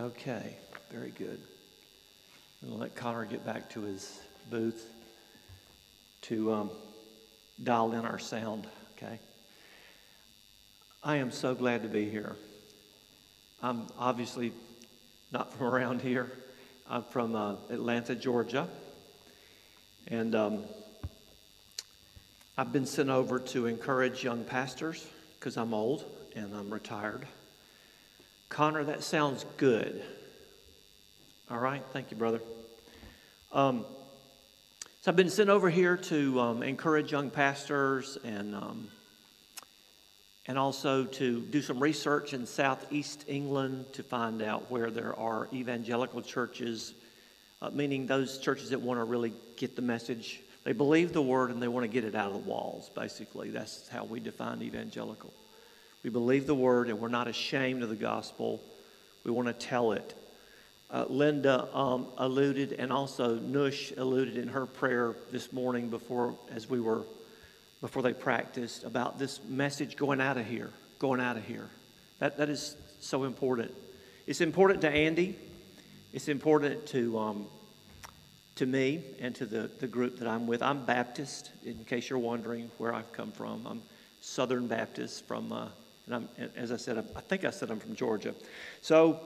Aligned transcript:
Okay, 0.00 0.56
very 0.90 1.10
good. 1.10 1.40
We'll 2.62 2.78
let 2.78 2.96
Connor 2.96 3.26
get 3.26 3.46
back 3.46 3.70
to 3.70 3.82
his 3.82 4.20
booth 4.50 4.92
to 6.22 6.52
um, 6.52 6.70
dial 7.62 7.92
in 7.92 8.04
our 8.04 8.18
sound, 8.18 8.66
okay? 8.96 9.20
I 11.04 11.16
am 11.16 11.30
so 11.30 11.54
glad 11.54 11.84
to 11.84 11.88
be 11.88 12.10
here. 12.10 12.34
I'm 13.62 13.86
obviously 13.96 14.52
not 15.30 15.52
from 15.52 15.68
around 15.68 16.02
here. 16.02 16.32
I'm 16.90 17.04
from 17.04 17.36
uh, 17.36 17.54
Atlanta, 17.70 18.16
Georgia. 18.16 18.66
And 20.08 20.34
um, 20.34 20.64
I've 22.58 22.72
been 22.72 22.86
sent 22.86 23.10
over 23.10 23.38
to 23.38 23.66
encourage 23.66 24.24
young 24.24 24.42
pastors 24.42 25.06
because 25.38 25.56
I'm 25.56 25.72
old 25.72 26.04
and 26.34 26.52
I'm 26.52 26.72
retired. 26.72 27.28
Connor, 28.48 28.84
that 28.84 29.02
sounds 29.02 29.44
good. 29.56 30.02
All 31.50 31.58
right, 31.58 31.82
thank 31.92 32.10
you, 32.10 32.16
brother. 32.16 32.40
Um, 33.52 33.84
so 35.02 35.10
I've 35.10 35.16
been 35.16 35.30
sent 35.30 35.50
over 35.50 35.68
here 35.68 35.96
to 35.96 36.40
um, 36.40 36.62
encourage 36.62 37.12
young 37.12 37.30
pastors 37.30 38.16
and 38.24 38.54
um, 38.54 38.88
and 40.46 40.58
also 40.58 41.04
to 41.04 41.40
do 41.40 41.62
some 41.62 41.78
research 41.78 42.34
in 42.34 42.46
southeast 42.46 43.24
England 43.28 43.86
to 43.94 44.02
find 44.02 44.42
out 44.42 44.70
where 44.70 44.90
there 44.90 45.18
are 45.18 45.48
evangelical 45.52 46.20
churches, 46.20 46.94
uh, 47.62 47.70
meaning 47.70 48.06
those 48.06 48.38
churches 48.38 48.70
that 48.70 48.80
want 48.80 49.00
to 49.00 49.04
really 49.04 49.32
get 49.56 49.74
the 49.74 49.82
message. 49.82 50.40
They 50.64 50.72
believe 50.72 51.12
the 51.12 51.22
word 51.22 51.50
and 51.50 51.62
they 51.62 51.68
want 51.68 51.84
to 51.84 51.88
get 51.88 52.04
it 52.04 52.14
out 52.14 52.32
of 52.32 52.44
the 52.44 52.50
walls, 52.50 52.90
basically. 52.94 53.50
That's 53.50 53.88
how 53.88 54.04
we 54.04 54.20
define 54.20 54.62
evangelical. 54.62 55.32
We 56.04 56.10
believe 56.10 56.46
the 56.46 56.54
word 56.54 56.88
and 56.88 57.00
we're 57.00 57.08
not 57.08 57.26
ashamed 57.26 57.82
of 57.82 57.88
the 57.88 57.96
gospel. 57.96 58.62
We 59.24 59.32
want 59.32 59.48
to 59.48 59.54
tell 59.54 59.92
it. 59.92 60.14
Uh, 60.90 61.06
Linda 61.08 61.66
um, 61.74 62.06
alluded, 62.18 62.74
and 62.74 62.92
also 62.92 63.38
Nush 63.38 63.96
alluded 63.98 64.36
in 64.36 64.48
her 64.48 64.66
prayer 64.66 65.16
this 65.32 65.52
morning 65.52 65.88
before, 65.88 66.36
as 66.54 66.68
we 66.68 66.78
were, 66.78 67.02
before 67.80 68.02
they 68.02 68.12
practiced, 68.12 68.84
about 68.84 69.18
this 69.18 69.40
message 69.48 69.96
going 69.96 70.20
out 70.20 70.36
of 70.36 70.46
here, 70.46 70.70
going 70.98 71.20
out 71.20 71.38
of 71.38 71.44
here. 71.46 71.68
That, 72.18 72.36
that 72.36 72.50
is 72.50 72.76
so 73.00 73.24
important. 73.24 73.72
It's 74.26 74.42
important 74.42 74.82
to 74.82 74.90
Andy. 74.90 75.36
It's 76.12 76.28
important 76.28 76.86
to, 76.88 77.18
um, 77.18 77.46
to 78.56 78.66
me 78.66 79.02
and 79.20 79.34
to 79.36 79.46
the, 79.46 79.70
the 79.80 79.88
group 79.88 80.18
that 80.18 80.28
I'm 80.28 80.46
with. 80.46 80.62
I'm 80.62 80.84
Baptist, 80.84 81.50
in 81.64 81.82
case 81.86 82.10
you're 82.10 82.18
wondering 82.18 82.70
where 82.76 82.94
I've 82.94 83.12
come 83.12 83.32
from. 83.32 83.66
I'm 83.66 83.82
Southern 84.20 84.68
Baptist 84.68 85.26
from 85.26 85.50
uh, 85.50 85.68
and 86.06 86.14
I'm, 86.14 86.28
as 86.56 86.70
I 86.70 86.76
said, 86.76 86.98
I 86.98 87.20
think 87.20 87.44
I 87.44 87.50
said 87.50 87.70
I'm 87.70 87.80
from 87.80 87.94
Georgia. 87.94 88.34
So, 88.82 89.20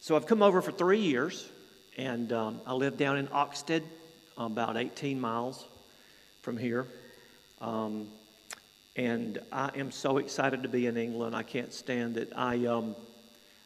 so 0.00 0.16
I've 0.16 0.26
come 0.26 0.42
over 0.42 0.62
for 0.62 0.72
three 0.72 1.00
years, 1.00 1.48
and 1.96 2.32
um, 2.32 2.60
I 2.66 2.72
live 2.74 2.96
down 2.96 3.18
in 3.18 3.26
Oxted, 3.28 3.82
about 4.38 4.76
18 4.76 5.20
miles 5.20 5.66
from 6.42 6.56
here. 6.56 6.86
Um, 7.60 8.08
and 8.96 9.38
I 9.52 9.70
am 9.76 9.90
so 9.90 10.18
excited 10.18 10.62
to 10.62 10.68
be 10.68 10.86
in 10.86 10.96
England. 10.96 11.34
I 11.34 11.42
can't 11.42 11.72
stand 11.72 12.16
it. 12.16 12.32
I, 12.34 12.66
um, 12.66 12.94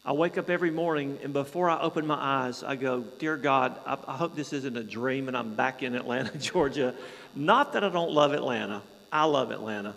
I 0.05 0.13
wake 0.13 0.37
up 0.37 0.51
every 0.51 0.71
morning, 0.71 1.19
and 1.23 1.33
before 1.33 1.71
I 1.71 1.81
open 1.81 2.07
my 2.07 2.19
eyes, 2.19 2.63
I 2.63 2.77
go, 2.77 3.01
Dear 3.19 3.37
God, 3.37 3.79
I, 3.87 3.97
I 4.07 4.17
hope 4.17 4.35
this 4.35 4.53
isn't 4.53 4.77
a 4.77 4.83
dream 4.83 5.29
and 5.29 5.37
I'm 5.37 5.55
back 5.55 5.83
in 5.83 5.95
Atlanta, 5.95 6.37
Georgia. 6.39 6.95
Not 7.35 7.73
that 7.75 7.85
I 7.85 7.89
don't 7.89 8.13
love 8.13 8.33
Atlanta, 8.33 8.83
I 9.13 9.25
love 9.25 9.51
Atlanta. 9.51 9.95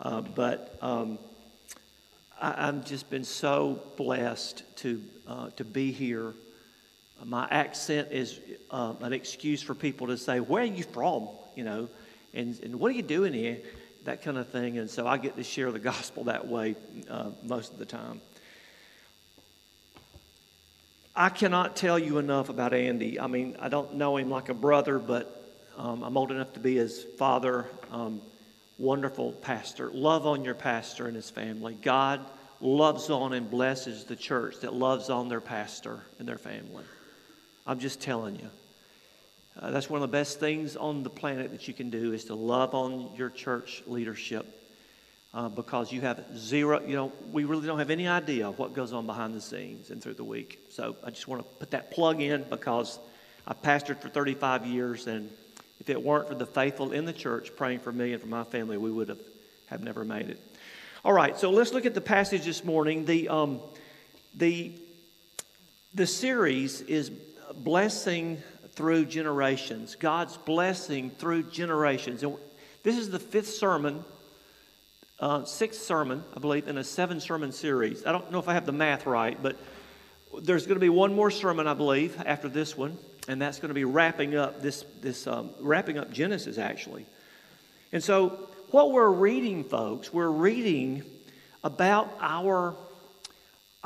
Uh, 0.00 0.20
but 0.20 0.76
um, 0.82 1.18
I, 2.40 2.66
have 2.66 2.84
just 2.84 3.08
been 3.08 3.24
so 3.24 3.80
blessed 3.96 4.62
to, 4.78 5.02
uh, 5.26 5.50
to 5.56 5.64
be 5.64 5.90
here. 5.90 6.34
My 7.24 7.48
accent 7.50 8.08
is 8.10 8.38
uh, 8.70 8.94
an 9.00 9.12
excuse 9.12 9.62
for 9.62 9.74
people 9.74 10.08
to 10.08 10.18
say, 10.18 10.40
Where 10.40 10.62
are 10.62 10.66
you 10.66 10.84
from? 10.84 11.28
You 11.54 11.64
know, 11.64 11.88
and, 12.34 12.58
and 12.62 12.78
what 12.78 12.90
are 12.90 12.94
you 12.94 13.02
doing 13.02 13.32
here? 13.32 13.58
That 14.04 14.22
kind 14.22 14.36
of 14.36 14.48
thing. 14.48 14.78
And 14.78 14.90
so 14.90 15.06
I 15.06 15.16
get 15.16 15.36
to 15.36 15.42
share 15.42 15.72
the 15.72 15.78
gospel 15.92 16.24
that 16.24 16.46
way 16.46 16.76
uh, 17.10 17.30
most 17.42 17.72
of 17.72 17.78
the 17.78 17.86
time. 17.86 18.20
I 21.18 21.30
cannot 21.30 21.76
tell 21.76 21.98
you 21.98 22.18
enough 22.18 22.50
about 22.50 22.74
Andy. 22.74 23.18
I 23.18 23.26
mean, 23.26 23.56
I 23.58 23.70
don't 23.70 23.94
know 23.94 24.18
him 24.18 24.28
like 24.28 24.50
a 24.50 24.54
brother, 24.54 24.98
but 24.98 25.42
um, 25.78 26.02
I'm 26.02 26.14
old 26.18 26.30
enough 26.30 26.52
to 26.52 26.60
be 26.60 26.76
his 26.76 27.02
father. 27.16 27.64
Um, 27.90 28.20
wonderful 28.78 29.32
pastor. 29.32 29.90
Love 29.90 30.26
on 30.26 30.44
your 30.44 30.54
pastor 30.54 31.06
and 31.06 31.16
his 31.16 31.30
family. 31.30 31.76
God 31.80 32.24
loves 32.60 33.10
on 33.10 33.32
and 33.32 33.50
blesses 33.50 34.04
the 34.04 34.16
church 34.16 34.60
that 34.60 34.74
loves 34.74 35.10
on 35.10 35.28
their 35.28 35.40
pastor 35.40 36.00
and 36.18 36.26
their 36.28 36.38
family. 36.38 36.84
I'm 37.66 37.78
just 37.78 38.00
telling 38.00 38.36
you. 38.36 38.50
Uh, 39.58 39.70
that's 39.70 39.88
one 39.88 40.02
of 40.02 40.08
the 40.08 40.12
best 40.12 40.38
things 40.38 40.76
on 40.76 41.02
the 41.02 41.10
planet 41.10 41.50
that 41.52 41.66
you 41.66 41.72
can 41.72 41.88
do 41.88 42.12
is 42.12 42.26
to 42.26 42.34
love 42.34 42.74
on 42.74 43.10
your 43.16 43.30
church 43.30 43.82
leadership 43.86 44.46
uh, 45.32 45.48
because 45.48 45.90
you 45.90 46.02
have 46.02 46.24
zero, 46.36 46.80
you 46.86 46.94
know, 46.94 47.12
we 47.32 47.44
really 47.44 47.66
don't 47.66 47.78
have 47.78 47.90
any 47.90 48.06
idea 48.06 48.50
what 48.50 48.74
goes 48.74 48.92
on 48.92 49.06
behind 49.06 49.34
the 49.34 49.40
scenes 49.40 49.90
and 49.90 50.02
through 50.02 50.14
the 50.14 50.24
week. 50.24 50.60
So 50.70 50.96
I 51.02 51.10
just 51.10 51.26
want 51.26 51.42
to 51.42 51.48
put 51.58 51.70
that 51.70 51.90
plug 51.90 52.20
in 52.20 52.44
because 52.48 52.98
I 53.46 53.54
pastored 53.54 54.00
for 54.00 54.08
35 54.08 54.66
years 54.66 55.06
and 55.06 55.30
if 55.80 55.90
it 55.90 56.02
weren't 56.02 56.28
for 56.28 56.34
the 56.34 56.46
faithful 56.46 56.92
in 56.92 57.04
the 57.04 57.12
church 57.12 57.54
praying 57.56 57.80
for 57.80 57.92
me 57.92 58.12
and 58.12 58.20
for 58.20 58.28
my 58.28 58.44
family, 58.44 58.76
we 58.76 58.90
would 58.90 59.08
have, 59.08 59.20
have 59.66 59.82
never 59.82 60.04
made 60.04 60.30
it. 60.30 60.40
All 61.04 61.12
right, 61.12 61.38
so 61.38 61.50
let's 61.50 61.72
look 61.72 61.86
at 61.86 61.94
the 61.94 62.00
passage 62.00 62.44
this 62.44 62.64
morning. 62.64 63.04
The, 63.04 63.28
um, 63.28 63.60
the, 64.34 64.72
the 65.94 66.06
series 66.06 66.80
is 66.80 67.10
Blessing 67.54 68.42
Through 68.72 69.06
Generations, 69.06 69.94
God's 69.94 70.36
blessing 70.36 71.10
through 71.10 71.44
generations. 71.44 72.22
And 72.22 72.36
this 72.82 72.96
is 72.96 73.10
the 73.10 73.20
fifth 73.20 73.50
sermon, 73.50 74.04
uh, 75.20 75.44
sixth 75.44 75.82
sermon, 75.82 76.24
I 76.34 76.40
believe, 76.40 76.66
in 76.66 76.78
a 76.78 76.84
seven 76.84 77.20
sermon 77.20 77.52
series. 77.52 78.04
I 78.04 78.12
don't 78.12 78.32
know 78.32 78.38
if 78.38 78.48
I 78.48 78.54
have 78.54 78.66
the 78.66 78.72
math 78.72 79.06
right, 79.06 79.40
but 79.40 79.56
there's 80.42 80.66
going 80.66 80.76
to 80.76 80.80
be 80.80 80.88
one 80.88 81.14
more 81.14 81.30
sermon, 81.30 81.66
I 81.66 81.74
believe, 81.74 82.20
after 82.26 82.48
this 82.48 82.76
one 82.76 82.98
and 83.28 83.40
that's 83.40 83.58
going 83.58 83.68
to 83.68 83.74
be 83.74 83.84
wrapping 83.84 84.36
up 84.36 84.62
this, 84.62 84.84
this 85.00 85.26
um, 85.26 85.50
wrapping 85.60 85.98
up 85.98 86.12
Genesis 86.12 86.58
actually. 86.58 87.06
And 87.92 88.02
so, 88.02 88.48
what 88.70 88.90
we're 88.90 89.10
reading, 89.10 89.64
folks, 89.64 90.12
we're 90.12 90.28
reading 90.28 91.04
about 91.62 92.16
our 92.20 92.74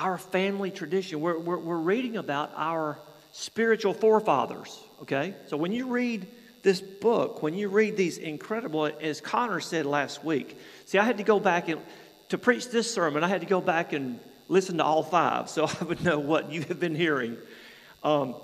our 0.01 0.17
family 0.17 0.71
tradition. 0.71 1.21
We're, 1.21 1.39
we're, 1.39 1.59
we're 1.59 1.77
reading 1.77 2.17
about 2.17 2.53
our 2.56 2.99
spiritual 3.33 3.93
forefathers. 3.93 4.78
Okay, 5.03 5.34
so 5.47 5.57
when 5.57 5.72
you 5.72 5.89
read 5.89 6.27
this 6.62 6.81
book, 6.81 7.43
when 7.43 7.55
you 7.55 7.69
read 7.69 7.97
these 7.97 8.17
incredible, 8.19 8.87
as 8.87 9.21
Connor 9.21 9.61
said 9.61 9.87
last 9.87 10.25
week, 10.25 10.59
see, 10.87 10.99
I 10.99 11.05
had 11.05 11.19
to 11.19 11.22
go 11.22 11.39
back 11.39 11.69
and 11.69 11.81
to 12.31 12.39
preach 12.39 12.71
this 12.71 12.93
sermon, 12.93 13.25
I 13.25 13.28
had 13.28 13.41
to 13.43 13.47
go 13.47 13.61
back 13.61 13.93
and 13.93 14.21
listen 14.49 14.78
to 14.78 14.84
all 14.84 15.03
five 15.03 15.51
so 15.51 15.69
I 15.81 15.84
would 15.84 16.03
know 16.03 16.19
what 16.19 16.51
you 16.51 16.62
have 16.62 16.81
been 16.81 16.95
hearing. 16.95 17.37
Um, 18.03 18.34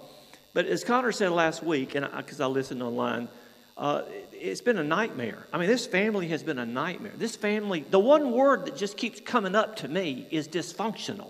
but 0.56 0.64
as 0.64 0.84
Connor 0.84 1.12
said 1.12 1.32
last 1.32 1.62
week, 1.62 1.94
and 1.96 2.08
because 2.16 2.40
I, 2.40 2.46
I, 2.46 2.48
listened 2.48 2.82
online, 2.82 3.28
uh, 3.76 4.04
it's 4.32 4.62
been 4.62 4.78
a 4.78 4.82
nightmare. 4.82 5.46
I 5.52 5.58
mean, 5.58 5.68
this 5.68 5.86
family 5.86 6.28
has 6.28 6.42
been 6.42 6.58
a 6.58 6.64
nightmare. 6.64 7.12
This 7.14 7.36
family, 7.36 7.84
the 7.90 7.98
one 7.98 8.32
word 8.32 8.64
that 8.64 8.74
just 8.74 8.96
keeps 8.96 9.20
coming 9.20 9.54
up 9.54 9.76
to 9.76 9.88
me 9.88 10.26
is 10.30 10.48
dysfunctional. 10.48 11.28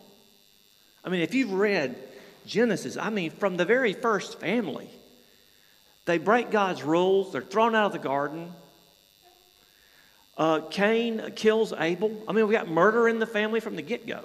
I 1.05 1.09
mean, 1.09 1.23
if 1.23 1.35
you've 1.35 1.53
read 1.53 1.97
Genesis, 2.47 2.97
I 2.97 3.11
mean, 3.11 3.33
from 3.33 3.57
the 3.57 3.65
very 3.65 3.95
first 3.95 4.39
family, 4.39 4.89
they 6.05 6.19
break 6.19 6.53
God's 6.53 6.85
rules, 6.85 7.33
they're 7.33 7.43
thrown 7.43 7.75
out 7.75 7.87
of 7.87 7.93
the 7.95 7.99
garden. 7.99 8.53
Uh, 10.39 10.61
Cain 10.71 11.33
kills 11.35 11.73
Abel. 11.77 12.17
I 12.29 12.33
mean, 12.33 12.47
we 12.47 12.53
got 12.53 12.69
murder 12.69 13.09
in 13.09 13.19
the 13.19 13.27
family 13.27 13.59
from 13.59 13.75
the 13.75 13.83
get 13.83 14.07
go. 14.07 14.23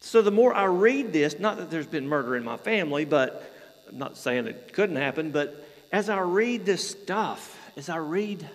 So 0.00 0.22
the 0.22 0.30
more 0.30 0.54
I 0.54 0.64
read 0.64 1.12
this, 1.12 1.38
not 1.38 1.56
that 1.58 1.70
there's 1.70 1.86
been 1.86 2.08
murder 2.08 2.36
in 2.36 2.44
my 2.44 2.56
family, 2.56 3.04
but 3.04 3.52
I'm 3.88 3.98
not 3.98 4.16
saying 4.16 4.46
it 4.46 4.72
couldn't 4.72 4.96
happen, 4.96 5.30
but 5.30 5.68
as 5.90 6.08
I 6.08 6.20
read 6.20 6.66
this 6.66 6.88
stuff, 6.88 7.58
as 7.76 7.88
I 7.88 7.96
read 7.96 8.48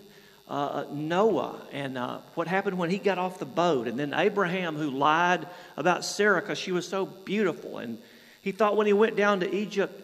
uh, 0.47 0.85
Noah 0.91 1.59
and 1.71 1.97
uh, 1.97 2.19
what 2.35 2.47
happened 2.47 2.77
when 2.77 2.89
he 2.89 2.97
got 2.97 3.17
off 3.17 3.39
the 3.39 3.45
boat, 3.45 3.87
and 3.87 3.97
then 3.97 4.13
Abraham 4.13 4.75
who 4.75 4.89
lied 4.89 5.47
about 5.77 6.05
Sarah 6.05 6.41
because 6.41 6.57
she 6.57 6.71
was 6.71 6.87
so 6.87 7.05
beautiful, 7.05 7.79
and 7.79 7.97
he 8.41 8.51
thought 8.51 8.77
when 8.77 8.87
he 8.87 8.93
went 8.93 9.15
down 9.15 9.39
to 9.39 9.53
Egypt, 9.53 10.01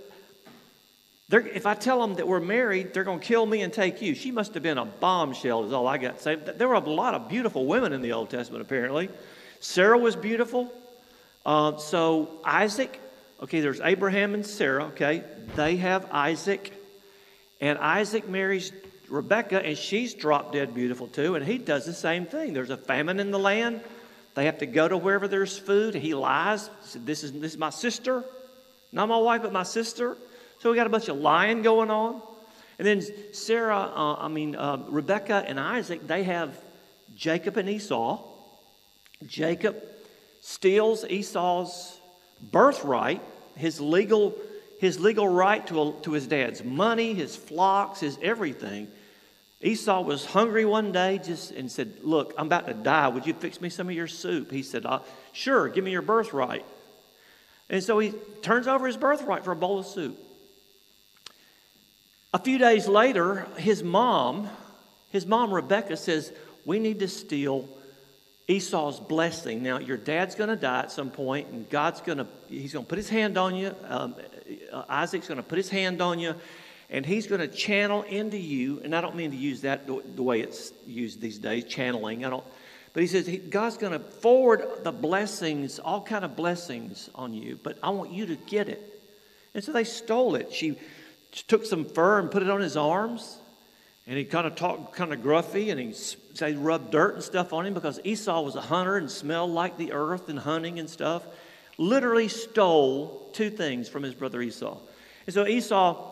if 1.31 1.67
I 1.67 1.75
tell 1.75 2.01
them 2.01 2.15
that 2.15 2.27
we're 2.27 2.39
married, 2.39 2.93
they're 2.93 3.03
going 3.03 3.19
to 3.19 3.25
kill 3.25 3.45
me 3.45 3.61
and 3.61 3.71
take 3.71 4.01
you. 4.01 4.15
She 4.15 4.31
must 4.31 4.55
have 4.55 4.63
been 4.63 4.79
a 4.79 4.85
bombshell, 4.85 5.65
is 5.65 5.73
all 5.73 5.87
I 5.87 5.99
got 5.99 6.17
to 6.17 6.23
say. 6.23 6.35
There 6.35 6.67
were 6.67 6.73
a 6.73 6.79
lot 6.79 7.13
of 7.13 7.29
beautiful 7.29 7.67
women 7.67 7.93
in 7.93 8.01
the 8.01 8.13
Old 8.13 8.31
Testament, 8.31 8.63
apparently. 8.63 9.09
Sarah 9.59 9.97
was 9.97 10.15
beautiful. 10.15 10.73
Uh, 11.45 11.77
so 11.77 12.29
Isaac, 12.43 12.99
okay, 13.41 13.61
there's 13.61 13.81
Abraham 13.81 14.33
and 14.33 14.45
Sarah, 14.45 14.85
okay, 14.85 15.23
they 15.55 15.77
have 15.77 16.07
Isaac, 16.11 16.73
and 17.61 17.77
Isaac 17.77 18.27
marries 18.27 18.71
Rebecca, 19.09 19.63
and 19.65 19.77
she's 19.77 20.13
drop 20.13 20.53
dead 20.53 20.73
beautiful 20.73 21.07
too, 21.07 21.35
and 21.35 21.45
he 21.45 21.57
does 21.57 21.85
the 21.85 21.93
same 21.93 22.25
thing. 22.25 22.53
There's 22.53 22.69
a 22.69 22.77
famine 22.77 23.19
in 23.19 23.31
the 23.31 23.39
land. 23.39 23.81
They 24.35 24.45
have 24.45 24.59
to 24.59 24.65
go 24.65 24.87
to 24.87 24.97
wherever 24.97 25.27
there's 25.27 25.57
food. 25.57 25.95
He 25.95 26.13
lies. 26.13 26.69
Said, 26.83 27.05
this 27.05 27.23
is, 27.23 27.33
this 27.33 27.53
is 27.53 27.57
my 27.57 27.71
sister. 27.71 28.23
Not 28.91 29.09
my 29.09 29.17
wife, 29.17 29.41
but 29.41 29.51
my 29.51 29.63
sister. 29.63 30.15
So 30.59 30.69
we 30.69 30.75
got 30.75 30.87
a 30.87 30.89
bunch 30.89 31.09
of 31.09 31.17
lying 31.17 31.61
going 31.61 31.89
on. 31.89 32.21
And 32.77 32.87
then 32.87 33.33
Sarah, 33.33 33.77
uh, 33.77 34.15
I 34.19 34.27
mean, 34.27 34.55
uh, 34.55 34.85
Rebecca 34.87 35.43
and 35.45 35.59
Isaac, 35.59 36.07
they 36.07 36.23
have 36.23 36.57
Jacob 37.15 37.57
and 37.57 37.67
Esau. 37.67 38.23
Jacob 39.25 39.75
steals 40.41 41.05
Esau's 41.05 41.99
birthright, 42.51 43.21
his 43.55 43.79
legal, 43.81 44.35
his 44.79 44.99
legal 44.99 45.27
right 45.27 45.65
to, 45.67 45.95
to 46.03 46.11
his 46.11 46.27
dad's 46.27 46.63
money, 46.63 47.13
his 47.13 47.35
flocks, 47.35 47.99
his 47.99 48.17
everything. 48.21 48.87
Esau 49.61 50.01
was 50.01 50.25
hungry 50.25 50.63
one 50.63 50.91
day 50.93 51.19
just 51.21 51.51
and 51.51 51.69
said, 51.69 51.93
Look, 52.01 52.33
I'm 52.37 52.45
about 52.45 52.67
to 52.67 52.73
die. 52.73 53.09
Would 53.09 53.25
you 53.25 53.33
fix 53.33 53.59
me 53.59 53.69
some 53.69 53.89
of 53.89 53.95
your 53.95 54.07
soup? 54.07 54.51
He 54.51 54.63
said, 54.63 54.85
uh, 54.85 54.99
Sure, 55.33 55.67
give 55.67 55.83
me 55.83 55.91
your 55.91 56.01
birthright. 56.01 56.65
And 57.69 57.83
so 57.83 57.99
he 57.99 58.13
turns 58.41 58.67
over 58.67 58.87
his 58.87 58.97
birthright 58.97 59.43
for 59.43 59.51
a 59.51 59.55
bowl 59.55 59.79
of 59.79 59.85
soup. 59.85 60.17
A 62.33 62.39
few 62.39 62.57
days 62.57 62.87
later, 62.87 63.47
his 63.57 63.83
mom, 63.83 64.49
his 65.09 65.25
mom 65.25 65.53
Rebecca 65.53 65.97
says, 65.97 66.31
We 66.65 66.79
need 66.79 66.99
to 66.99 67.07
steal 67.07 67.67
Esau's 68.49 68.99
blessing. 68.99 69.61
Now, 69.61 69.77
your 69.77 69.95
dad's 69.95 70.33
going 70.33 70.49
to 70.49 70.55
die 70.55 70.79
at 70.79 70.91
some 70.91 71.11
point, 71.11 71.49
and 71.49 71.69
God's 71.69 72.01
going 72.01 72.17
to, 72.17 72.27
he's 72.47 72.73
going 72.73 72.83
to 72.83 72.89
put 72.89 72.97
his 72.97 73.07
hand 73.07 73.37
on 73.37 73.55
you. 73.55 73.75
Um, 73.87 74.15
Isaac's 74.89 75.27
going 75.27 75.37
to 75.37 75.43
put 75.43 75.57
his 75.57 75.69
hand 75.69 76.01
on 76.01 76.17
you, 76.17 76.33
and 76.89 77.05
he's 77.05 77.27
going 77.27 77.41
to 77.41 77.47
channel 77.47 78.01
into 78.01 78.39
you. 78.39 78.81
And 78.83 78.95
I 78.95 79.01
don't 79.01 79.15
mean 79.15 79.29
to 79.29 79.37
use 79.37 79.61
that 79.61 79.85
the 79.85 80.23
way 80.23 80.41
it's 80.41 80.73
used 80.87 81.21
these 81.21 81.37
days, 81.37 81.65
channeling. 81.65 82.25
I 82.25 82.31
don't. 82.31 82.43
But 82.93 83.01
he 83.01 83.07
says 83.07 83.27
he, 83.27 83.37
God's 83.37 83.77
going 83.77 83.93
to 83.93 83.99
forward 83.99 84.65
the 84.83 84.91
blessings, 84.91 85.77
all 85.77 86.01
kind 86.01 86.25
of 86.25 86.35
blessings 86.35 87.07
on 87.13 87.35
you. 87.35 87.59
But 87.61 87.77
I 87.83 87.91
want 87.91 88.11
you 88.11 88.25
to 88.25 88.35
get 88.35 88.67
it. 88.67 88.81
And 89.53 89.63
so 89.63 89.71
they 89.71 89.83
stole 89.83 90.33
it. 90.33 90.51
She 90.51 90.79
took 91.47 91.65
some 91.65 91.85
fur 91.85 92.17
and 92.17 92.31
put 92.31 92.41
it 92.41 92.49
on 92.49 92.61
his 92.61 92.75
arms. 92.75 93.37
And 94.09 94.17
he 94.17 94.25
kind 94.25 94.47
of 94.47 94.55
talked 94.55 94.95
kind 94.95 95.13
of 95.13 95.19
gruffy 95.19 95.69
and 95.69 95.79
he 95.79 95.93
said 95.93 96.57
rubbed 96.57 96.89
dirt 96.89 97.13
and 97.13 97.23
stuff 97.23 97.53
on 97.53 97.67
him 97.67 97.75
because 97.75 97.99
Esau 98.03 98.41
was 98.41 98.55
a 98.55 98.61
hunter 98.61 98.97
and 98.97 99.09
smelled 99.09 99.51
like 99.51 99.77
the 99.77 99.91
earth 99.93 100.29
and 100.29 100.39
hunting 100.39 100.79
and 100.79 100.89
stuff. 100.89 101.23
Literally 101.77 102.27
stole 102.27 103.29
two 103.33 103.51
things 103.51 103.87
from 103.87 104.01
his 104.01 104.15
brother 104.15 104.41
Esau. 104.41 104.79
And 105.27 105.33
so 105.35 105.45
Esau 105.45 106.11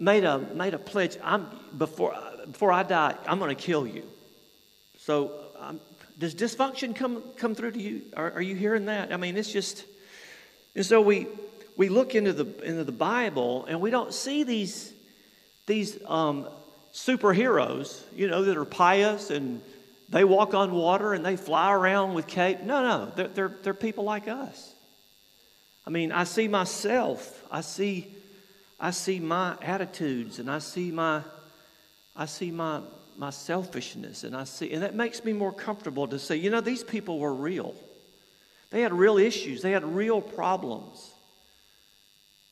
made 0.00 0.24
a, 0.24 0.38
made 0.38 0.74
a 0.74 0.78
pledge 0.78 1.16
I'm, 1.22 1.46
before, 1.78 2.16
before 2.50 2.72
I 2.72 2.82
die, 2.82 3.14
I'm 3.28 3.38
going 3.38 3.54
to 3.54 3.62
kill 3.62 3.86
you. 3.86 4.02
So 4.98 5.30
um, 5.60 5.78
does 6.18 6.34
dysfunction 6.34 6.96
come, 6.96 7.22
come 7.36 7.54
through 7.54 7.72
to 7.72 7.80
you? 7.80 8.02
Are, 8.16 8.32
are 8.32 8.42
you 8.42 8.56
hearing 8.56 8.86
that? 8.86 9.12
I 9.12 9.18
mean, 9.18 9.36
it's 9.36 9.52
just, 9.52 9.84
and 10.74 10.84
so 10.84 11.00
we, 11.00 11.28
we 11.76 11.90
look 11.90 12.16
into 12.16 12.32
the, 12.32 12.64
into 12.64 12.82
the 12.82 12.90
Bible 12.90 13.66
and 13.66 13.80
we 13.80 13.90
don't 13.92 14.12
see 14.12 14.42
these, 14.42 14.92
these 15.66 15.98
um, 16.06 16.48
superheroes, 16.92 18.02
you 18.14 18.28
know, 18.28 18.44
that 18.44 18.56
are 18.56 18.64
pious 18.64 19.30
and 19.30 19.60
they 20.08 20.24
walk 20.24 20.54
on 20.54 20.72
water 20.72 21.12
and 21.12 21.24
they 21.24 21.36
fly 21.36 21.72
around 21.72 22.14
with 22.14 22.26
cape. 22.26 22.62
No, 22.62 22.82
no, 22.82 23.12
they're, 23.14 23.28
they're, 23.28 23.56
they're 23.62 23.74
people 23.74 24.04
like 24.04 24.28
us. 24.28 24.72
I 25.86 25.90
mean, 25.90 26.12
I 26.12 26.24
see 26.24 26.48
myself. 26.48 27.44
I 27.50 27.60
see, 27.60 28.14
I 28.80 28.92
see 28.92 29.20
my 29.20 29.56
attitudes 29.60 30.38
and 30.38 30.50
I 30.50 30.60
see 30.60 30.90
my, 30.90 31.22
I 32.14 32.26
see 32.26 32.50
my, 32.50 32.80
my 33.18 33.30
selfishness 33.30 34.24
and 34.24 34.36
I 34.36 34.44
see, 34.44 34.72
and 34.72 34.82
that 34.82 34.94
makes 34.94 35.24
me 35.24 35.32
more 35.32 35.52
comfortable 35.52 36.06
to 36.08 36.18
say, 36.18 36.36
you 36.36 36.50
know, 36.50 36.60
these 36.60 36.84
people 36.84 37.18
were 37.18 37.34
real. 37.34 37.74
They 38.70 38.82
had 38.82 38.92
real 38.92 39.18
issues. 39.18 39.62
They 39.62 39.70
had 39.72 39.84
real 39.84 40.20
problems. 40.20 41.12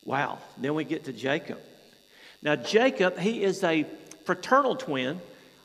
Wow. 0.05 0.39
Then 0.59 0.75
we 0.75 0.85
get 0.85 1.05
to 1.05 1.13
Jacob. 1.13 1.59
Now, 2.45 2.57
Jacob, 2.57 3.19
he 3.19 3.43
is 3.43 3.65
a 3.65 3.87
fraternal 4.27 4.77
twin. 4.77 5.21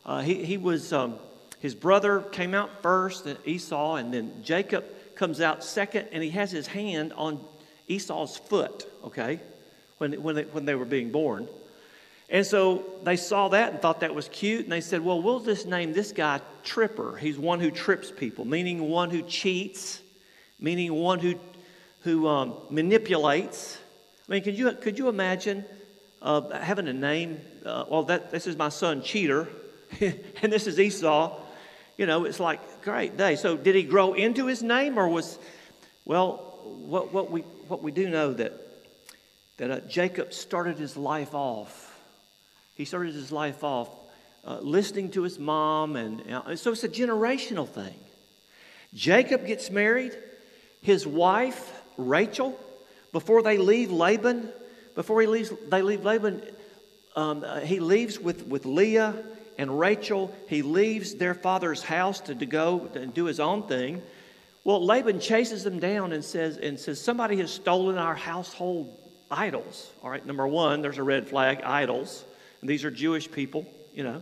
Uh, 0.05 0.21
he, 0.21 0.45
he 0.45 0.57
was, 0.57 0.93
um, 0.93 1.15
his 1.59 1.75
brother 1.75 2.21
came 2.21 2.53
out 2.55 2.81
first, 2.81 3.27
Esau, 3.45 3.95
and 3.95 4.13
then 4.13 4.41
Jacob 4.41 4.85
comes 5.15 5.41
out 5.41 5.61
second, 5.61 6.07
and 6.13 6.23
he 6.23 6.29
has 6.29 6.51
his 6.51 6.67
hand 6.67 7.11
on 7.13 7.43
Esau's 7.89 8.37
foot, 8.37 8.89
okay, 9.03 9.41
when, 9.97 10.13
when, 10.23 10.35
they, 10.35 10.43
when 10.43 10.63
they 10.63 10.73
were 10.73 10.85
being 10.85 11.11
born. 11.11 11.49
And 12.29 12.45
so 12.45 12.85
they 13.03 13.17
saw 13.17 13.49
that 13.49 13.73
and 13.73 13.81
thought 13.81 13.99
that 13.99 14.15
was 14.15 14.29
cute, 14.29 14.63
and 14.63 14.71
they 14.71 14.81
said, 14.81 15.01
Well, 15.01 15.21
we'll 15.21 15.41
just 15.41 15.67
name 15.67 15.91
this 15.91 16.13
guy 16.13 16.39
Tripper. 16.63 17.17
He's 17.17 17.37
one 17.37 17.59
who 17.59 17.71
trips 17.71 18.11
people, 18.11 18.45
meaning 18.45 18.87
one 18.87 19.09
who 19.09 19.23
cheats, 19.23 19.99
meaning 20.59 20.93
one 20.93 21.19
who, 21.19 21.35
who 22.01 22.27
um, 22.27 22.53
manipulates. 22.69 23.77
I 24.27 24.31
mean, 24.31 24.43
could 24.43 24.57
you, 24.57 24.71
could 24.73 24.97
you 24.97 25.09
imagine 25.09 25.65
uh, 26.21 26.49
having 26.59 26.87
a 26.87 26.93
name? 26.93 27.39
Uh, 27.65 27.85
well, 27.89 28.03
that, 28.03 28.31
this 28.31 28.47
is 28.47 28.57
my 28.57 28.69
son, 28.69 29.01
Cheater, 29.01 29.47
and 30.01 30.51
this 30.51 30.67
is 30.67 30.79
Esau. 30.79 31.39
You 31.97 32.05
know, 32.05 32.25
it's 32.25 32.39
like, 32.39 32.81
great 32.81 33.17
day. 33.17 33.35
So, 33.35 33.57
did 33.57 33.75
he 33.75 33.83
grow 33.83 34.13
into 34.13 34.45
his 34.47 34.63
name, 34.63 34.97
or 34.97 35.07
was, 35.07 35.37
well, 36.05 36.37
what, 36.63 37.11
what, 37.13 37.29
we, 37.29 37.41
what 37.67 37.83
we 37.83 37.91
do 37.91 38.09
know 38.09 38.33
that, 38.33 38.53
that 39.57 39.71
uh, 39.71 39.79
Jacob 39.81 40.33
started 40.33 40.77
his 40.77 40.95
life 40.95 41.33
off. 41.33 41.85
He 42.75 42.85
started 42.85 43.13
his 43.13 43.31
life 43.31 43.63
off 43.63 43.89
uh, 44.45 44.59
listening 44.61 45.11
to 45.11 45.23
his 45.23 45.37
mom, 45.37 45.95
and 45.95 46.23
so 46.57 46.71
it's 46.71 46.83
a 46.83 46.89
generational 46.89 47.67
thing. 47.67 47.95
Jacob 48.93 49.45
gets 49.45 49.69
married. 49.69 50.17
His 50.81 51.05
wife, 51.05 51.71
Rachel, 51.97 52.57
before 53.11 53.41
they 53.41 53.57
leave 53.57 53.91
Laban, 53.91 54.49
before 54.99 55.21
he 55.21 55.27
leaves, 55.27 55.49
they 55.69 55.81
leave 55.81 56.03
Laban, 56.03 56.41
um, 57.15 57.45
uh, 57.47 57.61
he 57.61 57.79
leaves 57.79 58.19
with, 58.19 58.45
with 58.47 58.65
Leah 58.65 59.15
and 59.57 59.79
Rachel. 59.79 60.35
He 60.49 60.61
leaves 60.61 61.15
their 61.15 61.33
father's 61.33 61.81
house 61.81 62.19
to, 62.19 62.35
to 62.35 62.45
go 62.45 62.89
and 62.93 63.13
do 63.13 63.23
his 63.23 63.39
own 63.39 63.63
thing. 63.63 64.01
Well, 64.65 64.85
Laban 64.85 65.21
chases 65.21 65.63
them 65.63 65.79
down 65.79 66.11
and 66.11 66.21
says, 66.21 66.57
and 66.57 66.77
says, 66.77 66.99
Somebody 66.99 67.37
has 67.37 67.49
stolen 67.49 67.97
our 67.97 68.13
household 68.13 68.93
idols. 69.31 69.89
All 70.03 70.09
right, 70.09 70.25
number 70.25 70.45
one, 70.45 70.81
there's 70.81 70.97
a 70.97 71.03
red 71.03 71.29
flag 71.29 71.61
idols. 71.61 72.25
And 72.59 72.69
these 72.69 72.83
are 72.83 72.91
Jewish 72.91 73.31
people, 73.31 73.65
you 73.93 74.03
know, 74.03 74.21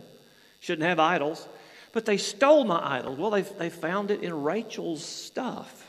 shouldn't 0.60 0.86
have 0.86 1.00
idols. 1.00 1.44
But 1.92 2.06
they 2.06 2.18
stole 2.18 2.62
my 2.62 2.98
idols. 2.98 3.18
Well, 3.18 3.30
they, 3.30 3.42
they 3.42 3.70
found 3.70 4.12
it 4.12 4.22
in 4.22 4.44
Rachel's 4.44 5.04
stuff. 5.04 5.88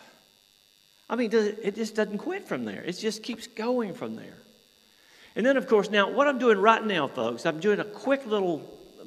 I 1.08 1.16
mean, 1.16 1.30
it 1.32 1.76
just 1.76 1.94
doesn't 1.94 2.18
quit 2.18 2.48
from 2.48 2.66
there. 2.66 2.82
It 2.82 2.94
just 2.94 3.22
keeps 3.22 3.46
going 3.46 3.94
from 3.94 4.16
there. 4.16 4.34
And 5.36 5.46
then, 5.46 5.58
of 5.58 5.68
course, 5.68 5.90
now 5.90 6.10
what 6.12 6.28
I'm 6.28 6.40
doing 6.40 6.58
right 6.58 6.84
now, 6.84 7.08
folks, 7.08 7.46
I'm 7.46 7.60
doing 7.60 7.80
a 7.80 7.86
quick 7.86 8.26
little, 8.26 8.60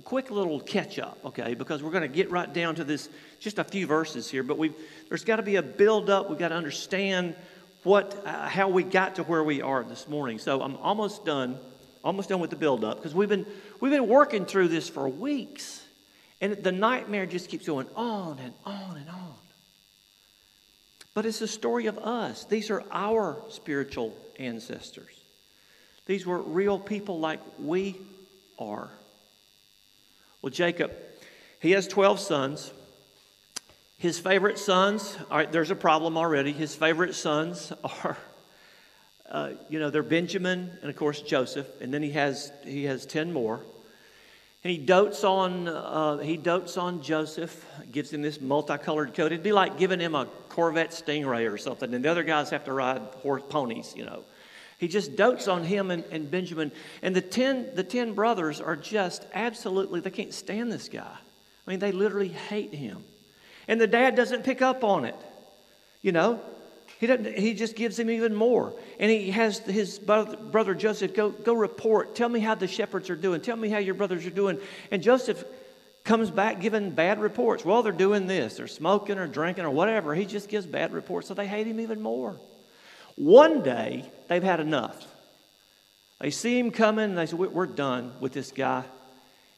quick 0.04 0.30
little 0.30 0.60
catch 0.60 0.98
up, 0.98 1.18
okay? 1.24 1.54
Because 1.54 1.82
we're 1.82 1.90
going 1.90 2.02
to 2.02 2.08
get 2.08 2.30
right 2.30 2.52
down 2.52 2.76
to 2.76 2.84
this, 2.84 3.08
just 3.40 3.58
a 3.58 3.64
few 3.64 3.86
verses 3.86 4.30
here. 4.30 4.42
But 4.42 4.58
we've, 4.58 4.74
there's 5.08 5.24
got 5.24 5.36
to 5.36 5.42
be 5.42 5.56
a 5.56 5.62
build 5.62 6.10
up. 6.10 6.30
We've 6.30 6.38
got 6.38 6.48
to 6.48 6.54
understand 6.54 7.34
what, 7.82 8.22
uh, 8.24 8.48
how 8.48 8.68
we 8.68 8.82
got 8.82 9.16
to 9.16 9.24
where 9.24 9.42
we 9.42 9.62
are 9.62 9.82
this 9.82 10.08
morning. 10.08 10.38
So 10.38 10.62
I'm 10.62 10.76
almost 10.76 11.24
done, 11.24 11.58
almost 12.04 12.28
done 12.28 12.40
with 12.40 12.50
the 12.50 12.56
build 12.56 12.84
up 12.84 12.98
because 12.98 13.14
we've 13.14 13.28
been 13.28 13.46
we've 13.80 13.92
been 13.92 14.08
working 14.08 14.44
through 14.44 14.68
this 14.68 14.88
for 14.88 15.08
weeks, 15.08 15.82
and 16.40 16.54
the 16.54 16.72
nightmare 16.72 17.26
just 17.26 17.48
keeps 17.48 17.66
going 17.66 17.88
on 17.96 18.38
and 18.38 18.54
on 18.64 18.96
and 18.96 19.08
on. 19.08 19.34
But 21.14 21.26
it's 21.26 21.40
a 21.40 21.48
story 21.48 21.86
of 21.86 21.98
us. 21.98 22.44
These 22.44 22.70
are 22.70 22.84
our 22.90 23.42
spiritual 23.50 24.16
ancestors. 24.38 25.11
These 26.06 26.26
were 26.26 26.38
real 26.38 26.78
people 26.78 27.20
like 27.20 27.40
we 27.58 27.96
are. 28.58 28.90
Well, 30.40 30.50
Jacob, 30.50 30.92
he 31.60 31.72
has 31.72 31.86
12 31.86 32.18
sons. 32.18 32.72
His 33.98 34.18
favorite 34.18 34.58
sons, 34.58 35.16
all 35.30 35.38
right, 35.38 35.50
there's 35.50 35.70
a 35.70 35.76
problem 35.76 36.16
already. 36.16 36.52
His 36.52 36.74
favorite 36.74 37.14
sons 37.14 37.72
are, 37.84 38.18
uh, 39.30 39.50
you 39.68 39.78
know, 39.78 39.90
they're 39.90 40.02
Benjamin 40.02 40.72
and, 40.80 40.90
of 40.90 40.96
course, 40.96 41.22
Joseph. 41.22 41.68
And 41.80 41.94
then 41.94 42.02
he 42.02 42.10
has, 42.10 42.50
he 42.64 42.84
has 42.84 43.06
10 43.06 43.32
more. 43.32 43.60
And 44.64 44.70
he 44.70 44.78
dotes 44.78 45.24
on 45.24 45.66
uh, 45.66 46.18
he 46.18 46.36
dotes 46.36 46.76
on 46.76 47.02
Joseph, 47.02 47.66
gives 47.90 48.12
him 48.12 48.22
this 48.22 48.40
multicolored 48.40 49.12
coat. 49.12 49.26
It'd 49.26 49.42
be 49.42 49.50
like 49.50 49.76
giving 49.76 49.98
him 49.98 50.14
a 50.14 50.26
Corvette 50.48 50.92
Stingray 50.92 51.52
or 51.52 51.58
something, 51.58 51.92
and 51.92 52.04
the 52.04 52.08
other 52.08 52.22
guys 52.22 52.50
have 52.50 52.64
to 52.66 52.72
ride 52.72 53.02
horse 53.22 53.42
ponies, 53.48 53.92
you 53.96 54.04
know. 54.04 54.22
He 54.82 54.88
just 54.88 55.14
dotes 55.14 55.46
on 55.46 55.62
him 55.62 55.92
and, 55.92 56.02
and 56.10 56.28
Benjamin. 56.28 56.72
And 57.02 57.14
the 57.14 57.20
ten 57.20 57.72
the 57.76 57.84
ten 57.84 58.14
brothers 58.14 58.60
are 58.60 58.74
just 58.74 59.24
absolutely 59.32 60.00
they 60.00 60.10
can't 60.10 60.34
stand 60.34 60.72
this 60.72 60.88
guy. 60.88 61.06
I 61.06 61.70
mean, 61.70 61.78
they 61.78 61.92
literally 61.92 62.30
hate 62.30 62.74
him. 62.74 63.04
And 63.68 63.80
the 63.80 63.86
dad 63.86 64.16
doesn't 64.16 64.42
pick 64.42 64.60
up 64.60 64.82
on 64.82 65.04
it. 65.04 65.14
You 66.02 66.10
know, 66.10 66.40
he, 66.98 67.06
doesn't, 67.06 67.38
he 67.38 67.54
just 67.54 67.76
gives 67.76 67.96
him 67.96 68.10
even 68.10 68.34
more. 68.34 68.74
And 68.98 69.08
he 69.08 69.30
has 69.30 69.60
his 69.60 70.00
brother 70.00 70.74
Joseph 70.74 71.14
go, 71.14 71.30
go 71.30 71.54
report. 71.54 72.16
Tell 72.16 72.28
me 72.28 72.40
how 72.40 72.56
the 72.56 72.66
shepherds 72.66 73.08
are 73.08 73.14
doing. 73.14 73.40
Tell 73.40 73.54
me 73.54 73.68
how 73.68 73.78
your 73.78 73.94
brothers 73.94 74.26
are 74.26 74.30
doing. 74.30 74.58
And 74.90 75.00
Joseph 75.00 75.44
comes 76.02 76.28
back 76.28 76.60
giving 76.60 76.90
bad 76.90 77.20
reports. 77.20 77.64
Well, 77.64 77.84
they're 77.84 77.92
doing 77.92 78.26
this, 78.26 78.56
they're 78.56 78.66
smoking 78.66 79.18
or 79.18 79.28
drinking 79.28 79.64
or 79.64 79.70
whatever. 79.70 80.12
He 80.12 80.26
just 80.26 80.48
gives 80.48 80.66
bad 80.66 80.92
reports, 80.92 81.28
so 81.28 81.34
they 81.34 81.46
hate 81.46 81.68
him 81.68 81.78
even 81.78 82.00
more. 82.00 82.36
One 83.16 83.62
day, 83.62 84.10
they've 84.28 84.42
had 84.42 84.60
enough. 84.60 85.06
They 86.20 86.30
see 86.30 86.58
him 86.58 86.70
coming 86.70 87.06
and 87.06 87.18
they 87.18 87.26
say, 87.26 87.36
We're 87.36 87.66
done 87.66 88.12
with 88.20 88.32
this 88.32 88.52
guy. 88.52 88.84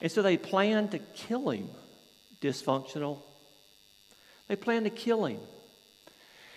And 0.01 0.11
so 0.11 0.23
they 0.23 0.37
plan 0.37 0.89
to 0.89 0.99
kill 0.99 1.51
him. 1.51 1.69
Dysfunctional. 2.41 3.19
They 4.49 4.57
plan 4.57 4.85
to 4.85 4.91
kill 4.91 5.27
him. 5.27 5.39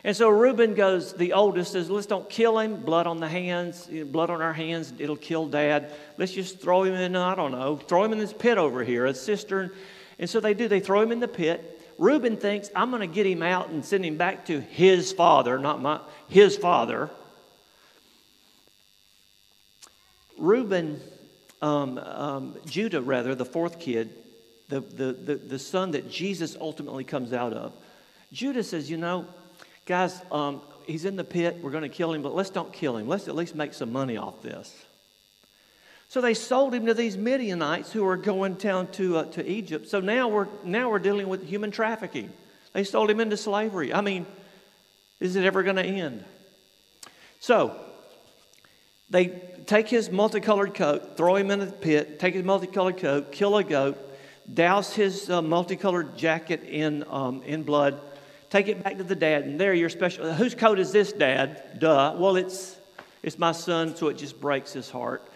And 0.04 0.16
so 0.16 0.30
Reuben 0.30 0.74
goes, 0.74 1.14
the 1.14 1.34
oldest 1.34 1.74
says, 1.74 1.90
Let's 1.90 2.06
don't 2.06 2.30
kill 2.30 2.60
him. 2.60 2.78
Blood 2.78 3.08
on 3.08 3.20
the 3.20 3.28
hands, 3.28 3.90
blood 4.06 4.30
on 4.30 4.42
our 4.42 4.54
hands, 4.54 4.94
it'll 4.98 5.18
kill 5.18 5.48
dad. 5.48 5.92
Let's 6.18 6.32
just 6.32 6.62
throw 6.62 6.84
him 6.84 6.94
in, 6.94 7.16
I 7.16 7.36
don't 7.36 7.52
know, 7.52 7.76
throw 7.76 8.04
him 8.04 8.14
in 8.14 8.20
this 8.20 8.34
pit 8.34 8.58
over 8.58 8.84
here, 8.84 9.06
a 9.06 9.14
cistern. 9.14 9.72
And 10.20 10.30
so 10.30 10.40
they 10.40 10.54
do, 10.54 10.68
they 10.68 10.80
throw 10.80 11.02
him 11.02 11.12
in 11.12 11.20
the 11.20 11.28
pit. 11.28 11.77
Reuben 11.98 12.38
thinks, 12.38 12.70
I'm 12.76 12.92
going 12.92 13.02
to 13.02 13.14
get 13.14 13.26
him 13.26 13.42
out 13.42 13.70
and 13.70 13.84
send 13.84 14.06
him 14.06 14.18
back 14.18 14.46
to 14.46 14.62
his 14.62 15.12
father, 15.12 15.58
not 15.58 15.82
my, 15.82 16.00
his 16.28 16.56
father. 16.56 17.10
Reuben, 20.38 21.02
um, 21.62 21.98
um, 21.98 22.56
Judah, 22.66 23.02
rather, 23.02 23.34
the 23.34 23.46
fourth 23.46 23.80
kid, 23.80 24.14
the, 24.70 24.82
the, 24.82 25.14
the, 25.14 25.36
the 25.36 25.60
son 25.60 25.92
that 25.92 26.10
Jesus 26.10 26.56
ultimately 26.60 27.04
comes 27.04 27.34
out 27.34 27.54
of, 27.54 27.74
Judah 28.32 28.64
says, 28.64 28.90
You 28.92 28.98
know, 28.98 29.26
guys, 29.86 30.22
um, 30.32 30.62
he's 30.86 31.06
in 31.06 31.16
the 31.16 31.24
pit. 31.24 31.58
We're 31.62 31.72
going 31.72 31.84
to 31.84 31.90
kill 31.90 32.14
him, 32.14 32.22
but 32.22 32.36
let's 32.36 32.52
don't 32.52 32.72
kill 32.72 32.98
him. 32.98 33.08
Let's 33.08 33.28
at 33.28 33.36
least 33.36 33.56
make 33.56 33.74
some 33.74 33.92
money 33.92 34.18
off 34.18 34.42
this. 34.44 34.86
So 36.10 36.22
they 36.22 36.34
sold 36.34 36.74
him 36.74 36.86
to 36.86 36.94
these 36.94 37.18
Midianites 37.18 37.92
who 37.92 38.04
were 38.04 38.16
going 38.16 38.56
down 38.56 38.88
to, 38.94 39.18
uh, 39.18 39.26
to 39.32 39.46
Egypt. 39.46 39.90
So 39.90 40.00
now 40.00 40.30
we're, 40.30 40.48
now 40.64 40.90
we're 40.90 41.00
dealing 41.00 41.28
with 41.28 41.46
human 41.46 41.70
trafficking. 41.70 42.32
They 42.74 42.86
sold 42.86 43.10
him 43.10 43.20
into 43.20 43.36
slavery. 43.36 43.94
I 43.94 44.02
mean, 44.02 44.26
is 45.20 45.36
it 45.36 45.44
ever 45.44 45.64
going 45.64 45.76
to 45.76 45.84
end? 45.84 46.24
So 47.40 47.78
they 49.10 49.42
take 49.66 49.90
his 49.90 50.10
multicolored 50.10 50.74
coat, 50.74 51.18
throw 51.18 51.36
him 51.36 51.52
in 51.52 51.60
the 51.60 51.66
pit, 51.68 52.20
take 52.20 52.36
his 52.36 52.44
multicolored 52.44 52.98
coat, 52.98 53.32
kill 53.32 53.58
a 53.58 53.64
goat, 53.64 53.98
douse 54.52 54.94
his 54.94 55.30
uh, 55.30 55.42
multicolored 55.42 56.18
jacket 56.18 56.64
in, 56.64 57.04
um, 57.10 57.42
in 57.44 57.64
blood, 57.64 58.00
take 58.50 58.70
it 58.70 58.82
back 58.82 58.98
to 58.98 59.04
the 59.04 59.16
dad, 59.16 59.44
and 59.44 59.60
there 59.60 59.74
you're 59.74 59.90
special. 59.90 60.34
Whose 60.34 60.56
coat 60.56 60.80
is 60.80 60.94
this, 60.94 61.12
dad? 61.12 61.80
Duh. 61.80 62.16
Well, 62.18 62.38
it's, 62.38 62.78
it's 63.24 63.38
my 63.38 63.52
son, 63.52 63.96
so 63.96 64.08
it 64.08 64.18
just 64.18 64.40
breaks 64.40 64.72
his 64.72 64.90
heart. 64.90 65.30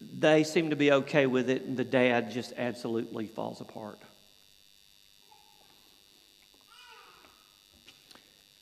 They 0.00 0.44
seem 0.44 0.70
to 0.70 0.76
be 0.76 0.92
okay 0.92 1.26
with 1.26 1.50
it, 1.50 1.62
and 1.62 1.76
the 1.76 1.84
dad 1.84 2.30
just 2.30 2.52
absolutely 2.56 3.26
falls 3.26 3.60
apart. 3.60 3.98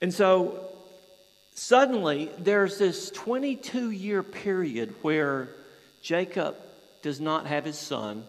And 0.00 0.12
so 0.12 0.68
suddenly 1.54 2.28
there's 2.38 2.78
this 2.78 3.10
22 3.10 3.92
year 3.92 4.22
period 4.24 4.94
where 5.02 5.50
Jacob 6.02 6.56
does 7.02 7.20
not 7.20 7.46
have 7.46 7.64
his 7.64 7.78
son. 7.78 8.24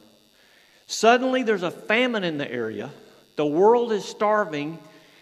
Suddenly 0.86 1.42
there's 1.42 1.64
a 1.64 1.72
famine 1.72 2.24
in 2.24 2.38
the 2.38 2.50
area. 2.50 2.92
The 3.36 3.46
world 3.46 3.92
is 3.92 4.06
starving. 4.06 4.78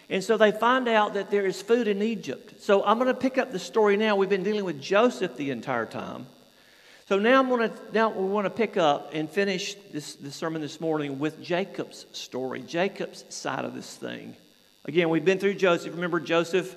And 0.10 0.22
so 0.22 0.36
they 0.36 0.52
find 0.52 0.90
out 0.90 1.14
that 1.14 1.32
there 1.32 1.46
is 1.46 1.62
food 1.62 1.88
in 1.88 2.02
Egypt. 2.02 2.62
So 2.62 2.84
I'm 2.84 2.98
going 2.98 3.08
to 3.08 3.14
pick 3.14 3.38
up 3.38 3.54
the 3.54 3.60
story 3.60 3.96
now. 3.96 4.18
We've 4.18 4.28
been 4.28 4.44
dealing 4.44 4.66
with 4.66 4.82
Joseph 4.82 5.38
the 5.38 5.52
entire 5.52 5.86
time. 5.86 6.28
So 7.12 7.20
now 7.20 7.42
I'm 7.42 7.50
going 7.50 7.70
to 7.70 7.76
now 7.92 8.10
we 8.10 8.26
want 8.26 8.46
to 8.46 8.50
pick 8.50 8.78
up 8.78 9.10
and 9.14 9.30
finish 9.30 9.76
this, 9.92 10.16
this 10.16 10.34
sermon 10.34 10.62
this 10.62 10.80
morning 10.80 11.20
with 11.20 11.44
Jacob's 11.44 12.06
story, 12.14 12.62
Jacob's 12.62 13.26
side 13.28 13.66
of 13.66 13.76
this 13.76 13.98
thing. 13.98 14.34
Again, 14.86 15.10
we've 15.10 15.26
been 15.26 15.38
through 15.38 15.56
Joseph. 15.56 15.94
Remember 15.94 16.22
Joseph 16.22 16.74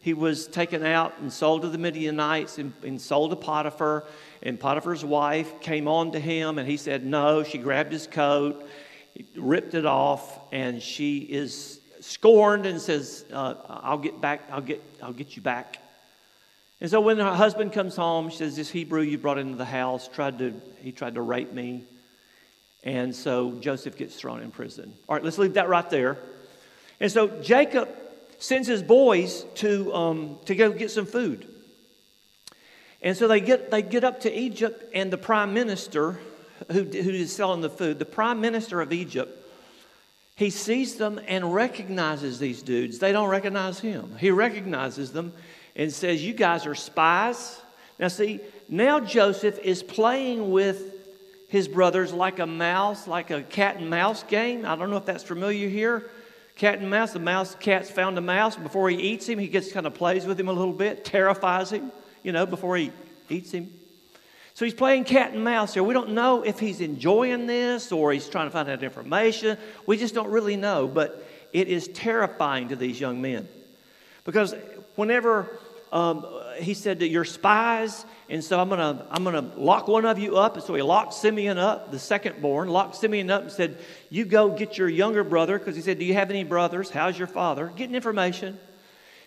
he 0.00 0.14
was 0.14 0.46
taken 0.46 0.86
out 0.86 1.12
and 1.20 1.30
sold 1.30 1.60
to 1.60 1.68
the 1.68 1.76
Midianites 1.76 2.56
and, 2.56 2.72
and, 2.82 2.98
sold 2.98 3.32
to 3.32 3.36
Potiphar. 3.36 4.04
And 4.42 4.58
Potiphar's 4.58 5.04
wife 5.04 5.60
came 5.60 5.86
on 5.86 6.12
to 6.12 6.18
him 6.18 6.58
and 6.58 6.66
he 6.66 6.78
said 6.78 7.04
no. 7.04 7.42
She 7.42 7.58
grabbed 7.58 7.92
his 7.92 8.06
coat, 8.06 8.66
ripped 9.36 9.74
it 9.74 9.84
off, 9.84 10.50
and 10.50 10.82
she 10.82 11.18
is 11.18 11.80
scorned 12.00 12.64
and 12.64 12.80
says, 12.80 13.26
uh, 13.30 13.56
I'll 13.68 13.98
get 13.98 14.18
back, 14.18 14.48
I'll 14.50 14.62
get, 14.62 14.82
I'll 15.02 15.12
get 15.12 15.36
you 15.36 15.42
back. 15.42 15.83
And 16.84 16.90
so 16.90 17.00
when 17.00 17.16
her 17.16 17.34
husband 17.34 17.72
comes 17.72 17.96
home, 17.96 18.28
she 18.28 18.36
says, 18.36 18.56
This 18.56 18.68
Hebrew 18.68 19.00
you 19.00 19.16
brought 19.16 19.38
into 19.38 19.56
the 19.56 19.64
house 19.64 20.06
tried 20.06 20.38
to, 20.40 20.52
he 20.82 20.92
tried 20.92 21.14
to 21.14 21.22
rape 21.22 21.50
me. 21.50 21.84
And 22.82 23.16
so 23.16 23.52
Joseph 23.52 23.96
gets 23.96 24.14
thrown 24.16 24.42
in 24.42 24.50
prison. 24.50 24.92
All 25.08 25.16
right, 25.16 25.24
let's 25.24 25.38
leave 25.38 25.54
that 25.54 25.70
right 25.70 25.88
there. 25.88 26.18
And 27.00 27.10
so 27.10 27.40
Jacob 27.40 27.88
sends 28.36 28.68
his 28.68 28.82
boys 28.82 29.46
to, 29.54 29.94
um, 29.94 30.38
to 30.44 30.54
go 30.54 30.72
get 30.72 30.90
some 30.90 31.06
food. 31.06 31.48
And 33.00 33.16
so 33.16 33.28
they 33.28 33.40
get, 33.40 33.70
they 33.70 33.80
get 33.80 34.04
up 34.04 34.20
to 34.20 34.38
Egypt, 34.38 34.84
and 34.92 35.10
the 35.10 35.16
prime 35.16 35.54
minister 35.54 36.20
who, 36.70 36.82
who 36.82 37.10
is 37.10 37.34
selling 37.34 37.62
the 37.62 37.70
food, 37.70 37.98
the 37.98 38.04
prime 38.04 38.42
minister 38.42 38.82
of 38.82 38.92
Egypt, 38.92 39.34
he 40.36 40.50
sees 40.50 40.96
them 40.96 41.18
and 41.28 41.54
recognizes 41.54 42.38
these 42.38 42.60
dudes. 42.60 42.98
They 42.98 43.12
don't 43.12 43.30
recognize 43.30 43.80
him. 43.80 44.16
He 44.20 44.30
recognizes 44.30 45.12
them 45.12 45.32
and 45.76 45.92
says, 45.92 46.24
You 46.24 46.32
guys 46.32 46.66
are 46.66 46.74
spies. 46.74 47.60
Now, 47.98 48.08
see, 48.08 48.40
now 48.68 49.00
Joseph 49.00 49.58
is 49.60 49.82
playing 49.82 50.50
with 50.50 50.82
his 51.48 51.68
brothers 51.68 52.12
like 52.12 52.38
a 52.38 52.46
mouse, 52.46 53.06
like 53.06 53.30
a 53.30 53.42
cat 53.42 53.76
and 53.76 53.88
mouse 53.88 54.22
game. 54.24 54.64
I 54.66 54.74
don't 54.76 54.90
know 54.90 54.96
if 54.96 55.06
that's 55.06 55.22
familiar 55.22 55.68
here 55.68 56.10
cat 56.56 56.78
and 56.78 56.90
mouse. 56.90 57.12
The 57.12 57.18
mouse 57.18 57.54
cat's 57.56 57.90
found 57.90 58.18
a 58.18 58.20
mouse. 58.20 58.56
Before 58.56 58.88
he 58.88 58.96
eats 58.96 59.28
him, 59.28 59.38
he 59.38 59.48
gets 59.48 59.72
kind 59.72 59.86
of 59.86 59.94
plays 59.94 60.26
with 60.26 60.38
him 60.38 60.48
a 60.48 60.52
little 60.52 60.72
bit, 60.72 61.04
terrifies 61.04 61.70
him, 61.70 61.92
you 62.22 62.32
know, 62.32 62.46
before 62.46 62.76
he 62.76 62.92
eats 63.28 63.50
him. 63.50 63.72
So 64.54 64.64
he's 64.64 64.74
playing 64.74 65.04
cat 65.04 65.32
and 65.32 65.42
mouse 65.42 65.74
here. 65.74 65.82
We 65.82 65.94
don't 65.94 66.10
know 66.10 66.42
if 66.42 66.60
he's 66.60 66.80
enjoying 66.80 67.46
this 67.46 67.90
or 67.90 68.12
he's 68.12 68.28
trying 68.28 68.46
to 68.46 68.52
find 68.52 68.68
out 68.68 68.84
information. 68.84 69.58
We 69.84 69.96
just 69.96 70.14
don't 70.14 70.30
really 70.30 70.54
know, 70.54 70.86
but 70.86 71.28
it 71.52 71.66
is 71.66 71.88
terrifying 71.88 72.68
to 72.68 72.76
these 72.76 73.00
young 73.00 73.20
men. 73.20 73.48
Because 74.24 74.54
whenever 74.94 75.58
um, 75.94 76.26
he 76.58 76.74
said 76.74 76.98
that 76.98 77.08
you're 77.08 77.24
spies, 77.24 78.04
and 78.28 78.42
so 78.42 78.58
I'm 78.58 78.68
gonna 78.68 79.06
I'm 79.12 79.22
gonna 79.22 79.52
lock 79.56 79.86
one 79.86 80.04
of 80.04 80.18
you 80.18 80.36
up. 80.36 80.56
And 80.56 80.64
so 80.64 80.74
he 80.74 80.82
locked 80.82 81.14
Simeon 81.14 81.56
up, 81.56 81.92
the 81.92 82.00
second 82.00 82.42
born, 82.42 82.68
locked 82.68 82.96
Simeon 82.96 83.30
up 83.30 83.42
and 83.42 83.52
said, 83.52 83.78
"You 84.10 84.24
go 84.24 84.50
get 84.50 84.76
your 84.76 84.88
younger 84.88 85.22
brother," 85.22 85.56
because 85.56 85.76
he 85.76 85.82
said, 85.82 86.00
"Do 86.00 86.04
you 86.04 86.14
have 86.14 86.30
any 86.30 86.42
brothers? 86.42 86.90
How's 86.90 87.16
your 87.16 87.28
father?" 87.28 87.72
Getting 87.76 87.94
information. 87.94 88.58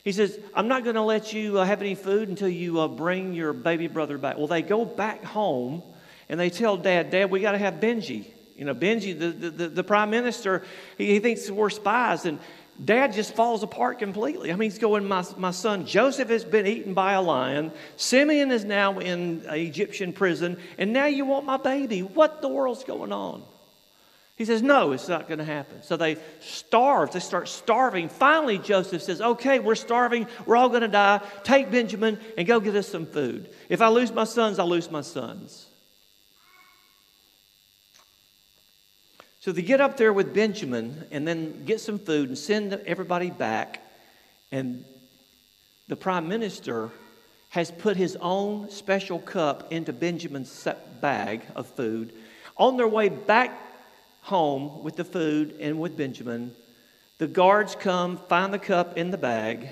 He 0.04 0.12
says, 0.12 0.38
"I'm 0.54 0.68
not 0.68 0.84
to 0.84 1.02
let 1.02 1.32
you 1.32 1.58
uh, 1.58 1.64
have 1.64 1.80
any 1.80 1.96
food 1.96 2.28
until 2.28 2.50
you 2.50 2.82
uh, 2.82 2.90
bring 2.90 3.34
your 3.34 3.54
baby 3.54 3.88
brother 3.88 4.18
back." 4.18 4.38
Well, 4.38 4.48
they 4.48 4.62
go 4.62 4.84
back 4.84 5.24
home, 5.24 5.84
and 6.28 6.38
they 6.38 6.50
tell 6.50 6.76
Dad, 6.76 7.12
"Dad, 7.12 7.32
we 7.32 7.40
got 7.40 7.54
to 7.54 7.60
have 7.60 7.76
Benji." 7.76 8.26
You 8.58 8.66
know, 8.66 8.76
Benji, 8.76 9.18
the, 9.18 9.30
the, 9.30 9.68
the 9.70 9.84
prime 9.84 10.10
minister, 10.10 10.64
he, 10.98 11.06
he 11.06 11.20
thinks 11.20 11.50
we're 11.50 11.70
spies, 11.70 12.26
and 12.26 12.40
Dad 12.84 13.14
just 13.14 13.34
falls 13.34 13.64
apart 13.64 13.98
completely. 13.98 14.52
I 14.52 14.56
mean, 14.56 14.70
he's 14.70 14.80
going, 14.80 15.06
my, 15.06 15.26
my 15.36 15.52
son 15.52 15.86
Joseph 15.86 16.30
has 16.30 16.46
been 16.46 16.68
eaten 16.68 16.94
by 16.94 17.14
a 17.14 17.22
lion. 17.22 17.72
Simeon 17.96 18.52
is 18.52 18.66
now 18.66 19.00
in 19.00 19.44
Egyptian 19.48 20.14
prison. 20.14 20.58
And 20.78 20.94
now 20.94 21.08
you 21.08 21.26
want 21.26 21.46
my 21.46 21.58
baby. 21.58 22.02
What 22.02 22.42
the 22.42 22.48
world's 22.48 22.84
going 22.84 23.12
on? 23.12 23.44
He 24.36 24.46
says, 24.46 24.62
No, 24.62 24.92
it's 24.92 25.08
not 25.08 25.28
going 25.28 25.40
to 25.40 25.44
happen. 25.44 25.82
So 25.82 25.98
they 25.98 26.18
starve. 26.40 27.12
They 27.12 27.20
start 27.20 27.48
starving. 27.48 28.10
Finally, 28.10 28.60
Joseph 28.60 29.02
says, 29.02 29.20
Okay, 29.20 29.58
we're 29.58 29.74
starving. 29.76 30.28
We're 30.46 30.58
all 30.58 30.70
going 30.70 30.82
to 30.82 30.88
die. 30.88 31.22
Take 31.44 31.72
Benjamin 31.72 32.20
and 32.38 32.48
go 32.48 32.60
get 32.60 32.76
us 32.76 32.88
some 32.88 33.08
food. 33.08 33.50
If 33.70 33.82
I 33.82 33.88
lose 33.88 34.12
my 34.12 34.26
sons, 34.26 34.60
I'll 34.60 34.70
lose 34.70 34.92
my 34.92 35.02
sons. 35.02 35.67
So 39.48 39.54
they 39.54 39.62
get 39.62 39.80
up 39.80 39.96
there 39.96 40.12
with 40.12 40.34
Benjamin 40.34 41.08
and 41.10 41.26
then 41.26 41.64
get 41.64 41.80
some 41.80 42.00
food 42.00 42.28
and 42.28 42.38
send 42.38 42.74
everybody 42.86 43.30
back. 43.30 43.82
And 44.52 44.84
the 45.88 45.96
prime 45.96 46.28
minister 46.28 46.92
has 47.52 47.72
put 47.72 47.96
his 47.96 48.18
own 48.18 48.70
special 48.70 49.20
cup 49.20 49.72
into 49.72 49.94
Benjamin's 49.94 50.68
bag 51.00 51.44
of 51.56 51.66
food. 51.66 52.12
On 52.58 52.76
their 52.76 52.90
way 52.90 53.08
back 53.08 53.58
home 54.24 54.84
with 54.84 54.98
the 54.98 55.06
food 55.06 55.56
and 55.62 55.80
with 55.80 55.96
Benjamin, 55.96 56.54
the 57.18 57.28
guards 57.28 57.74
come, 57.74 58.18
find 58.18 58.54
the 58.54 58.60
cup 58.60 58.98
in 58.98 59.12
the 59.12 59.18
bag, 59.18 59.70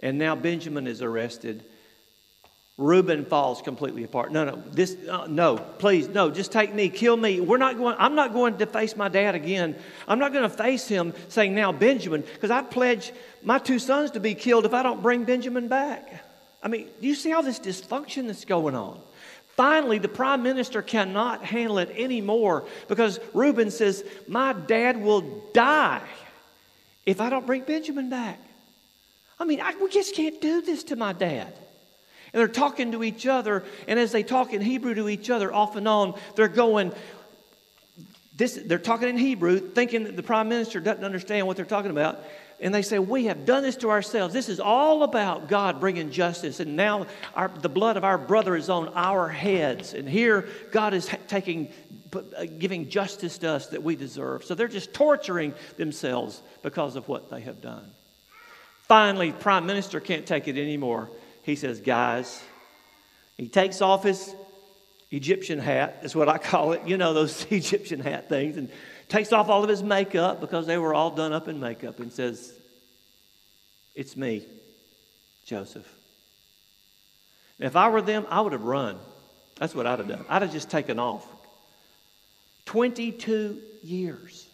and 0.00 0.18
now 0.18 0.36
Benjamin 0.36 0.86
is 0.86 1.00
arrested 1.00 1.64
Reuben 2.78 3.26
falls 3.26 3.60
completely 3.60 4.02
apart. 4.02 4.32
No, 4.32 4.44
no, 4.44 4.62
this, 4.70 4.96
uh, 5.08 5.26
no, 5.28 5.56
please, 5.56 6.08
no, 6.08 6.30
just 6.30 6.52
take 6.52 6.74
me, 6.74 6.88
kill 6.88 7.16
me. 7.16 7.38
We're 7.38 7.58
not 7.58 7.76
going, 7.76 7.96
I'm 7.98 8.14
not 8.14 8.32
going 8.32 8.56
to 8.58 8.66
face 8.66 8.96
my 8.96 9.08
dad 9.08 9.34
again. 9.34 9.76
I'm 10.08 10.18
not 10.18 10.32
going 10.32 10.48
to 10.48 10.56
face 10.56 10.88
him 10.88 11.12
saying, 11.28 11.54
now, 11.54 11.70
Benjamin, 11.70 12.22
because 12.22 12.50
I 12.50 12.62
pledge 12.62 13.12
my 13.42 13.58
two 13.58 13.78
sons 13.78 14.12
to 14.12 14.20
be 14.20 14.34
killed 14.34 14.64
if 14.64 14.72
I 14.72 14.82
don't 14.82 15.02
bring 15.02 15.24
Benjamin 15.24 15.68
back. 15.68 16.24
I 16.62 16.68
mean, 16.68 16.88
do 17.00 17.06
you 17.06 17.14
see 17.14 17.32
all 17.32 17.42
this 17.42 17.60
dysfunction 17.60 18.26
that's 18.26 18.44
going 18.44 18.74
on? 18.74 19.00
Finally, 19.56 19.98
the 19.98 20.08
prime 20.08 20.42
minister 20.42 20.80
cannot 20.80 21.44
handle 21.44 21.78
it 21.78 21.90
anymore 21.90 22.64
because 22.88 23.20
Reuben 23.34 23.70
says, 23.70 24.02
My 24.26 24.54
dad 24.54 24.96
will 24.96 25.42
die 25.52 26.00
if 27.04 27.20
I 27.20 27.28
don't 27.28 27.46
bring 27.46 27.62
Benjamin 27.62 28.08
back. 28.08 28.40
I 29.38 29.44
mean, 29.44 29.60
I, 29.60 29.74
we 29.76 29.90
just 29.90 30.14
can't 30.14 30.40
do 30.40 30.62
this 30.62 30.84
to 30.84 30.96
my 30.96 31.12
dad. 31.12 31.52
And 32.32 32.40
they're 32.40 32.48
talking 32.48 32.92
to 32.92 33.04
each 33.04 33.26
other, 33.26 33.64
and 33.86 33.98
as 33.98 34.12
they 34.12 34.22
talk 34.22 34.52
in 34.52 34.62
Hebrew 34.62 34.94
to 34.94 35.08
each 35.08 35.28
other, 35.28 35.52
off 35.52 35.76
and 35.76 35.86
on, 35.86 36.18
they're 36.34 36.48
going, 36.48 36.92
this, 38.36 38.58
they're 38.64 38.78
talking 38.78 39.08
in 39.08 39.18
Hebrew, 39.18 39.60
thinking 39.60 40.04
that 40.04 40.16
the 40.16 40.22
prime 40.22 40.48
minister 40.48 40.80
doesn't 40.80 41.04
understand 41.04 41.46
what 41.46 41.56
they're 41.56 41.66
talking 41.66 41.90
about. 41.90 42.24
And 42.60 42.74
they 42.74 42.82
say, 42.82 42.98
We 42.98 43.26
have 43.26 43.44
done 43.44 43.62
this 43.62 43.76
to 43.78 43.90
ourselves. 43.90 44.32
This 44.32 44.48
is 44.48 44.60
all 44.60 45.02
about 45.02 45.48
God 45.48 45.80
bringing 45.80 46.10
justice. 46.10 46.60
And 46.60 46.76
now 46.76 47.06
our, 47.34 47.48
the 47.48 47.68
blood 47.68 47.96
of 47.96 48.04
our 48.04 48.16
brother 48.16 48.56
is 48.56 48.70
on 48.70 48.88
our 48.94 49.28
heads. 49.28 49.94
And 49.94 50.08
here 50.08 50.48
God 50.70 50.94
is 50.94 51.10
taking, 51.26 51.72
uh, 52.14 52.46
giving 52.58 52.88
justice 52.88 53.36
to 53.38 53.50
us 53.50 53.66
that 53.68 53.82
we 53.82 53.96
deserve. 53.96 54.44
So 54.44 54.54
they're 54.54 54.68
just 54.68 54.94
torturing 54.94 55.54
themselves 55.76 56.40
because 56.62 56.96
of 56.96 57.08
what 57.08 57.30
they 57.30 57.40
have 57.40 57.60
done. 57.60 57.90
Finally, 58.82 59.32
Prime 59.32 59.66
Minister 59.66 59.98
can't 60.00 60.26
take 60.26 60.48
it 60.48 60.56
anymore. 60.56 61.10
He 61.42 61.56
says, 61.56 61.80
Guys, 61.80 62.42
he 63.36 63.48
takes 63.48 63.80
off 63.80 64.04
his 64.04 64.34
Egyptian 65.10 65.58
hat, 65.58 66.00
is 66.02 66.16
what 66.16 66.28
I 66.28 66.38
call 66.38 66.72
it. 66.72 66.86
You 66.86 66.96
know, 66.96 67.12
those 67.12 67.46
Egyptian 67.50 68.00
hat 68.00 68.28
things. 68.28 68.56
And 68.56 68.70
takes 69.08 69.32
off 69.32 69.48
all 69.48 69.62
of 69.62 69.68
his 69.68 69.82
makeup 69.82 70.40
because 70.40 70.66
they 70.66 70.78
were 70.78 70.94
all 70.94 71.10
done 71.10 71.32
up 71.32 71.48
in 71.48 71.60
makeup 71.60 72.00
and 72.00 72.12
says, 72.12 72.52
It's 73.94 74.16
me, 74.16 74.46
Joseph. 75.44 75.86
And 77.58 77.66
if 77.66 77.76
I 77.76 77.90
were 77.90 78.02
them, 78.02 78.26
I 78.30 78.40
would 78.40 78.52
have 78.52 78.64
run. 78.64 78.98
That's 79.56 79.74
what 79.74 79.86
I'd 79.86 79.98
have 79.98 80.08
done. 80.08 80.24
I'd 80.28 80.42
have 80.42 80.52
just 80.52 80.70
taken 80.70 80.98
off. 80.98 81.26
22 82.64 83.60
years. 83.82 84.46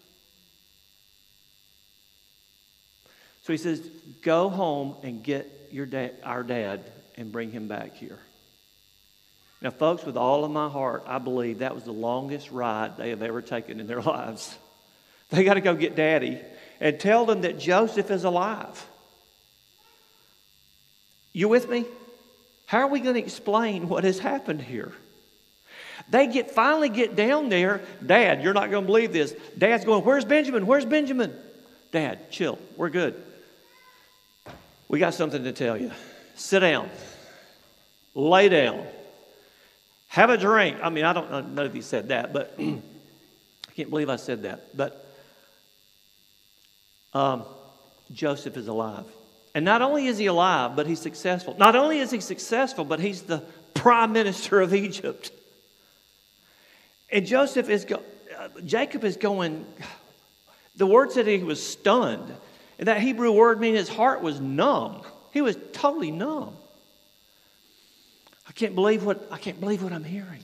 So 3.49 3.53
he 3.53 3.57
says, 3.57 3.81
Go 4.21 4.47
home 4.49 4.95
and 5.01 5.23
get 5.23 5.69
your 5.71 5.87
dad, 5.87 6.13
our 6.23 6.43
dad 6.43 6.83
and 7.15 7.31
bring 7.31 7.49
him 7.49 7.67
back 7.67 7.95
here. 7.95 8.19
Now, 9.59 9.71
folks, 9.71 10.05
with 10.05 10.17
all 10.17 10.45
of 10.45 10.51
my 10.51 10.69
heart, 10.69 11.05
I 11.07 11.17
believe 11.17 11.57
that 11.59 11.73
was 11.73 11.83
the 11.83 11.91
longest 11.91 12.51
ride 12.51 12.95
they 12.97 13.09
have 13.09 13.23
ever 13.23 13.41
taken 13.41 13.79
in 13.79 13.87
their 13.87 14.01
lives. 14.03 14.55
They 15.31 15.43
got 15.43 15.55
to 15.55 15.61
go 15.61 15.73
get 15.73 15.95
daddy 15.95 16.37
and 16.79 16.99
tell 16.99 17.25
them 17.25 17.41
that 17.41 17.57
Joseph 17.57 18.11
is 18.11 18.23
alive. 18.23 18.85
You 21.33 21.49
with 21.49 21.67
me? 21.67 21.85
How 22.67 22.81
are 22.81 22.87
we 22.87 22.99
going 22.99 23.15
to 23.15 23.19
explain 23.19 23.89
what 23.89 24.03
has 24.03 24.19
happened 24.19 24.61
here? 24.61 24.93
They 26.11 26.27
get 26.27 26.51
finally 26.51 26.89
get 26.89 27.15
down 27.15 27.49
there. 27.49 27.81
Dad, 28.05 28.43
you're 28.43 28.53
not 28.53 28.69
going 28.69 28.83
to 28.83 28.87
believe 28.87 29.11
this. 29.11 29.33
Dad's 29.57 29.85
going, 29.85 30.05
Where's 30.05 30.23
Benjamin? 30.23 30.67
Where's 30.67 30.85
Benjamin? 30.85 31.35
Dad, 31.91 32.29
chill. 32.29 32.59
We're 32.77 32.91
good. 32.91 33.23
We 34.89 34.99
got 34.99 35.13
something 35.13 35.43
to 35.43 35.53
tell 35.53 35.77
you. 35.77 35.91
Sit 36.35 36.59
down. 36.59 36.89
Lay 38.15 38.49
down. 38.49 38.85
Have 40.07 40.31
a 40.31 40.37
drink. 40.37 40.77
I 40.81 40.89
mean, 40.89 41.05
I 41.05 41.13
don't 41.13 41.53
know 41.53 41.63
if 41.63 41.73
he 41.73 41.81
said 41.81 42.09
that, 42.09 42.33
but 42.33 42.55
I 42.59 42.81
can't 43.75 43.89
believe 43.89 44.09
I 44.09 44.15
said 44.15 44.43
that. 44.43 44.75
But 44.75 45.05
um, 47.13 47.45
Joseph 48.11 48.57
is 48.57 48.67
alive. 48.67 49.05
And 49.53 49.63
not 49.63 49.83
only 49.83 50.07
is 50.07 50.17
he 50.17 50.25
alive, 50.25 50.75
but 50.75 50.87
he's 50.87 50.99
successful. 50.99 51.55
Not 51.57 51.75
only 51.75 51.99
is 51.99 52.09
he 52.09 52.19
successful, 52.19 52.83
but 52.83 52.99
he's 52.99 53.21
the 53.21 53.43
prime 53.75 54.11
minister 54.11 54.59
of 54.59 54.73
Egypt. 54.73 55.31
And 57.11 57.25
Joseph 57.25 57.69
is, 57.69 57.85
go- 57.85 58.03
uh, 58.37 58.49
Jacob 58.65 59.03
is 59.03 59.17
going, 59.17 59.65
the 60.75 60.87
word 60.87 61.11
said 61.11 61.27
he 61.27 61.43
was 61.43 61.65
stunned. 61.65 62.35
And 62.79 62.87
that 62.87 63.01
Hebrew 63.01 63.31
word 63.31 63.59
means 63.59 63.77
his 63.77 63.89
heart 63.89 64.21
was 64.21 64.39
numb. 64.39 65.01
He 65.31 65.41
was 65.41 65.57
totally 65.73 66.11
numb. 66.11 66.55
I 68.47 68.51
can't 68.53 68.73
believe 68.73 69.05
what, 69.05 69.27
I 69.29 69.37
can't 69.37 69.59
believe 69.59 69.83
what 69.83 69.93
I'm 69.93 70.05
hearing. 70.05 70.43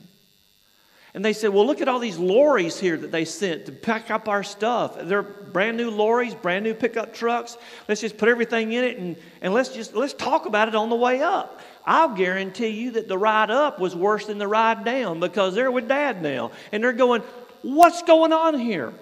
And 1.16 1.24
they 1.24 1.32
said, 1.32 1.52
Well, 1.52 1.66
look 1.66 1.80
at 1.80 1.88
all 1.88 2.00
these 2.00 2.18
lorries 2.18 2.78
here 2.78 2.98
that 2.98 3.10
they 3.10 3.24
sent 3.24 3.68
to 3.68 3.72
pack 3.72 4.12
up 4.12 4.28
our 4.28 4.44
stuff. 4.44 4.98
They're 5.02 5.24
brand 5.24 5.78
new 5.78 5.90
lorries, 5.90 6.36
brand 6.36 6.66
new 6.66 6.74
pickup 6.74 7.14
trucks. 7.14 7.58
Let's 7.88 8.02
just 8.02 8.18
put 8.18 8.28
everything 8.28 8.74
in 8.74 8.84
it 8.84 8.98
and, 8.98 9.16
and 9.42 9.54
let's 9.54 9.70
just 9.70 9.96
let's 9.96 10.14
talk 10.14 10.46
about 10.46 10.68
it 10.68 10.76
on 10.76 10.90
the 10.90 10.96
way 10.96 11.22
up. 11.22 11.62
I'll 11.86 12.14
guarantee 12.16 12.68
you 12.68 12.92
that 12.92 13.08
the 13.08 13.18
ride 13.18 13.50
up 13.50 13.80
was 13.80 13.96
worse 13.96 14.26
than 14.26 14.40
the 14.40 14.48
ride 14.48 14.84
down 14.84 15.22
because 15.22 15.56
they're 15.56 15.72
with 15.72 15.88
dad 15.88 16.22
now. 16.22 16.52
And 16.74 16.84
they're 16.84 16.92
going, 16.92 17.22
What's 17.62 18.04
going 18.04 18.34
on 18.34 18.60
here? 18.60 18.94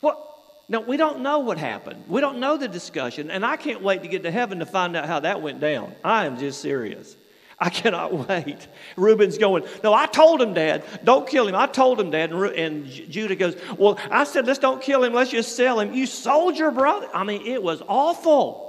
What 0.00 0.20
now, 0.68 0.80
we 0.80 0.96
don't 0.96 1.20
know 1.20 1.40
what 1.40 1.58
happened. 1.58 2.04
We 2.08 2.22
don't 2.22 2.38
know 2.38 2.56
the 2.56 2.68
discussion, 2.68 3.30
and 3.30 3.44
I 3.44 3.56
can't 3.56 3.82
wait 3.82 4.02
to 4.02 4.08
get 4.08 4.22
to 4.22 4.30
heaven 4.30 4.60
to 4.60 4.66
find 4.66 4.96
out 4.96 5.06
how 5.06 5.20
that 5.20 5.42
went 5.42 5.60
down. 5.60 5.94
I 6.02 6.24
am 6.24 6.38
just 6.38 6.62
serious. 6.62 7.16
I 7.58 7.68
cannot 7.70 8.28
wait. 8.28 8.66
Reuben's 8.96 9.36
going, 9.36 9.64
No, 9.82 9.92
I 9.92 10.06
told 10.06 10.40
him, 10.40 10.54
Dad, 10.54 10.84
don't 11.04 11.28
kill 11.28 11.46
him. 11.46 11.54
I 11.54 11.66
told 11.66 12.00
him, 12.00 12.10
Dad. 12.10 12.32
And, 12.32 12.44
and 12.54 12.86
Judah 12.86 13.36
goes, 13.36 13.56
Well, 13.76 13.98
I 14.10 14.24
said, 14.24 14.46
let's 14.46 14.58
don't 14.58 14.80
kill 14.80 15.04
him, 15.04 15.12
let's 15.12 15.30
just 15.30 15.54
sell 15.54 15.80
him. 15.80 15.92
You 15.92 16.06
sold 16.06 16.56
your 16.56 16.70
brother. 16.70 17.08
I 17.12 17.24
mean, 17.24 17.46
it 17.46 17.62
was 17.62 17.82
awful. 17.86 18.62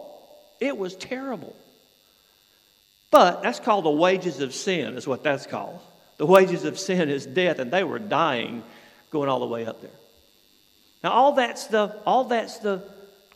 It 0.60 0.77
was 0.77 0.95
terrible. 0.95 1.55
But 3.10 3.41
that's 3.41 3.62
called 3.62 3.86
the 3.86 3.91
wages 3.91 4.41
of 4.41 4.53
sin, 4.53 4.97
is 4.97 5.08
what 5.08 5.23
that's 5.23 5.47
called. 5.47 5.79
The 6.17 6.25
wages 6.25 6.65
of 6.65 6.77
sin 6.77 7.10
is 7.10 7.25
death, 7.25 7.60
and 7.60 7.71
they 7.71 7.84
were 7.84 7.99
dying 7.99 8.63
going 9.12 9.29
all 9.29 9.39
the 9.39 9.45
way 9.45 9.65
up 9.65 9.81
there. 9.81 9.91
Now, 11.05 11.11
all 11.11 11.33
that's 11.33 11.67
the, 11.67 11.95
all 12.03 12.23
that's 12.23 12.57
the, 12.57 12.81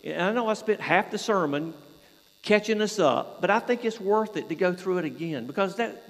I 0.04 0.32
know 0.32 0.48
I 0.48 0.56
spent 0.56 0.82
half 0.82 1.12
the 1.12 1.20
sermon 1.20 1.76
catching 2.42 2.82
us 2.82 2.98
up, 2.98 3.42
but 3.42 3.52
I 3.52 3.60
think 3.60 3.86
it's 3.86 4.00
worth 4.00 4.38
it 4.38 4.50
to 4.50 4.56
go 4.56 4.74
through 4.74 4.98
it 4.98 5.06
again 5.06 5.46
because 5.46 5.76
that, 5.76 6.02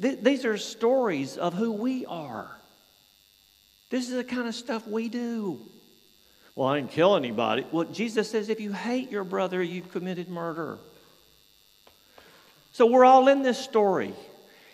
th- 0.00 0.20
these 0.22 0.44
are 0.44 0.56
stories 0.56 1.36
of 1.36 1.52
who 1.52 1.72
we 1.72 2.06
are. 2.06 2.48
This 3.90 4.08
is 4.08 4.14
the 4.14 4.22
kind 4.22 4.46
of 4.46 4.54
stuff 4.54 4.86
we 4.86 5.08
do. 5.08 5.58
Well, 6.54 6.68
I 6.68 6.78
didn't 6.78 6.92
kill 6.92 7.16
anybody. 7.16 7.66
Well, 7.72 7.86
Jesus 7.86 8.30
says 8.30 8.48
if 8.48 8.60
you 8.60 8.72
hate 8.72 9.10
your 9.10 9.24
brother, 9.24 9.60
you've 9.60 9.90
committed 9.90 10.28
murder. 10.28 10.78
So 12.70 12.86
we're 12.86 13.04
all 13.04 13.26
in 13.26 13.42
this 13.42 13.58
story. 13.58 14.14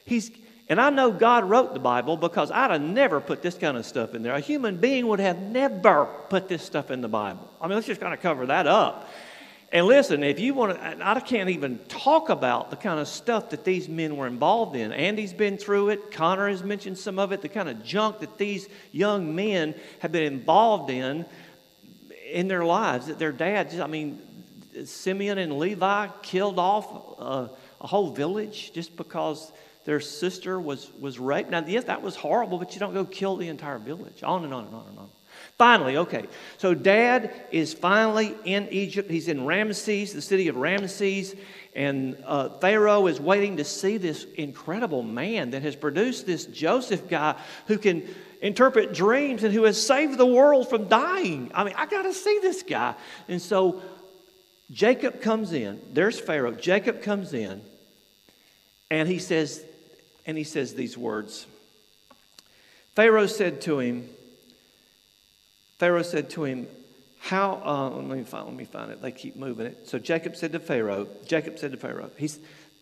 He's, 0.05 0.31
and 0.71 0.81
I 0.81 0.89
know 0.89 1.11
God 1.11 1.51
wrote 1.51 1.75
the 1.75 1.81
Bible 1.81 2.17
because 2.17 2.53
I'd 2.53 2.71
have 2.71 2.81
never 2.81 3.21
put 3.21 3.43
this 3.43 3.59
kind 3.59 3.77
of 3.77 3.85
stuff 3.85 4.15
in 4.15 4.23
there. 4.23 4.35
A 4.35 4.41
human 4.41 4.77
being 4.77 5.09
would 5.09 5.19
have 5.19 5.37
never 5.41 6.07
put 6.29 6.49
this 6.49 6.63
stuff 6.63 6.93
in 6.93 7.01
the 7.01 7.09
Bible. 7.09 7.53
I 7.61 7.67
mean, 7.67 7.75
let's 7.75 7.89
just 7.89 8.01
kind 8.01 8.15
of 8.15 8.21
cover 8.21 8.47
that 8.47 8.69
up. 8.69 9.11
And 9.73 9.85
listen, 9.87 10.23
if 10.23 10.39
you 10.39 10.55
want 10.55 10.81
to, 10.81 10.99
I 11.05 11.19
can't 11.19 11.51
even 11.51 11.79
talk 11.89 12.29
about 12.29 12.71
the 12.71 12.77
kind 12.77 13.01
of 13.01 13.09
stuff 13.09 13.51
that 13.51 13.65
these 13.65 13.89
men 13.89 14.17
were 14.17 14.29
involved 14.29 14.77
in. 14.77 14.93
Andy's 14.93 15.33
been 15.33 15.59
through 15.59 15.89
it. 15.89 16.13
Connor 16.13 16.49
has 16.49 16.63
mentioned 16.63 16.99
some 16.99 17.19
of 17.19 17.33
it. 17.33 17.43
The 17.43 17.49
kind 17.49 17.69
of 17.69 17.83
junk 17.83 18.21
that 18.21 18.39
these 18.39 18.69
young 18.93 19.35
men 19.35 19.75
have 19.99 20.13
been 20.13 20.33
involved 20.33 20.89
in 20.89 21.27
in 22.31 22.47
their 22.47 22.65
lives. 22.65 23.09
That 23.09 23.19
their 23.19 23.33
dads, 23.33 23.81
I 23.81 23.89
mean, 23.89 24.23
Simeon 24.85 25.39
and 25.39 25.59
Levi 25.59 26.09
killed 26.23 26.61
off 26.61 27.19
a, 27.19 27.51
a 27.81 27.87
whole 27.89 28.13
village 28.13 28.73
just 28.73 28.97
because 28.97 29.51
their 29.91 29.99
sister 29.99 30.61
was, 30.61 30.89
was 31.01 31.19
raped. 31.19 31.51
Now, 31.51 31.65
yes, 31.67 31.83
that 31.87 32.01
was 32.01 32.15
horrible, 32.15 32.59
but 32.59 32.75
you 32.75 32.79
don't 32.79 32.95
go 32.95 33.05
kill 33.05 33.35
the 33.35 33.49
entire 33.49 33.81
village. 33.81 34.23
On 34.23 34.45
and 34.45 34.55
on 34.55 34.67
and 34.67 34.75
on 34.77 34.87
and 34.87 34.99
on. 35.01 35.09
Finally, 35.59 35.97
okay, 35.97 36.27
so 36.59 36.75
dad 36.75 37.33
is 37.51 37.75
finally 37.75 38.37
in 38.45 38.69
Egypt. 38.71 39.11
He's 39.11 39.27
in 39.27 39.45
Ramses, 39.45 40.13
the 40.13 40.23
city 40.23 40.47
of 40.47 40.55
Ramses, 40.55 41.35
and 41.75 42.23
uh, 42.25 42.51
Pharaoh 42.61 43.09
is 43.09 43.21
waiting 43.21 43.57
to 43.57 43.65
see 43.65 43.97
this 43.97 44.27
incredible 44.37 45.03
man 45.03 45.51
that 45.51 45.63
has 45.63 45.75
produced 45.75 46.25
this 46.25 46.47
Joseph 46.47 47.09
guy 47.09 47.35
who 47.67 47.77
can 47.77 48.09
interpret 48.41 48.95
dreams 48.95 49.43
and 49.43 49.53
who 49.53 49.65
has 49.65 49.85
saved 49.85 50.19
the 50.19 50.25
world 50.25 50.69
from 50.69 50.87
dying. 50.87 51.51
I 51.53 51.65
mean, 51.65 51.75
I 51.77 51.87
got 51.87 52.03
to 52.03 52.15
see 52.15 52.39
this 52.41 52.63
guy. 52.63 52.95
And 53.27 53.43
so 53.43 53.83
Jacob 54.71 55.21
comes 55.21 55.53
in. 55.53 55.81
There's 55.93 56.21
Pharaoh. 56.21 56.53
Jacob 56.53 57.03
comes 57.03 57.35
in, 57.35 57.61
and 58.89 59.09
he 59.09 59.19
says, 59.19 59.65
and 60.31 60.39
he 60.39 60.45
says 60.45 60.75
these 60.75 60.97
words 60.97 61.47
Pharaoh 62.95 63.27
said 63.27 63.61
to 63.63 63.79
him, 63.79 64.09
Pharaoh 65.79 66.03
said 66.03 66.31
to 66.31 66.45
him, 66.45 66.67
How, 67.19 67.63
uh, 67.65 67.89
let, 67.91 68.19
me 68.19 68.25
find, 68.25 68.47
let 68.47 68.57
me 68.57 68.65
find 68.65 68.91
it. 68.91 69.01
They 69.01 69.13
keep 69.13 69.37
moving 69.37 69.67
it. 69.67 69.89
So 69.89 69.99
Jacob 69.99 70.37
said 70.37 70.53
to 70.53 70.61
Pharaoh, 70.61 71.07
Jacob 71.27 71.59
said 71.59 71.73
to 71.73 71.79
Pharaoh, 71.79 72.11
he's, 72.17 72.39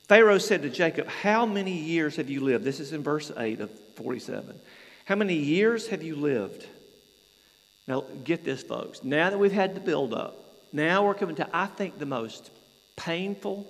Pharaoh 0.08 0.38
said 0.38 0.62
to 0.62 0.70
Jacob, 0.70 1.08
How 1.08 1.46
many 1.46 1.72
years 1.72 2.16
have 2.16 2.30
you 2.30 2.40
lived? 2.40 2.64
This 2.64 2.80
is 2.80 2.92
in 2.92 3.02
verse 3.02 3.30
8 3.36 3.60
of 3.60 3.70
47. 3.96 4.58
How 5.04 5.14
many 5.14 5.34
years 5.34 5.88
have 5.88 6.02
you 6.02 6.16
lived? 6.16 6.66
Now, 7.86 8.04
get 8.24 8.44
this, 8.44 8.62
folks. 8.62 9.04
Now 9.04 9.30
that 9.30 9.38
we've 9.38 9.52
had 9.52 9.74
the 9.74 9.80
build 9.80 10.12
up, 10.12 10.36
now 10.72 11.06
we're 11.06 11.14
coming 11.14 11.36
to, 11.36 11.48
I 11.52 11.66
think, 11.66 11.98
the 11.98 12.06
most 12.06 12.50
painful, 12.96 13.66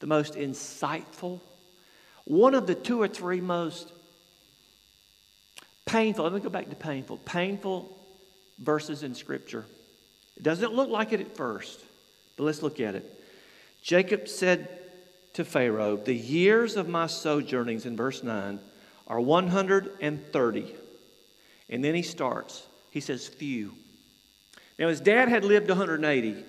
the 0.00 0.06
most 0.06 0.34
insightful, 0.34 1.40
One 2.30 2.54
of 2.54 2.68
the 2.68 2.76
two 2.76 3.02
or 3.02 3.08
three 3.08 3.40
most 3.40 3.90
painful, 5.84 6.22
let 6.22 6.32
me 6.32 6.38
go 6.38 6.48
back 6.48 6.70
to 6.70 6.76
painful, 6.76 7.16
painful 7.16 7.90
verses 8.56 9.02
in 9.02 9.16
Scripture. 9.16 9.66
It 10.36 10.44
doesn't 10.44 10.72
look 10.72 10.88
like 10.88 11.12
it 11.12 11.20
at 11.20 11.36
first, 11.36 11.80
but 12.36 12.44
let's 12.44 12.62
look 12.62 12.78
at 12.78 12.94
it. 12.94 13.24
Jacob 13.82 14.28
said 14.28 14.68
to 15.32 15.44
Pharaoh, 15.44 15.96
The 15.96 16.14
years 16.14 16.76
of 16.76 16.88
my 16.88 17.08
sojournings, 17.08 17.84
in 17.84 17.96
verse 17.96 18.22
9, 18.22 18.60
are 19.08 19.20
130. 19.20 20.74
And 21.68 21.84
then 21.84 21.96
he 21.96 22.02
starts. 22.02 22.64
He 22.92 23.00
says, 23.00 23.26
Few. 23.26 23.74
Now, 24.78 24.86
his 24.86 25.00
dad 25.00 25.28
had 25.28 25.44
lived 25.44 25.68
180. 25.68 26.44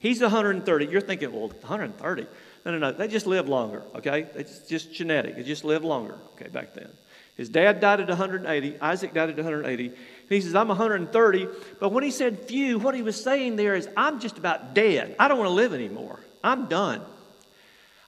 He's 0.00 0.20
130. 0.20 0.86
You're 0.86 1.00
thinking, 1.00 1.30
well, 1.30 1.50
130? 1.50 2.26
No, 2.64 2.72
no, 2.72 2.78
no. 2.78 2.92
They 2.92 3.08
just 3.08 3.26
live 3.26 3.48
longer, 3.48 3.82
okay? 3.96 4.26
It's 4.34 4.60
just 4.68 4.92
genetic. 4.92 5.36
They 5.36 5.42
just 5.42 5.64
live 5.64 5.84
longer, 5.84 6.18
okay, 6.34 6.48
back 6.48 6.74
then. 6.74 6.90
His 7.36 7.48
dad 7.48 7.80
died 7.80 8.00
at 8.00 8.08
180. 8.08 8.80
Isaac 8.80 9.14
died 9.14 9.30
at 9.30 9.36
180. 9.36 9.86
And 9.86 9.96
he 10.28 10.42
says, 10.42 10.54
I'm 10.54 10.68
130. 10.68 11.48
But 11.78 11.90
when 11.90 12.04
he 12.04 12.10
said 12.10 12.40
few, 12.40 12.78
what 12.78 12.94
he 12.94 13.00
was 13.00 13.22
saying 13.22 13.56
there 13.56 13.74
is, 13.74 13.88
I'm 13.96 14.20
just 14.20 14.36
about 14.36 14.74
dead. 14.74 15.16
I 15.18 15.26
don't 15.26 15.38
want 15.38 15.48
to 15.48 15.54
live 15.54 15.72
anymore. 15.72 16.20
I'm 16.44 16.66
done. 16.66 17.00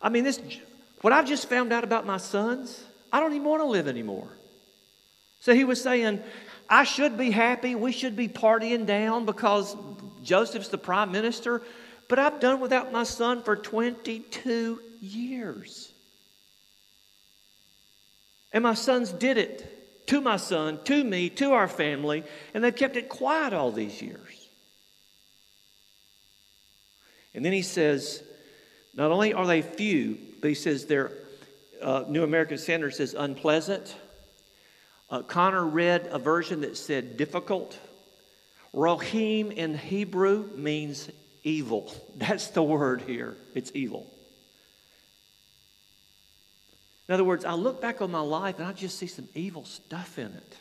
I 0.02 0.10
mean, 0.10 0.24
this, 0.24 0.38
what 1.00 1.14
I've 1.14 1.26
just 1.26 1.48
found 1.48 1.72
out 1.72 1.82
about 1.82 2.04
my 2.04 2.18
sons, 2.18 2.84
I 3.10 3.20
don't 3.20 3.32
even 3.32 3.48
want 3.48 3.62
to 3.62 3.66
live 3.66 3.88
anymore. 3.88 4.28
So 5.40 5.54
he 5.54 5.64
was 5.64 5.82
saying, 5.82 6.20
I 6.68 6.84
should 6.84 7.16
be 7.16 7.30
happy. 7.30 7.74
We 7.74 7.92
should 7.92 8.16
be 8.16 8.28
partying 8.28 8.86
down 8.86 9.24
because 9.24 9.74
Joseph's 10.22 10.68
the 10.68 10.78
prime 10.78 11.10
minister. 11.10 11.62
But 12.12 12.18
I've 12.18 12.40
done 12.40 12.60
without 12.60 12.92
my 12.92 13.04
son 13.04 13.42
for 13.42 13.56
22 13.56 14.82
years. 15.00 15.90
And 18.52 18.62
my 18.62 18.74
sons 18.74 19.10
did 19.12 19.38
it 19.38 20.08
to 20.08 20.20
my 20.20 20.36
son, 20.36 20.78
to 20.84 21.04
me, 21.04 21.30
to 21.30 21.52
our 21.52 21.68
family, 21.68 22.24
and 22.52 22.62
they've 22.62 22.76
kept 22.76 22.96
it 22.96 23.08
quiet 23.08 23.54
all 23.54 23.72
these 23.72 24.02
years. 24.02 24.46
And 27.32 27.42
then 27.42 27.54
he 27.54 27.62
says, 27.62 28.22
not 28.94 29.10
only 29.10 29.32
are 29.32 29.46
they 29.46 29.62
few, 29.62 30.18
but 30.42 30.48
he 30.48 30.54
says 30.54 30.84
they're, 30.84 31.12
uh, 31.80 32.04
New 32.08 32.24
American 32.24 32.58
Standard 32.58 32.92
says 32.92 33.14
unpleasant. 33.14 33.96
Uh, 35.08 35.22
Connor 35.22 35.64
read 35.64 36.10
a 36.10 36.18
version 36.18 36.60
that 36.60 36.76
said 36.76 37.16
difficult. 37.16 37.78
Rohim 38.74 39.50
in 39.50 39.78
Hebrew 39.78 40.50
means 40.54 41.08
evil. 41.44 41.92
That's 42.16 42.48
the 42.48 42.62
word 42.62 43.02
here. 43.02 43.36
It's 43.54 43.70
evil. 43.74 44.06
In 47.08 47.14
other 47.14 47.24
words, 47.24 47.44
I 47.44 47.54
look 47.54 47.80
back 47.80 48.00
on 48.00 48.10
my 48.10 48.20
life 48.20 48.58
and 48.58 48.66
I 48.66 48.72
just 48.72 48.98
see 48.98 49.06
some 49.06 49.28
evil 49.34 49.64
stuff 49.64 50.18
in 50.18 50.26
it. 50.26 50.56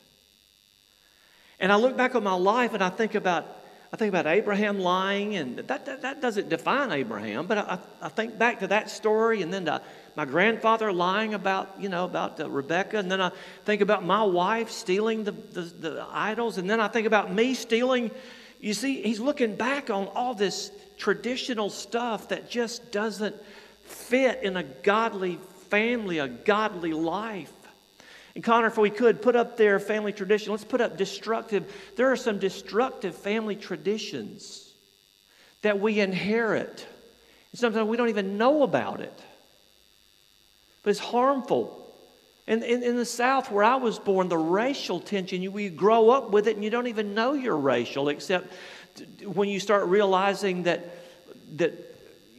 And 1.60 1.72
I 1.72 1.76
look 1.76 1.96
back 1.96 2.16
on 2.16 2.24
my 2.24 2.34
life 2.34 2.74
and 2.74 2.84
I 2.84 2.90
think 2.90 3.16
about 3.16 3.46
I 3.94 3.98
think 3.98 4.08
about 4.08 4.26
Abraham 4.26 4.80
lying, 4.80 5.36
and 5.36 5.58
that, 5.58 5.86
that, 5.86 6.02
that 6.04 6.22
doesn't 6.22 6.48
define 6.48 6.94
Abraham, 6.94 7.46
but 7.46 7.58
I, 7.58 7.80
I 8.02 8.08
think 8.08 8.38
back 8.38 8.60
to 8.60 8.68
that 8.68 8.90
story 8.90 9.42
and 9.42 9.54
then 9.54 9.66
to 9.66 9.82
my 10.16 10.24
grandfather 10.24 10.94
lying 10.94 11.34
about, 11.34 11.76
you 11.78 11.90
know, 11.90 12.06
about 12.06 12.40
uh, 12.40 12.50
Rebecca, 12.50 12.98
and 12.98 13.12
then 13.12 13.20
I 13.20 13.32
think 13.66 13.82
about 13.82 14.06
my 14.06 14.24
wife 14.24 14.70
stealing 14.70 15.26
the, 15.26 15.34
the, 15.34 15.62
the 15.62 16.08
idols, 16.10 16.58
and 16.58 16.70
then 16.70 16.80
I 16.80 16.88
think 16.88 17.06
about 17.06 17.34
me 17.34 17.54
stealing. 17.54 18.12
You 18.62 18.76
see, 18.76 19.02
he's 19.02 19.20
looking 19.20 19.56
back 19.56 19.90
on 19.90 20.08
all 20.10 20.36
this 20.36 20.72
traditional 20.98 21.72
stuff 21.72 22.30
that 22.30 22.50
just 22.50 22.92
doesn't 22.92 23.36
fit 23.86 24.44
in 24.44 24.56
a 24.56 24.64
godly 24.64 25.40
family, 25.70 26.20
a 26.20 26.28
godly 26.28 26.94
life. 26.94 27.52
And 28.36 28.44
Connor, 28.44 28.68
if 28.68 28.78
we 28.78 28.92
could 28.92 29.22
put 29.22 29.36
up 29.36 29.58
there 29.58 29.80
family 29.80 30.14
tradition, 30.14 30.52
let's 30.52 30.64
put 30.64 30.80
up 30.80 30.96
destructive. 30.96 31.74
There 31.96 32.12
are 32.12 32.16
some 32.16 32.38
destructive 32.38 33.16
family 33.16 33.56
traditions 33.56 34.72
that 35.64 35.80
we 35.80 36.00
inherit. 36.00 36.86
And 37.52 37.60
sometimes 37.60 37.90
we 37.90 37.98
don't 37.98 38.10
even 38.10 38.38
know 38.38 38.62
about 38.62 39.02
it. 39.02 39.14
But 40.84 40.92
it's 40.92 41.00
harmful. 41.00 41.91
And 42.48 42.64
in, 42.64 42.84
in, 42.84 42.96
the 42.96 43.06
South, 43.06 43.52
where 43.52 43.64
I 43.64 43.76
was 43.76 44.00
born, 44.00 44.28
the 44.28 44.38
racial 44.38 45.00
tension, 45.00 45.42
you, 45.42 45.58
you 45.58 45.70
grow 45.70 46.10
up 46.10 46.32
with 46.32 46.48
it 46.48 46.56
and 46.56 46.64
you 46.64 46.70
don't 46.70 46.88
even 46.88 47.14
know 47.14 47.34
you're 47.34 47.56
racial, 47.56 48.10
except 48.10 48.52
when 49.24 49.48
you 49.48 49.60
start 49.60 49.86
realizing 49.86 50.64
that, 50.64 50.98
that 51.58 51.74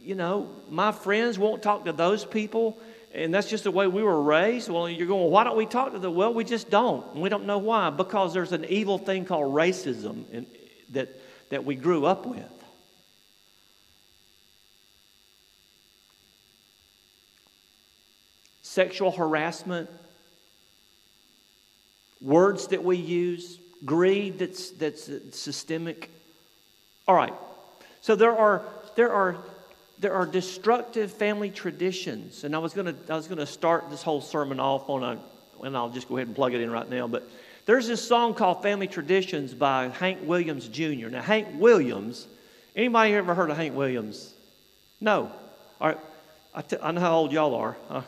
you 0.01 0.15
know, 0.15 0.49
my 0.69 0.91
friends 0.91 1.39
won't 1.39 1.63
talk 1.63 1.85
to 1.85 1.93
those 1.93 2.25
people 2.25 2.77
and 3.13 3.31
that's 3.31 3.47
just 3.47 3.63
the 3.63 3.71
way 3.71 3.85
we 3.85 4.01
were 4.01 4.21
raised. 4.21 4.69
Well, 4.69 4.89
you're 4.89 5.07
going, 5.07 5.29
why 5.29 5.43
don't 5.43 5.55
we 5.55 5.67
talk 5.67 5.93
to 5.93 5.99
them? 5.99 6.15
Well, 6.15 6.33
we 6.33 6.43
just 6.43 6.71
don't. 6.71 7.15
We 7.15 7.29
don't 7.29 7.45
know 7.45 7.59
why. 7.59 7.91
Because 7.91 8.33
there's 8.33 8.53
an 8.53 8.65
evil 8.65 8.97
thing 8.97 9.25
called 9.25 9.53
racism 9.53 10.23
in, 10.31 10.47
that, 10.89 11.09
that 11.49 11.63
we 11.63 11.75
grew 11.75 12.05
up 12.05 12.25
with. 12.25 12.49
Sexual 18.73 19.11
harassment, 19.11 19.87
words 22.19 22.67
that 22.69 22.83
we 22.83 22.97
use, 22.97 23.59
greed 23.85 24.39
that's, 24.39 24.71
that's 24.71 25.09
systemic. 25.31 26.09
All 27.07 27.13
right. 27.13 27.33
So 28.01 28.15
there 28.15 28.35
are, 28.35 28.63
there 28.95 29.13
are 29.13 29.37
there 29.99 30.13
are 30.13 30.25
destructive 30.25 31.11
family 31.11 31.49
traditions. 31.49 32.43
And 32.43 32.55
I 32.55 32.59
was 32.59 32.73
going 32.73 32.87
to 32.87 32.95
I 33.13 33.15
was 33.15 33.27
going 33.27 33.37
to 33.37 33.45
start 33.45 33.89
this 33.89 34.03
whole 34.03 34.21
sermon 34.21 34.59
off 34.59 34.89
on 34.89 35.03
a 35.03 35.19
and 35.65 35.77
I'll 35.77 35.89
just 35.89 36.09
go 36.09 36.17
ahead 36.17 36.27
and 36.27 36.35
plug 36.35 36.53
it 36.53 36.59
in 36.59 36.69
right 36.69 36.89
now, 36.89 37.07
but 37.07 37.29
there's 37.65 37.87
this 37.87 38.05
song 38.05 38.33
called 38.33 38.61
Family 38.61 38.87
Traditions 38.87 39.53
by 39.53 39.87
Hank 39.87 40.19
Williams 40.23 40.67
Jr. 40.67 41.07
Now 41.07 41.21
Hank 41.21 41.47
Williams, 41.53 42.27
anybody 42.75 43.13
ever 43.13 43.33
heard 43.33 43.49
of 43.49 43.55
Hank 43.55 43.75
Williams? 43.75 44.33
No. 44.99 45.31
All 45.79 45.87
right. 45.87 45.99
I, 46.53 46.61
t- 46.61 46.77
I 46.81 46.91
know 46.91 46.99
how 46.99 47.15
old 47.15 47.31
y'all 47.31 47.55
are. 47.55 47.77
Uh, 47.89 48.01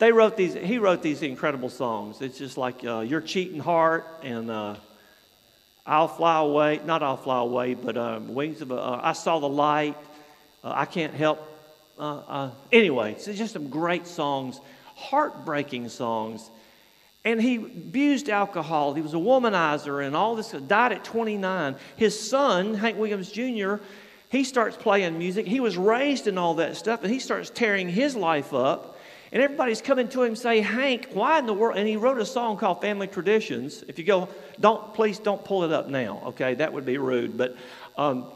they 0.00 0.12
wrote 0.12 0.36
these. 0.36 0.54
He 0.54 0.78
wrote 0.78 1.02
these 1.02 1.22
incredible 1.22 1.68
songs. 1.68 2.20
It's 2.22 2.38
just 2.38 2.56
like 2.56 2.84
uh, 2.84 3.00
"Your 3.00 3.20
Cheating 3.20 3.60
Heart" 3.60 4.06
and 4.22 4.50
uh, 4.50 4.76
I'll 5.86 6.08
fly 6.08 6.40
away, 6.40 6.80
not 6.84 7.02
I'll 7.02 7.18
fly 7.18 7.38
away, 7.40 7.74
but 7.74 7.96
um, 7.96 8.34
wings 8.34 8.62
of 8.62 8.70
a, 8.70 8.76
uh, 8.76 9.00
I 9.02 9.12
saw 9.12 9.38
the 9.38 9.48
light. 9.48 9.96
Uh, 10.64 10.72
I 10.74 10.86
can't 10.86 11.14
help. 11.14 11.46
Uh, 11.98 12.16
uh 12.26 12.50
anyway, 12.72 13.12
it's 13.12 13.26
just 13.26 13.52
some 13.52 13.68
great 13.68 14.06
songs, 14.06 14.58
heartbreaking 14.96 15.90
songs. 15.90 16.50
And 17.22 17.38
he 17.38 17.56
abused 17.56 18.30
alcohol. 18.30 18.94
He 18.94 19.02
was 19.02 19.12
a 19.12 19.18
womanizer 19.18 20.04
and 20.04 20.16
all 20.16 20.34
this. 20.34 20.52
Died 20.52 20.92
at 20.92 21.04
29. 21.04 21.76
His 21.96 22.18
son, 22.18 22.72
Hank 22.72 22.96
Williams 22.96 23.30
Jr., 23.30 23.74
he 24.30 24.44
starts 24.44 24.78
playing 24.78 25.18
music. 25.18 25.46
He 25.46 25.60
was 25.60 25.76
raised 25.76 26.26
in 26.26 26.38
all 26.38 26.54
that 26.54 26.76
stuff, 26.76 27.02
and 27.02 27.12
he 27.12 27.18
starts 27.18 27.50
tearing 27.50 27.90
his 27.90 28.16
life 28.16 28.54
up. 28.54 28.96
And 29.32 29.42
everybody's 29.42 29.80
coming 29.80 30.08
to 30.08 30.22
him 30.22 30.34
say, 30.34 30.60
Hank, 30.60 31.10
why 31.12 31.38
in 31.38 31.46
the 31.46 31.54
world? 31.54 31.78
And 31.78 31.86
he 31.86 31.96
wrote 31.96 32.18
a 32.18 32.26
song 32.26 32.56
called 32.56 32.80
Family 32.80 33.06
Traditions. 33.06 33.84
If 33.86 33.98
you 33.98 34.04
go, 34.04 34.28
don't, 34.58 34.92
please 34.92 35.20
don't 35.20 35.44
pull 35.44 35.62
it 35.62 35.72
up 35.72 35.88
now, 35.88 36.22
okay? 36.26 36.54
That 36.54 36.72
would 36.72 36.84
be 36.84 36.98
rude. 36.98 37.38
But 37.38 37.56
um, 37.96 38.26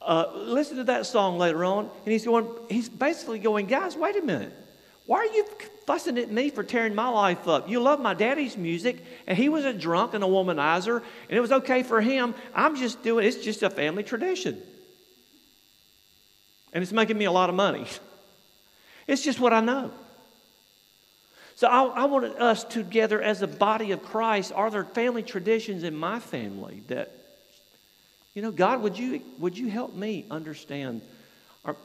uh, 0.00 0.26
listen 0.34 0.76
to 0.76 0.84
that 0.84 1.06
song 1.06 1.38
later 1.38 1.64
on. 1.64 1.90
And 2.04 2.12
he's 2.12 2.24
going, 2.24 2.46
he's 2.68 2.88
basically 2.88 3.40
going, 3.40 3.66
guys, 3.66 3.96
wait 3.96 4.16
a 4.16 4.22
minute. 4.22 4.52
Why 5.06 5.18
are 5.18 5.26
you 5.26 5.44
fussing 5.86 6.16
at 6.18 6.30
me 6.30 6.50
for 6.50 6.62
tearing 6.62 6.94
my 6.94 7.08
life 7.08 7.48
up? 7.48 7.68
You 7.68 7.80
love 7.80 8.00
my 8.00 8.14
daddy's 8.14 8.56
music, 8.56 9.04
and 9.26 9.36
he 9.36 9.48
was 9.48 9.64
a 9.64 9.72
drunk 9.72 10.14
and 10.14 10.22
a 10.22 10.26
womanizer, 10.28 10.98
and 11.28 11.36
it 11.36 11.40
was 11.40 11.50
okay 11.50 11.82
for 11.82 12.00
him. 12.00 12.36
I'm 12.54 12.76
just 12.76 13.02
doing, 13.02 13.26
it's 13.26 13.38
just 13.38 13.64
a 13.64 13.70
family 13.70 14.04
tradition. 14.04 14.62
And 16.72 16.82
it's 16.82 16.92
making 16.92 17.18
me 17.18 17.24
a 17.24 17.32
lot 17.32 17.48
of 17.48 17.54
money. 17.54 17.86
It's 19.08 19.24
just 19.24 19.40
what 19.40 19.52
I 19.52 19.58
know. 19.58 19.90
So 21.62 21.68
I, 21.68 21.84
I 21.84 22.04
want 22.06 22.24
us 22.24 22.64
together 22.64 23.22
as 23.22 23.40
a 23.40 23.46
body 23.46 23.92
of 23.92 24.02
Christ. 24.02 24.50
Are 24.52 24.68
there 24.68 24.84
family 24.84 25.22
traditions 25.22 25.84
in 25.84 25.94
my 25.94 26.18
family 26.18 26.82
that, 26.88 27.12
you 28.34 28.42
know, 28.42 28.50
God, 28.50 28.82
would 28.82 28.98
you 28.98 29.22
would 29.38 29.56
you 29.56 29.68
help 29.68 29.94
me 29.94 30.26
understand? 30.28 31.02
Or, 31.64 31.76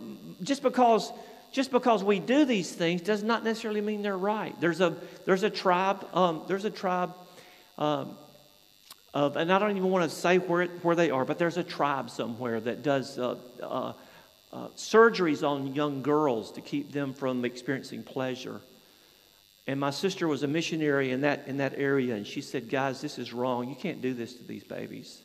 just 0.42 0.64
because 0.64 1.14
just 1.52 1.70
because 1.70 2.04
we 2.04 2.18
do 2.18 2.44
these 2.44 2.72
things 2.72 3.04
does 3.04 3.22
not 3.22 3.44
necessarily 3.44 3.82
mean 3.82 4.02
they're 4.02 4.18
right. 4.18 4.60
There's 4.60 4.82
a 4.82 4.96
there's 5.26 5.44
a 5.44 5.50
tribe 5.52 6.08
um, 6.12 6.42
there's 6.48 6.66
a 6.66 6.72
tribe 6.72 7.14
um, 7.78 8.18
of, 9.14 9.38
and 9.38 9.54
I 9.54 9.60
don't 9.60 9.78
even 9.78 9.92
want 9.92 10.10
to 10.10 10.16
say 10.18 10.40
where 10.40 10.64
it, 10.64 10.72
where 10.84 10.96
they 10.96 11.12
are, 11.12 11.24
but 11.24 11.38
there's 11.38 11.58
a 11.58 11.64
tribe 11.64 12.10
somewhere 12.10 12.60
that 12.62 12.82
does 12.82 13.20
uh, 13.20 13.36
uh, 13.62 13.94
uh, 14.52 14.68
surgeries 14.70 15.48
on 15.48 15.76
young 15.76 16.02
girls 16.02 16.54
to 16.54 16.62
keep 16.62 16.92
them 16.92 17.14
from 17.14 17.46
experiencing 17.46 18.02
pleasure. 18.02 18.60
And 19.68 19.80
my 19.80 19.90
sister 19.90 20.28
was 20.28 20.44
a 20.44 20.48
missionary 20.48 21.12
in 21.12 21.22
that, 21.22 21.48
in 21.48 21.58
that 21.58 21.74
area, 21.76 22.16
and 22.16 22.26
she 22.26 22.40
said, 22.40 22.70
Guys, 22.70 23.02
this 23.02 23.20
is 23.20 23.34
wrong. 23.34 23.70
You 23.70 23.76
can't 23.76 24.02
do 24.02 24.14
this 24.14 24.34
to 24.36 24.44
these 24.44 24.64
babies. 24.64 25.22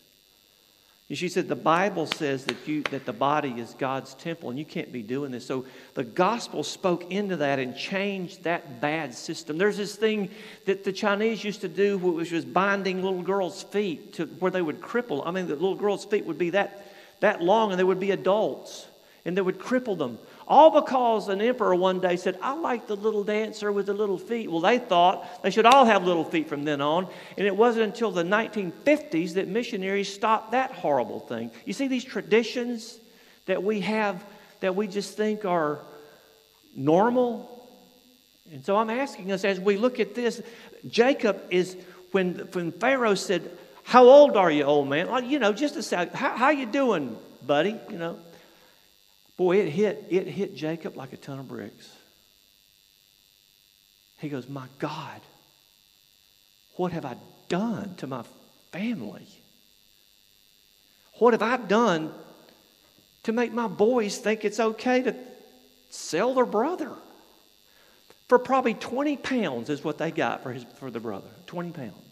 And 1.12 1.18
she 1.18 1.28
said 1.28 1.46
the 1.46 1.55
Bible 1.55 2.07
says 2.07 2.46
that 2.46 2.66
you 2.66 2.81
that 2.85 3.05
the 3.05 3.12
body 3.12 3.50
is 3.59 3.74
God's 3.74 4.14
temple 4.14 4.48
and 4.48 4.59
you 4.59 4.64
can't 4.64 4.90
be 4.90 5.02
doing 5.02 5.31
this. 5.31 5.44
So 5.44 5.66
the 5.92 6.05
gospel 6.05 6.62
spoke 6.64 7.11
into 7.11 7.37
that 7.37 7.59
and 7.59 7.76
changed 7.76 8.44
that 8.44 8.81
bad 8.81 9.12
system. 9.12 9.59
There's 9.59 9.76
this 9.76 9.94
thing 9.94 10.31
that 10.64 10.85
the 10.85 10.92
Chinese 10.92 11.44
used 11.44 11.61
to 11.61 11.68
do 11.68 11.98
which 11.98 12.33
was 12.33 12.46
binding 12.46 13.02
little 13.02 13.20
girls' 13.20 13.62
feet 13.62 14.14
to 14.14 14.24
where 14.24 14.50
they 14.50 14.62
would 14.62 14.81
cripple. 14.81 15.22
I 15.26 15.33
mean 15.33 15.48
the 15.48 15.55
little 15.55 15.74
girls' 15.74 16.07
feet 16.07 16.24
would 16.24 16.38
be 16.38 16.48
that 16.48 16.87
that 17.20 17.42
long 17.42 17.72
and 17.72 17.78
they 17.78 17.85
would 17.85 18.00
be 18.00 18.12
adults 18.12 18.87
and 19.26 19.37
they 19.37 19.42
would 19.42 19.59
cripple 19.59 19.98
them. 19.98 20.18
All 20.53 20.83
because 20.83 21.31
an 21.31 21.41
emperor 21.41 21.75
one 21.75 21.99
day 22.01 22.17
said, 22.17 22.38
I 22.43 22.53
like 22.53 22.87
the 22.87 22.95
little 22.95 23.25
dancer 23.25 23.73
with 23.73 23.87
the 23.87 23.95
little 23.95 24.19
feet. 24.19 24.51
Well, 24.51 24.61
they 24.61 24.79
thought 24.79 25.43
they 25.43 25.51
should 25.51 25.65
all 25.65 25.87
have 25.87 26.05
little 26.05 26.25
feet 26.25 26.47
from 26.47 26.65
then 26.65 26.83
on. 26.83 27.09
And 27.38 27.47
it 27.47 27.57
wasn't 27.57 27.85
until 27.87 28.11
the 28.11 28.23
1950s 28.23 29.33
that 29.33 29.49
missionaries 29.49 30.12
stopped 30.12 30.51
that 30.51 30.73
horrible 30.73 31.21
thing. 31.21 31.53
You 31.65 31.73
see, 31.73 31.88
these 31.88 32.05
traditions 32.05 32.99
that 33.47 33.62
we 33.62 33.81
have 33.81 34.23
that 34.61 34.77
we 34.77 34.88
just 34.88 35.17
think 35.17 35.47
are 35.47 35.79
normal. 36.77 37.67
And 38.53 38.62
so 38.62 38.77
I'm 38.77 38.91
asking 38.91 39.33
us 39.33 39.47
as 39.47 39.59
we 39.59 39.79
look 39.79 40.01
at 40.01 40.15
this, 40.15 40.43
Jacob 40.87 41.41
is, 41.49 41.79
when, 42.11 42.35
when 42.53 42.73
Pharaoh 42.73 43.15
said, 43.15 43.51
How 43.85 44.05
old 44.05 44.37
are 44.37 44.51
you, 44.51 44.65
old 44.65 44.87
man? 44.87 45.31
You 45.31 45.38
know, 45.38 45.55
just 45.55 45.73
to 45.77 45.83
say, 45.83 46.11
How, 46.12 46.37
how 46.37 46.51
you 46.51 46.67
doing, 46.67 47.17
buddy? 47.47 47.81
You 47.88 47.97
know, 47.97 48.19
Boy, 49.37 49.59
it 49.59 49.68
hit, 49.71 50.07
it 50.11 50.27
hit 50.27 50.55
Jacob 50.55 50.97
like 50.97 51.12
a 51.12 51.16
ton 51.16 51.38
of 51.38 51.49
bricks. 51.49 51.90
He 54.18 54.29
goes, 54.29 54.49
My 54.49 54.66
God, 54.79 55.21
what 56.77 56.92
have 56.92 57.05
I 57.05 57.16
done 57.49 57.95
to 57.97 58.07
my 58.07 58.25
family? 58.71 59.27
What 61.18 61.35
have 61.35 61.42
I 61.42 61.57
done 61.57 62.12
to 63.25 63.33
make 63.33 63.53
my 63.53 63.68
boys 63.68 64.18
think 64.18 64.45
it's 64.45 64.61
okay 64.61 65.03
to 65.03 65.14
sell 65.90 66.35
their 66.35 66.47
brother? 66.47 66.92
For 68.29 68.38
probably 68.38 68.75
20 68.75 69.18
pounds 69.18 69.68
is 69.68 69.85
what 69.85 69.99
they 69.99 70.11
got 70.11 70.42
for, 70.42 70.53
his, 70.53 70.64
for 70.77 70.90
the 70.90 71.01
brother. 71.01 71.29
20 71.47 71.73
pounds. 71.73 72.12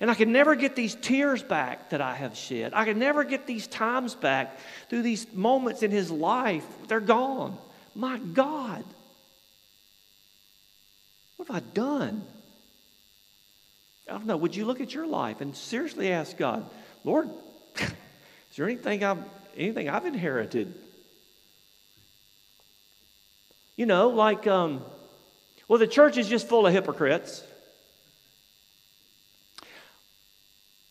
And 0.00 0.10
I 0.10 0.14
can 0.14 0.32
never 0.32 0.54
get 0.54 0.74
these 0.74 0.94
tears 0.94 1.42
back 1.42 1.90
that 1.90 2.00
I 2.00 2.14
have 2.14 2.34
shed. 2.34 2.72
I 2.74 2.86
can 2.86 2.98
never 2.98 3.22
get 3.22 3.46
these 3.46 3.66
times 3.66 4.14
back 4.14 4.58
through 4.88 5.02
these 5.02 5.30
moments 5.34 5.82
in 5.82 5.90
his 5.90 6.10
life. 6.10 6.64
They're 6.88 7.00
gone. 7.00 7.58
My 7.94 8.18
God. 8.18 8.82
What 11.36 11.48
have 11.48 11.56
I 11.56 11.60
done? 11.74 12.22
I 14.08 14.12
don't 14.12 14.26
know. 14.26 14.38
Would 14.38 14.56
you 14.56 14.64
look 14.64 14.80
at 14.80 14.94
your 14.94 15.06
life 15.06 15.42
and 15.42 15.54
seriously 15.54 16.10
ask 16.10 16.36
God, 16.36 16.68
Lord, 17.04 17.28
is 17.78 18.56
there 18.56 18.66
anything 18.66 19.04
I've, 19.04 19.22
anything 19.54 19.90
I've 19.90 20.06
inherited? 20.06 20.74
You 23.76 23.86
know, 23.86 24.08
like, 24.08 24.46
um, 24.46 24.82
well, 25.68 25.78
the 25.78 25.86
church 25.86 26.16
is 26.16 26.26
just 26.26 26.48
full 26.48 26.66
of 26.66 26.72
hypocrites. 26.72 27.44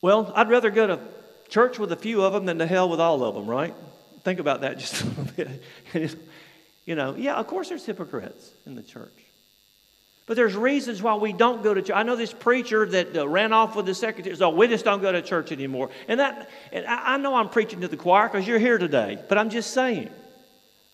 Well, 0.02 0.32
I'd 0.36 0.50
rather 0.50 0.72
go 0.72 0.88
to 0.88 1.00
church 1.50 1.80
with 1.80 1.92
a 1.92 1.96
few 1.96 2.24
of 2.24 2.34
them 2.34 2.46
than 2.46 2.60
to 2.60 2.68
hell 2.68 2.90
with 2.90 3.00
all 3.00 3.24
of 3.24 3.36
them, 3.36 3.48
right? 3.48 3.74
Think 4.24 4.40
about 4.40 4.62
that 4.62 4.78
just 4.80 5.02
a 5.02 5.06
little 5.06 5.26
bit. 5.94 6.20
you 6.86 6.96
know, 6.96 7.16
yeah, 7.16 7.36
of 7.36 7.48
course 7.48 7.70
there's 7.70 7.86
hypocrites 7.86 8.52
in 8.66 8.76
the 8.76 8.84
church. 8.84 9.14
But 10.26 10.36
there's 10.36 10.56
reasons 10.56 11.02
why 11.02 11.16
we 11.16 11.34
don't 11.34 11.64
go 11.64 11.74
to 11.74 11.82
church. 11.82 11.96
I 11.96 12.04
know 12.04 12.16
this 12.16 12.34
preacher 12.34 12.86
that 12.86 13.18
uh, 13.18 13.28
ran 13.28 13.52
off 13.52 13.76
with 13.76 13.88
the 13.88 13.96
secretary. 13.96 14.36
So 14.36 14.52
we 14.52 14.68
just 14.68 14.86
don't 14.86 15.02
go 15.02 15.12
to 15.12 15.24
church 15.24 15.52
anymore. 15.52 15.90
And 16.08 16.20
that, 16.20 16.52
and 16.72 16.86
I, 16.86 17.16
I 17.16 17.18
know 17.18 17.34
I'm 17.34 17.50
preaching 17.50 17.82
to 17.82 17.88
the 17.88 17.98
choir 17.98 18.28
because 18.28 18.48
you're 18.48 18.60
here 18.60 18.78
today. 18.78 19.18
But 19.28 19.40
I'm 19.40 19.50
just 19.50 19.74
saying, 19.74 20.12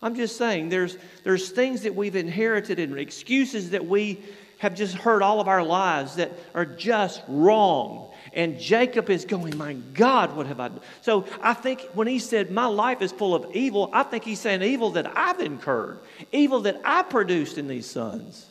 I'm 0.00 0.14
just 0.14 0.38
saying, 0.38 0.70
there's 0.70 0.96
there's 1.22 1.50
things 1.50 1.82
that 1.82 1.94
we've 1.94 2.16
inherited 2.16 2.78
and 2.78 2.98
excuses 2.98 3.70
that 3.70 3.84
we 3.84 4.22
have 4.58 4.74
just 4.74 4.94
heard 4.94 5.22
all 5.22 5.40
of 5.40 5.48
our 5.48 5.62
lives 5.62 6.16
that 6.16 6.32
are 6.54 6.64
just 6.64 7.22
wrong. 7.28 8.10
And 8.32 8.58
Jacob 8.58 9.10
is 9.10 9.24
going, 9.24 9.56
My 9.56 9.74
God, 9.74 10.36
what 10.36 10.46
have 10.46 10.60
I 10.60 10.68
done? 10.68 10.80
So 11.02 11.26
I 11.42 11.54
think 11.54 11.82
when 11.94 12.06
he 12.06 12.18
said, 12.18 12.50
My 12.50 12.66
life 12.66 13.02
is 13.02 13.12
full 13.12 13.34
of 13.34 13.54
evil, 13.54 13.90
I 13.92 14.02
think 14.02 14.24
he's 14.24 14.40
saying 14.40 14.62
evil 14.62 14.90
that 14.92 15.16
I've 15.16 15.40
incurred, 15.40 16.00
evil 16.32 16.60
that 16.62 16.80
I 16.84 17.02
produced 17.02 17.58
in 17.58 17.68
these 17.68 17.88
sons. 17.88 18.46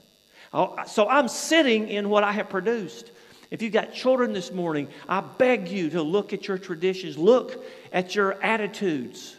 Oh, 0.54 0.76
so 0.88 1.08
I'm 1.10 1.28
sitting 1.28 1.90
in 1.90 2.10
what 2.10 2.24
I 2.24 2.32
have 2.32 2.50
produced. 2.50 3.12
If 3.52 3.62
you've 3.62 3.74
got 3.74 3.94
children 3.94 4.34
this 4.34 4.52
morning, 4.52 4.88
I 5.08 5.22
beg 5.22 5.70
you 5.70 5.90
to 5.92 6.02
look 6.02 6.34
at 6.34 6.48
your 6.48 6.58
traditions, 6.58 7.18
look 7.18 7.64
at 7.92 8.16
your 8.16 8.42
attitudes, 8.42 9.36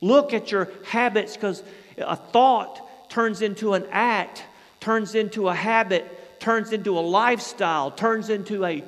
look 0.00 0.34
at 0.34 0.50
your 0.50 0.70
habits, 0.84 1.34
because 1.34 1.62
a 1.96 2.16
thought 2.16 3.10
turns 3.10 3.40
into 3.40 3.74
an 3.74 3.86
act, 3.90 4.44
turns 4.80 5.14
into 5.14 5.48
a 5.48 5.54
habit, 5.54 6.40
turns 6.40 6.72
into 6.72 6.98
a 6.98 7.00
lifestyle, 7.00 7.90
turns 7.90 8.30
into 8.30 8.64
a 8.64 8.84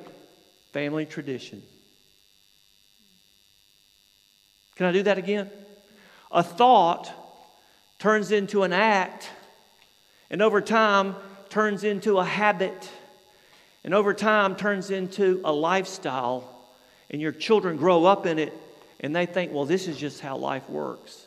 family 0.71 1.05
tradition. 1.05 1.61
Can 4.75 4.85
I 4.85 4.91
do 4.91 5.03
that 5.03 5.17
again? 5.17 5.49
A 6.31 6.43
thought 6.43 7.11
turns 7.99 8.31
into 8.31 8.63
an 8.63 8.73
act, 8.73 9.29
and 10.29 10.41
over 10.41 10.61
time 10.61 11.15
turns 11.49 11.83
into 11.83 12.17
a 12.17 12.25
habit, 12.25 12.89
and 13.83 13.93
over 13.93 14.13
time 14.13 14.55
turns 14.55 14.89
into 14.89 15.41
a 15.43 15.51
lifestyle, 15.51 16.47
and 17.09 17.21
your 17.21 17.31
children 17.31 17.77
grow 17.77 18.05
up 18.05 18.25
in 18.25 18.39
it 18.39 18.53
and 19.01 19.15
they 19.15 19.25
think, 19.25 19.51
well, 19.51 19.65
this 19.65 19.87
is 19.87 19.97
just 19.97 20.21
how 20.21 20.37
life 20.37 20.69
works. 20.69 21.25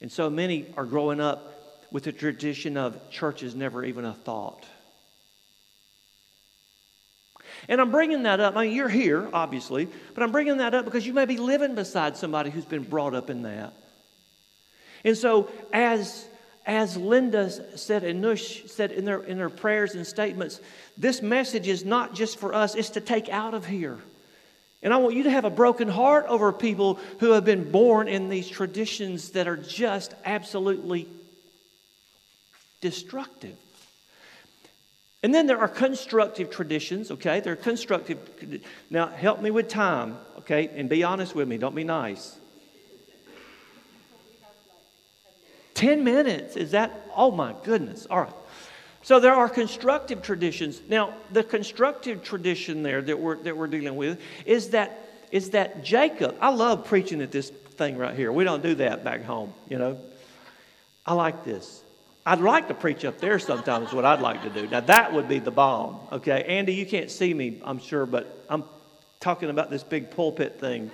And 0.00 0.10
so 0.10 0.28
many 0.28 0.66
are 0.76 0.84
growing 0.84 1.20
up 1.20 1.53
with 1.94 2.02
the 2.02 2.12
tradition 2.12 2.76
of 2.76 3.08
church 3.08 3.44
is 3.44 3.54
never 3.54 3.84
even 3.84 4.04
a 4.04 4.12
thought. 4.12 4.66
And 7.68 7.80
I'm 7.80 7.92
bringing 7.92 8.24
that 8.24 8.40
up. 8.40 8.56
I 8.56 8.64
mean, 8.64 8.74
you're 8.74 8.88
here, 8.88 9.28
obviously, 9.32 9.88
but 10.12 10.24
I'm 10.24 10.32
bringing 10.32 10.56
that 10.56 10.74
up 10.74 10.84
because 10.86 11.06
you 11.06 11.12
may 11.12 11.24
be 11.24 11.36
living 11.36 11.76
beside 11.76 12.16
somebody 12.16 12.50
who's 12.50 12.64
been 12.64 12.82
brought 12.82 13.14
up 13.14 13.30
in 13.30 13.42
that. 13.42 13.74
And 15.04 15.16
so, 15.16 15.48
as 15.72 16.26
as 16.66 16.96
Linda 16.96 17.48
said 17.78 18.02
and 18.02 18.24
Nush 18.24 18.68
said 18.68 18.90
in 18.90 19.04
their, 19.04 19.22
in 19.22 19.38
their 19.38 19.50
prayers 19.50 19.94
and 19.94 20.04
statements, 20.04 20.60
this 20.98 21.22
message 21.22 21.68
is 21.68 21.84
not 21.84 22.12
just 22.12 22.38
for 22.38 22.54
us, 22.54 22.74
it's 22.74 22.90
to 22.90 23.00
take 23.00 23.28
out 23.28 23.54
of 23.54 23.66
here. 23.66 23.98
And 24.82 24.92
I 24.92 24.96
want 24.96 25.14
you 25.14 25.24
to 25.24 25.30
have 25.30 25.44
a 25.44 25.50
broken 25.50 25.88
heart 25.88 26.24
over 26.26 26.52
people 26.52 26.98
who 27.20 27.32
have 27.32 27.44
been 27.44 27.70
born 27.70 28.08
in 28.08 28.30
these 28.30 28.48
traditions 28.48 29.30
that 29.30 29.46
are 29.46 29.58
just 29.58 30.14
absolutely 30.24 31.06
destructive. 32.84 33.56
And 35.22 35.34
then 35.34 35.46
there 35.46 35.58
are 35.58 35.68
constructive 35.68 36.50
traditions, 36.50 37.10
okay? 37.10 37.40
They're 37.40 37.56
constructive. 37.56 38.62
Now, 38.90 39.06
help 39.06 39.40
me 39.40 39.50
with 39.50 39.68
time, 39.68 40.18
okay? 40.40 40.68
And 40.76 40.86
be 40.86 41.02
honest 41.02 41.34
with 41.34 41.48
me, 41.48 41.56
don't 41.56 41.74
be 41.74 41.82
nice. 41.82 42.36
10 45.72 46.04
minutes, 46.04 46.56
is 46.56 46.72
that? 46.72 47.08
Oh 47.16 47.30
my 47.30 47.54
goodness. 47.64 48.06
All 48.10 48.20
right. 48.20 48.34
So 49.02 49.18
there 49.18 49.34
are 49.34 49.48
constructive 49.48 50.20
traditions. 50.20 50.82
Now, 50.86 51.14
the 51.32 51.42
constructive 51.42 52.22
tradition 52.22 52.82
there 52.82 53.00
that 53.00 53.18
we're, 53.18 53.36
that 53.44 53.56
we're 53.56 53.66
dealing 53.66 53.96
with 53.96 54.20
is 54.44 54.70
that, 54.70 55.08
is 55.32 55.50
that 55.50 55.82
Jacob, 55.82 56.36
I 56.38 56.50
love 56.50 56.84
preaching 56.84 57.22
at 57.22 57.32
this 57.32 57.48
thing 57.48 57.96
right 57.96 58.14
here. 58.14 58.30
We 58.30 58.44
don't 58.44 58.62
do 58.62 58.74
that 58.74 59.04
back 59.04 59.24
home, 59.24 59.54
you 59.70 59.78
know. 59.78 59.98
I 61.06 61.14
like 61.14 61.44
this. 61.44 61.83
I'd 62.26 62.40
like 62.40 62.68
to 62.68 62.74
preach 62.74 63.04
up 63.04 63.18
there 63.18 63.38
sometimes, 63.38 63.92
what 63.92 64.04
I'd 64.04 64.20
like 64.20 64.42
to 64.44 64.50
do. 64.50 64.66
Now, 64.66 64.80
that 64.80 65.12
would 65.12 65.28
be 65.28 65.40
the 65.40 65.50
bomb, 65.50 66.00
okay? 66.10 66.42
Andy, 66.44 66.74
you 66.74 66.86
can't 66.86 67.10
see 67.10 67.34
me, 67.34 67.60
I'm 67.62 67.78
sure, 67.78 68.06
but 68.06 68.46
I'm 68.48 68.64
talking 69.20 69.50
about 69.50 69.70
this 69.70 69.82
big 69.82 70.10
pulpit 70.10 70.58
thing. 70.58 70.90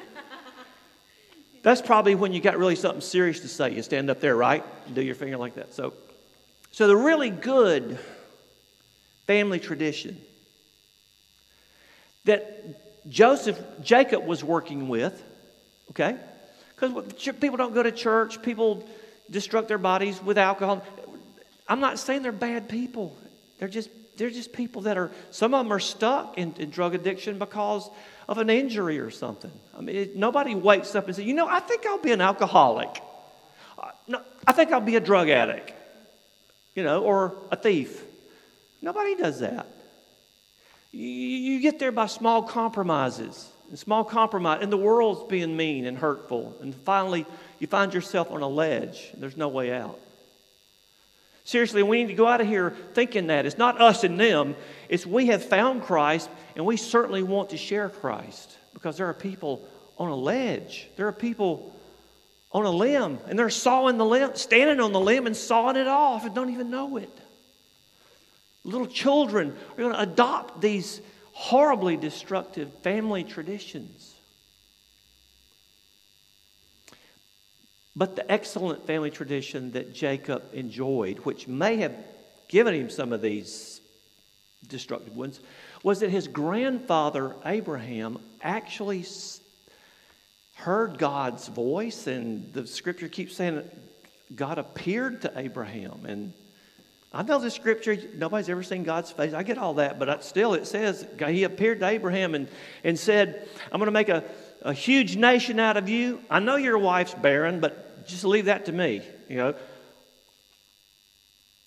That's 1.62 1.82
probably 1.82 2.14
when 2.14 2.32
you 2.32 2.40
got 2.40 2.58
really 2.58 2.74
something 2.74 3.00
serious 3.00 3.40
to 3.40 3.48
say. 3.48 3.74
You 3.74 3.82
stand 3.82 4.10
up 4.10 4.20
there, 4.20 4.34
right? 4.34 4.64
And 4.86 4.94
do 4.94 5.02
your 5.02 5.14
finger 5.14 5.36
like 5.36 5.54
that. 5.54 5.74
So, 5.74 5.92
so 6.72 6.88
the 6.88 6.96
really 6.96 7.30
good 7.30 7.98
family 9.26 9.60
tradition 9.60 10.20
that 12.24 13.08
Joseph, 13.08 13.58
Jacob 13.82 14.26
was 14.26 14.42
working 14.42 14.88
with, 14.88 15.22
okay? 15.90 16.16
Because 16.74 17.12
people 17.34 17.56
don't 17.56 17.74
go 17.74 17.82
to 17.82 17.92
church, 17.92 18.42
people 18.42 18.88
destruct 19.30 19.68
their 19.68 19.78
bodies 19.78 20.20
with 20.22 20.38
alcohol. 20.38 20.82
I'm 21.70 21.78
not 21.78 22.00
saying 22.00 22.22
they're 22.22 22.32
bad 22.32 22.68
people. 22.68 23.16
They're 23.58 23.68
just 23.68 23.90
they're 24.16 24.28
just 24.28 24.52
people 24.52 24.82
that 24.82 24.98
are 24.98 25.12
some 25.30 25.54
of 25.54 25.64
them 25.64 25.72
are 25.72 25.78
stuck 25.78 26.36
in, 26.36 26.52
in 26.58 26.70
drug 26.70 26.94
addiction 26.96 27.38
because 27.38 27.88
of 28.28 28.38
an 28.38 28.50
injury 28.50 28.98
or 28.98 29.10
something. 29.10 29.52
I 29.78 29.80
mean, 29.80 29.96
it, 29.96 30.16
nobody 30.16 30.56
wakes 30.56 30.94
up 30.96 31.06
and 31.06 31.14
says, 31.14 31.24
"You 31.24 31.34
know, 31.34 31.48
I 31.48 31.60
think 31.60 31.86
I'll 31.86 32.02
be 32.02 32.10
an 32.10 32.20
alcoholic. 32.20 33.00
Uh, 33.78 33.92
no, 34.08 34.20
I 34.46 34.52
think 34.52 34.72
I'll 34.72 34.80
be 34.80 34.96
a 34.96 35.00
drug 35.00 35.30
addict." 35.30 35.72
You 36.74 36.82
know, 36.82 37.04
or 37.04 37.34
a 37.52 37.56
thief. 37.56 38.02
Nobody 38.82 39.14
does 39.14 39.40
that. 39.40 39.66
You, 40.92 41.06
you 41.06 41.60
get 41.60 41.78
there 41.78 41.92
by 41.92 42.06
small 42.06 42.42
compromises. 42.42 43.48
and 43.68 43.78
small 43.78 44.02
compromise, 44.02 44.58
and 44.62 44.72
the 44.72 44.76
world's 44.76 45.22
being 45.30 45.56
mean 45.56 45.86
and 45.86 45.96
hurtful, 45.96 46.56
and 46.60 46.74
finally 46.74 47.26
you 47.60 47.68
find 47.68 47.94
yourself 47.94 48.32
on 48.32 48.42
a 48.42 48.48
ledge, 48.48 49.10
and 49.12 49.22
there's 49.22 49.36
no 49.36 49.48
way 49.48 49.72
out. 49.72 50.00
Seriously, 51.50 51.82
we 51.82 52.04
need 52.04 52.10
to 52.10 52.14
go 52.14 52.28
out 52.28 52.40
of 52.40 52.46
here 52.46 52.76
thinking 52.94 53.26
that. 53.26 53.44
It's 53.44 53.58
not 53.58 53.80
us 53.80 54.04
and 54.04 54.20
them, 54.20 54.54
it's 54.88 55.04
we 55.04 55.26
have 55.26 55.44
found 55.44 55.82
Christ, 55.82 56.30
and 56.54 56.64
we 56.64 56.76
certainly 56.76 57.24
want 57.24 57.50
to 57.50 57.56
share 57.56 57.88
Christ 57.88 58.56
because 58.72 58.98
there 58.98 59.08
are 59.08 59.14
people 59.14 59.66
on 59.98 60.10
a 60.10 60.14
ledge. 60.14 60.86
There 60.94 61.08
are 61.08 61.12
people 61.12 61.74
on 62.52 62.66
a 62.66 62.70
limb, 62.70 63.18
and 63.26 63.36
they're 63.36 63.50
sawing 63.50 63.98
the 63.98 64.04
limb, 64.04 64.36
standing 64.36 64.78
on 64.78 64.92
the 64.92 65.00
limb 65.00 65.26
and 65.26 65.36
sawing 65.36 65.74
it 65.74 65.88
off 65.88 66.24
and 66.24 66.36
don't 66.36 66.50
even 66.50 66.70
know 66.70 66.98
it. 66.98 67.10
Little 68.62 68.86
children 68.86 69.56
are 69.72 69.76
going 69.76 69.92
to 69.92 70.00
adopt 70.00 70.60
these 70.60 71.00
horribly 71.32 71.96
destructive 71.96 72.72
family 72.84 73.24
traditions. 73.24 74.09
But 77.96 78.16
the 78.16 78.30
excellent 78.30 78.86
family 78.86 79.10
tradition 79.10 79.72
that 79.72 79.94
Jacob 79.94 80.44
enjoyed, 80.52 81.18
which 81.20 81.48
may 81.48 81.76
have 81.78 81.94
given 82.48 82.74
him 82.74 82.90
some 82.90 83.12
of 83.12 83.20
these 83.20 83.80
destructive 84.68 85.16
ones, 85.16 85.40
was 85.82 86.00
that 86.00 86.10
his 86.10 86.28
grandfather 86.28 87.34
Abraham 87.44 88.18
actually 88.42 89.04
heard 90.54 90.98
God's 90.98 91.48
voice, 91.48 92.06
and 92.06 92.52
the 92.52 92.66
scripture 92.66 93.08
keeps 93.08 93.34
saying 93.34 93.62
God 94.34 94.58
appeared 94.58 95.22
to 95.22 95.32
Abraham. 95.36 96.04
And 96.06 96.32
I 97.12 97.22
know 97.22 97.40
the 97.40 97.50
scripture, 97.50 97.98
nobody's 98.14 98.48
ever 98.48 98.62
seen 98.62 98.84
God's 98.84 99.10
face. 99.10 99.32
I 99.32 99.42
get 99.42 99.58
all 99.58 99.74
that, 99.74 99.98
but 99.98 100.22
still 100.22 100.54
it 100.54 100.66
says 100.66 101.04
he 101.26 101.42
appeared 101.42 101.80
to 101.80 101.86
Abraham 101.86 102.34
and, 102.34 102.48
and 102.84 102.98
said, 102.98 103.48
I'm 103.72 103.80
going 103.80 103.86
to 103.86 103.92
make 103.92 104.08
a, 104.08 104.22
a 104.62 104.72
huge 104.72 105.16
nation 105.16 105.58
out 105.58 105.76
of 105.76 105.88
you. 105.88 106.20
I 106.28 106.40
know 106.40 106.56
your 106.56 106.78
wife's 106.78 107.14
barren, 107.14 107.60
but 107.60 108.06
just 108.06 108.24
leave 108.24 108.46
that 108.46 108.66
to 108.66 108.72
me, 108.72 109.02
you 109.28 109.36
know. 109.36 109.54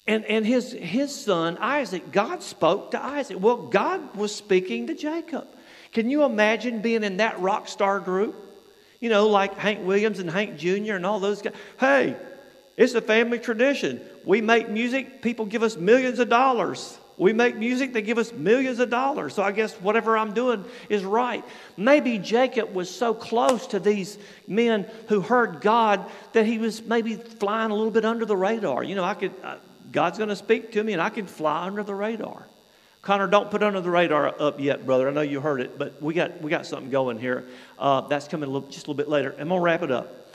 And, 0.05 0.25
and 0.25 0.45
his, 0.45 0.71
his 0.73 1.15
son, 1.15 1.57
Isaac, 1.59 2.11
God 2.11 2.43
spoke 2.43 2.91
to 2.91 3.03
Isaac. 3.03 3.37
Well, 3.39 3.57
God 3.57 4.15
was 4.15 4.35
speaking 4.35 4.87
to 4.87 4.93
Jacob. 4.93 5.47
Can 5.93 6.09
you 6.09 6.23
imagine 6.23 6.81
being 6.81 7.03
in 7.03 7.17
that 7.17 7.39
rock 7.39 7.67
star 7.67 7.99
group? 7.99 8.35
You 8.99 9.09
know, 9.09 9.27
like 9.27 9.57
Hank 9.57 9.85
Williams 9.85 10.19
and 10.19 10.29
Hank 10.29 10.57
Jr. 10.57 10.93
and 10.95 11.05
all 11.05 11.19
those 11.19 11.41
guys. 11.41 11.53
Hey, 11.79 12.17
it's 12.75 12.93
a 12.95 13.01
family 13.01 13.39
tradition. 13.39 14.01
We 14.25 14.41
make 14.41 14.69
music, 14.69 15.21
people 15.21 15.45
give 15.45 15.63
us 15.63 15.77
millions 15.77 16.19
of 16.19 16.29
dollars. 16.29 16.97
We 17.17 17.31
make 17.31 17.55
music, 17.55 17.93
they 17.93 18.01
give 18.01 18.17
us 18.17 18.33
millions 18.33 18.79
of 18.79 18.89
dollars. 18.89 19.35
So 19.35 19.43
I 19.43 19.51
guess 19.51 19.73
whatever 19.75 20.17
I'm 20.17 20.33
doing 20.33 20.65
is 20.89 21.03
right. 21.03 21.43
Maybe 21.77 22.17
Jacob 22.17 22.73
was 22.73 22.89
so 22.89 23.13
close 23.13 23.67
to 23.67 23.79
these 23.79 24.17
men 24.47 24.87
who 25.09 25.21
heard 25.21 25.61
God 25.61 26.09
that 26.33 26.45
he 26.45 26.57
was 26.57 26.81
maybe 26.81 27.15
flying 27.15 27.71
a 27.71 27.75
little 27.75 27.91
bit 27.91 28.05
under 28.05 28.25
the 28.25 28.35
radar. 28.35 28.83
You 28.83 28.95
know, 28.95 29.03
I 29.03 29.13
could, 29.13 29.33
uh, 29.43 29.57
God's 29.91 30.17
going 30.17 30.29
to 30.29 30.35
speak 30.35 30.71
to 30.71 30.83
me 30.83 30.93
and 30.93 31.01
I 31.01 31.09
can 31.09 31.27
fly 31.27 31.65
under 31.65 31.83
the 31.83 31.93
radar. 31.93 32.47
Connor, 33.03 33.27
don't 33.27 33.51
put 33.51 33.61
under 33.61 33.81
the 33.81 33.91
radar 33.91 34.33
up 34.41 34.59
yet, 34.59 34.85
brother. 34.85 35.09
I 35.09 35.11
know 35.11 35.21
you 35.21 35.41
heard 35.41 35.59
it, 35.59 35.77
but 35.77 36.01
we 36.01 36.13
got, 36.13 36.41
we 36.41 36.49
got 36.49 36.65
something 36.65 36.89
going 36.89 37.19
here. 37.19 37.45
Uh, 37.77 38.01
that's 38.01 38.27
coming 38.29 38.49
a 38.49 38.51
little, 38.51 38.69
just 38.69 38.87
a 38.87 38.89
little 38.89 38.93
bit 38.95 39.09
later. 39.09 39.35
I'm 39.37 39.49
going 39.49 39.59
to 39.59 39.63
wrap 39.63 39.83
it 39.83 39.91
up. 39.91 40.31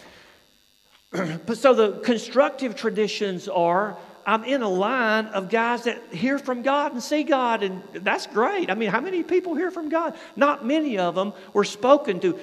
but 1.10 1.56
so 1.58 1.72
the 1.72 1.92
constructive 2.00 2.76
traditions 2.76 3.48
are 3.48 3.96
I'm 4.28 4.44
in 4.44 4.60
a 4.60 4.68
line 4.68 5.24
of 5.28 5.48
guys 5.48 5.84
that 5.84 6.12
hear 6.12 6.38
from 6.38 6.60
God 6.60 6.92
and 6.92 7.02
see 7.02 7.22
God, 7.22 7.62
and 7.62 7.82
that's 7.94 8.26
great. 8.26 8.70
I 8.70 8.74
mean, 8.74 8.90
how 8.90 9.00
many 9.00 9.22
people 9.22 9.54
hear 9.54 9.70
from 9.70 9.88
God? 9.88 10.18
Not 10.36 10.66
many 10.66 10.98
of 10.98 11.14
them 11.14 11.32
were 11.54 11.64
spoken 11.64 12.20
to. 12.20 12.38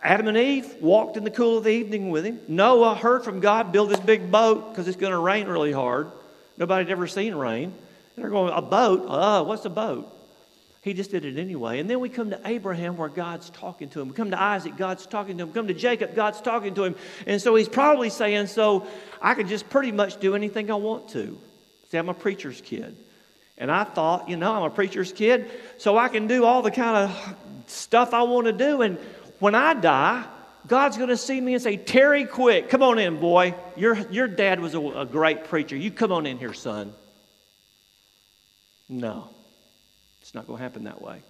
Adam 0.00 0.28
and 0.28 0.36
Eve 0.36 0.76
walked 0.80 1.16
in 1.16 1.24
the 1.24 1.32
cool 1.32 1.58
of 1.58 1.64
the 1.64 1.70
evening 1.70 2.10
with 2.10 2.24
him. 2.24 2.38
Noah 2.46 2.94
heard 2.94 3.24
from 3.24 3.40
God, 3.40 3.72
build 3.72 3.90
this 3.90 3.98
big 3.98 4.30
boat 4.30 4.70
because 4.70 4.86
it's 4.86 4.96
going 4.96 5.10
to 5.10 5.18
rain 5.18 5.48
really 5.48 5.72
hard. 5.72 6.12
Nobody 6.56 6.84
had 6.84 6.92
ever 6.92 7.08
seen 7.08 7.34
rain. 7.34 7.64
And 7.64 8.22
they're 8.22 8.30
going, 8.30 8.52
a 8.52 8.62
boat? 8.62 9.04
Uh, 9.08 9.42
what's 9.42 9.64
a 9.64 9.70
boat? 9.70 10.08
He 10.84 10.92
just 10.92 11.10
did 11.10 11.24
it 11.24 11.38
anyway. 11.38 11.78
And 11.78 11.88
then 11.88 11.98
we 11.98 12.10
come 12.10 12.28
to 12.28 12.40
Abraham 12.44 12.98
where 12.98 13.08
God's 13.08 13.48
talking 13.48 13.88
to 13.88 14.02
him. 14.02 14.08
We 14.08 14.14
come 14.14 14.32
to 14.32 14.40
Isaac, 14.40 14.76
God's 14.76 15.06
talking 15.06 15.38
to 15.38 15.44
him. 15.44 15.48
We 15.48 15.54
come 15.54 15.68
to 15.68 15.74
Jacob, 15.74 16.14
God's 16.14 16.42
talking 16.42 16.74
to 16.74 16.84
him. 16.84 16.94
And 17.26 17.40
so 17.40 17.54
he's 17.54 17.70
probably 17.70 18.10
saying, 18.10 18.48
So 18.48 18.86
I 19.22 19.32
can 19.32 19.48
just 19.48 19.70
pretty 19.70 19.92
much 19.92 20.20
do 20.20 20.34
anything 20.34 20.70
I 20.70 20.74
want 20.74 21.08
to. 21.10 21.38
See, 21.90 21.96
I'm 21.96 22.10
a 22.10 22.14
preacher's 22.14 22.60
kid. 22.60 22.94
And 23.56 23.70
I 23.70 23.84
thought, 23.84 24.28
you 24.28 24.36
know, 24.36 24.52
I'm 24.52 24.64
a 24.64 24.68
preacher's 24.68 25.10
kid, 25.10 25.50
so 25.78 25.96
I 25.96 26.08
can 26.08 26.26
do 26.26 26.44
all 26.44 26.60
the 26.60 26.70
kind 26.70 27.08
of 27.08 27.36
stuff 27.66 28.12
I 28.12 28.24
want 28.24 28.46
to 28.46 28.52
do. 28.52 28.82
And 28.82 28.98
when 29.38 29.54
I 29.54 29.72
die, 29.72 30.26
God's 30.66 30.98
going 30.98 31.08
to 31.08 31.16
see 31.16 31.40
me 31.40 31.54
and 31.54 31.62
say, 31.62 31.78
Terry, 31.78 32.26
quick, 32.26 32.68
come 32.68 32.82
on 32.82 32.98
in, 32.98 33.18
boy. 33.18 33.54
Your, 33.74 33.96
your 34.10 34.28
dad 34.28 34.60
was 34.60 34.74
a, 34.74 34.80
a 34.80 35.06
great 35.06 35.44
preacher. 35.44 35.76
You 35.76 35.90
come 35.90 36.12
on 36.12 36.26
in 36.26 36.36
here, 36.36 36.52
son. 36.52 36.92
No. 38.86 39.30
It's 40.34 40.36
not 40.36 40.48
going 40.48 40.58
to 40.58 40.62
happen 40.64 40.82
that 40.82 41.00
way. 41.00 41.22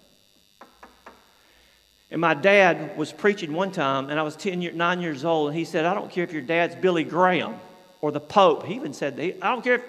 And 2.10 2.22
my 2.22 2.32
dad 2.32 2.96
was 2.96 3.12
preaching 3.12 3.52
one 3.52 3.70
time, 3.70 4.08
and 4.08 4.18
I 4.18 4.22
was 4.22 4.34
10 4.34 4.62
year, 4.62 4.72
9 4.72 5.02
years 5.02 5.26
old, 5.26 5.48
and 5.48 5.58
he 5.58 5.66
said, 5.66 5.84
I 5.84 5.92
don't 5.92 6.10
care 6.10 6.24
if 6.24 6.32
your 6.32 6.40
dad's 6.40 6.74
Billy 6.74 7.04
Graham 7.04 7.56
or 8.00 8.12
the 8.12 8.20
Pope. 8.20 8.64
He 8.64 8.76
even 8.76 8.94
said, 8.94 9.20
I 9.20 9.50
don't 9.50 9.62
care 9.62 9.74
if 9.74 9.82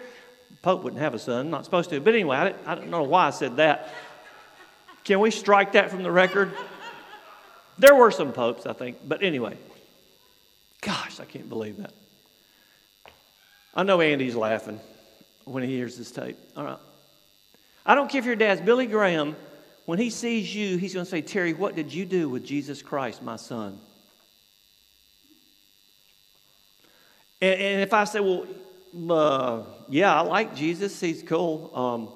Pope 0.62 0.84
wouldn't 0.84 1.02
have 1.02 1.14
a 1.14 1.20
son, 1.20 1.50
not 1.50 1.64
supposed 1.64 1.92
to. 1.92 2.02
But 2.02 2.14
anyway, 2.14 2.36
I, 2.36 2.74
I 2.74 2.76
don't 2.76 2.90
know 2.90 3.04
why 3.04 3.28
I 3.28 3.30
said 3.30 3.56
that. 3.56 3.88
Can 5.06 5.22
we 5.22 5.32
strike 5.32 5.72
that 5.72 5.92
from 5.92 6.04
the 6.04 6.12
record? 6.12 6.52
There 7.78 7.96
were 7.96 8.12
some 8.12 8.34
popes, 8.34 8.66
I 8.66 8.74
think. 8.74 8.98
But 9.08 9.24
anyway, 9.24 9.58
gosh, 10.82 11.22
I 11.22 11.24
can't 11.24 11.48
believe 11.48 11.78
that. 11.78 11.94
I 13.74 13.84
know 13.84 14.02
Andy's 14.02 14.36
laughing 14.36 14.82
when 15.46 15.64
he 15.64 15.70
hears 15.74 15.98
this 15.98 16.12
tape. 16.12 16.38
All 16.58 16.66
right. 16.66 16.80
I 17.86 17.96
don't 17.96 18.10
care 18.10 18.20
if 18.20 18.26
your 18.26 18.36
dad's 18.36 18.62
Billy 18.62 18.88
Graham. 18.88 19.36
When 19.86 20.00
he 20.00 20.10
sees 20.10 20.54
you, 20.54 20.78
he's 20.78 20.94
going 20.94 21.06
to 21.06 21.10
say, 21.10 21.22
Terry, 21.22 21.54
what 21.54 21.76
did 21.76 21.94
you 21.94 22.06
do 22.06 22.28
with 22.28 22.44
Jesus 22.44 22.82
Christ, 22.82 23.22
my 23.22 23.36
son? 23.36 23.78
And, 27.40 27.62
and 27.62 27.82
if 27.82 27.94
I 27.94 28.06
say, 28.06 28.20
well, 28.20 28.48
uh, 29.10 29.64
yeah, 29.90 30.16
I 30.16 30.22
like 30.22 30.56
Jesus, 30.56 31.00
he's 31.00 31.22
cool. 31.22 31.72
Um, 31.76 32.10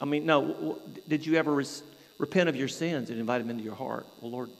I 0.00 0.04
mean, 0.04 0.26
no, 0.26 0.78
did 1.08 1.24
you 1.24 1.36
ever 1.36 1.54
res- 1.54 1.82
repent 2.18 2.50
of 2.50 2.56
your 2.56 2.68
sins 2.68 3.08
and 3.08 3.18
invite 3.18 3.40
him 3.40 3.48
into 3.48 3.64
your 3.64 3.74
heart? 3.74 4.06
Well, 4.20 4.30
Lord, 4.30 4.50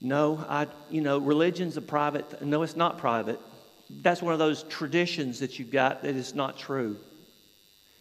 no, 0.00 0.44
I, 0.48 0.66
you 0.90 1.00
know, 1.00 1.18
religion's 1.18 1.76
a 1.76 1.82
private, 1.82 2.42
no, 2.42 2.62
it's 2.62 2.76
not 2.76 2.98
private. 2.98 3.40
That's 3.88 4.20
one 4.20 4.32
of 4.32 4.40
those 4.40 4.64
traditions 4.64 5.38
that 5.38 5.58
you've 5.58 5.70
got 5.70 6.02
that 6.02 6.16
is 6.16 6.34
not 6.34 6.58
true. 6.58 6.96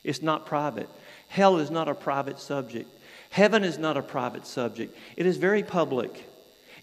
It's 0.06 0.22
not 0.22 0.46
private. 0.46 0.88
Hell 1.28 1.58
is 1.58 1.72
not 1.72 1.90
a 1.90 1.96
private 1.96 2.40
subject. 2.40 2.90
Heaven 3.32 3.64
is 3.64 3.78
not 3.78 3.98
a 3.98 4.02
private 4.02 4.46
subject. 4.46 4.96
It 5.18 5.26
is 5.26 5.38
very 5.38 5.64
public. 5.64 6.24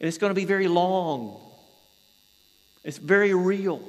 And 0.00 0.08
it's 0.08 0.18
going 0.18 0.30
to 0.30 0.34
be 0.34 0.44
very 0.44 0.66
long. 0.66 1.40
It's 2.82 2.98
very 2.98 3.32
real. 3.32 3.80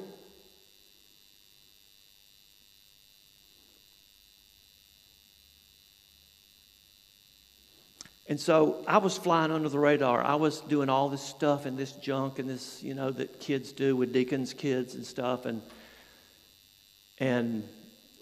And 8.28 8.40
so 8.40 8.82
I 8.86 8.98
was 8.98 9.18
flying 9.18 9.50
under 9.50 9.68
the 9.68 9.78
radar. 9.78 10.22
I 10.24 10.36
was 10.36 10.60
doing 10.60 10.88
all 10.88 11.08
this 11.08 11.22
stuff 11.22 11.66
and 11.66 11.76
this 11.76 11.92
junk 11.92 12.38
and 12.38 12.48
this, 12.48 12.82
you 12.82 12.94
know, 12.94 13.10
that 13.10 13.40
kids 13.40 13.72
do 13.72 13.96
with 13.96 14.12
deacons' 14.12 14.54
kids 14.54 14.94
and 14.94 15.04
stuff. 15.04 15.44
And, 15.44 15.60
and 17.18 17.68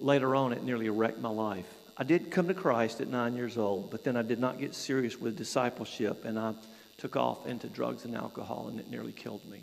later 0.03 0.35
on, 0.35 0.53
it 0.53 0.63
nearly 0.63 0.89
wrecked 0.89 1.21
my 1.21 1.31
life. 1.31 1.67
I 1.97 2.05
did 2.05 2.31
come 2.31 2.49
to 2.49 2.55
Christ 2.55 3.01
at 3.01 3.09
nine 3.09 3.37
years 3.37 3.59
old, 3.59 3.91
but 3.91 4.05
then 4.05 4.17
I 4.17 4.23
did 4.23 4.39
not 4.39 4.59
get 4.59 4.75
serious 4.75 5.21
with 5.21 5.37
discipleship, 5.37 6.25
and 6.25 6.39
I 6.39 6.55
took 6.97 7.17
off 7.17 7.47
into 7.47 7.69
drugs 7.69 8.05
and 8.05 8.17
alcohol, 8.17 8.69
and 8.69 8.81
it 8.81 8.91
nearly 8.91 9.13
killed 9.13 9.45
me. 9.49 9.61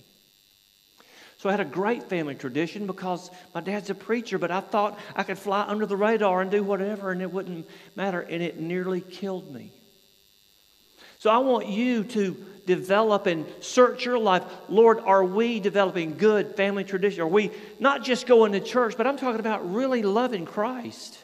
So 1.38 1.48
I 1.48 1.54
had 1.54 1.62
a 1.62 1.66
great 1.66 2.04
family 2.04 2.36
tradition 2.36 2.86
because 2.86 3.32
my 3.56 3.62
dad's 3.62 3.90
a 3.90 3.96
preacher, 3.96 4.38
but 4.38 4.52
I 4.52 4.60
thought 4.60 5.00
I 5.16 5.24
could 5.24 5.40
fly 5.40 5.62
under 5.62 5.86
the 5.86 5.96
radar 5.96 6.42
and 6.42 6.52
do 6.52 6.64
whatever, 6.64 7.12
and 7.12 7.22
it 7.22 7.32
wouldn't 7.32 7.68
matter, 7.96 8.20
and 8.20 8.44
it 8.44 8.60
nearly 8.60 9.00
killed 9.00 9.54
me. 9.54 9.72
So 11.20 11.30
I 11.30 11.38
want 11.40 11.68
you 11.68 12.04
to 12.04 12.46
develop 12.70 13.26
and 13.26 13.48
search 13.62 14.06
your 14.06 14.20
life. 14.20 14.44
Lord, 14.70 15.00
are 15.00 15.24
we 15.24 15.60
developing 15.60 16.18
good 16.18 16.56
family 16.56 16.84
tradition? 16.84 17.22
Are 17.22 17.28
we 17.28 17.50
not 17.80 18.04
just 18.04 18.28
going 18.28 18.52
to 18.52 18.60
church, 18.60 18.96
but 18.96 19.08
I'm 19.08 19.18
talking 19.18 19.40
about 19.40 19.74
really 19.74 20.04
loving 20.04 20.46
Christ? 20.46 21.18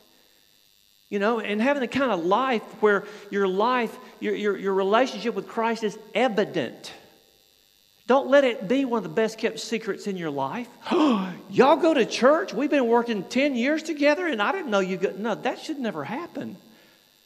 You 1.11 1.19
know, 1.19 1.39
and 1.39 1.61
having 1.61 1.81
the 1.81 1.87
kind 1.87 2.11
of 2.11 2.25
life 2.25 2.63
where 2.81 3.05
your 3.29 3.47
life, 3.47 3.95
your, 4.19 4.33
your, 4.33 4.57
your 4.57 4.73
relationship 4.73 5.35
with 5.35 5.47
Christ 5.47 5.83
is 5.83 5.97
evident. 6.15 6.91
Don't 8.07 8.27
let 8.27 8.43
it 8.43 8.67
be 8.67 8.83
one 8.85 8.97
of 8.97 9.03
the 9.03 9.09
best 9.09 9.37
kept 9.37 9.59
secrets 9.59 10.07
in 10.07 10.17
your 10.17 10.31
life. 10.31 10.67
Y'all 10.91 11.77
go 11.77 11.93
to 11.93 12.07
church? 12.07 12.55
We've 12.55 12.71
been 12.71 12.87
working 12.87 13.23
10 13.23 13.55
years 13.55 13.83
together 13.83 14.27
and 14.27 14.41
I 14.41 14.51
didn't 14.51 14.71
know 14.71 14.79
you 14.79 14.97
got. 14.97 15.19
No, 15.19 15.35
that 15.35 15.59
should 15.59 15.77
never 15.77 16.03
happen. 16.03 16.57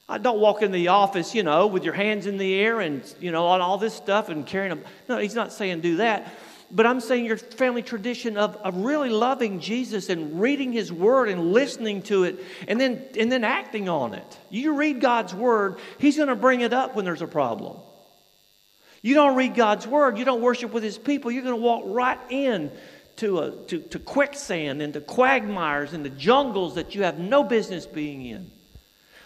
I 0.10 0.18
don't 0.18 0.40
walk 0.40 0.64
in 0.64 0.72
the 0.72 0.88
office, 0.88 1.36
you 1.36 1.44
know, 1.44 1.68
with 1.68 1.84
your 1.84 1.94
hands 1.94 2.26
in 2.26 2.40
the 2.40 2.56
air 2.56 2.80
and, 2.80 3.04
you 3.20 3.32
know, 3.32 3.46
on 3.46 3.62
all 3.62 3.78
this 3.78 3.94
stuff 3.94 4.30
and 4.30 4.44
carrying 4.44 4.70
them. 4.70 4.84
No, 5.08 5.20
he's 5.20 5.36
not 5.36 5.54
saying 5.54 5.82
do 5.82 5.98
that. 5.98 6.34
But 6.72 6.88
I'm 6.88 7.00
saying 7.00 7.26
your 7.26 7.38
family 7.38 7.84
tradition 7.84 8.36
of, 8.36 8.56
of 8.58 8.76
really 8.78 9.10
loving 9.10 9.60
Jesus 9.60 10.10
and 10.10 10.42
reading 10.42 10.72
his 10.72 10.92
word 10.92 11.30
and 11.30 11.54
listening 11.54 12.02
to 12.04 12.24
it 12.24 12.44
and 12.68 12.82
then, 12.82 13.04
and 13.20 13.32
then 13.32 13.44
acting 13.44 13.88
on 13.88 14.16
it. 14.16 14.40
You 14.50 14.76
read 14.76 15.00
God's 15.00 15.34
word, 15.34 15.78
he's 16.00 16.18
going 16.18 16.30
to 16.30 16.36
bring 16.36 16.62
it 16.62 16.74
up 16.74 16.96
when 16.96 17.06
there's 17.06 17.22
a 17.22 17.28
problem. 17.28 17.78
You 19.04 19.14
don't 19.14 19.36
read 19.36 19.54
God's 19.54 19.86
word, 19.86 20.18
you 20.18 20.26
don't 20.26 20.42
worship 20.42 20.74
with 20.74 20.84
his 20.84 20.98
people, 20.98 21.30
you're 21.32 21.44
going 21.44 21.56
to 21.56 21.62
walk 21.62 21.84
right 21.86 22.20
in 22.30 22.72
to, 23.18 23.40
a, 23.40 23.52
to, 23.68 23.80
to 23.80 24.00
quicksand 24.00 24.82
and 24.82 24.94
to 24.94 25.02
quagmires 25.02 25.92
the 25.92 26.10
jungles 26.10 26.76
that 26.76 26.96
you 26.96 27.04
have 27.04 27.20
no 27.20 27.44
business 27.44 27.86
being 27.86 28.26
in. 28.26 28.52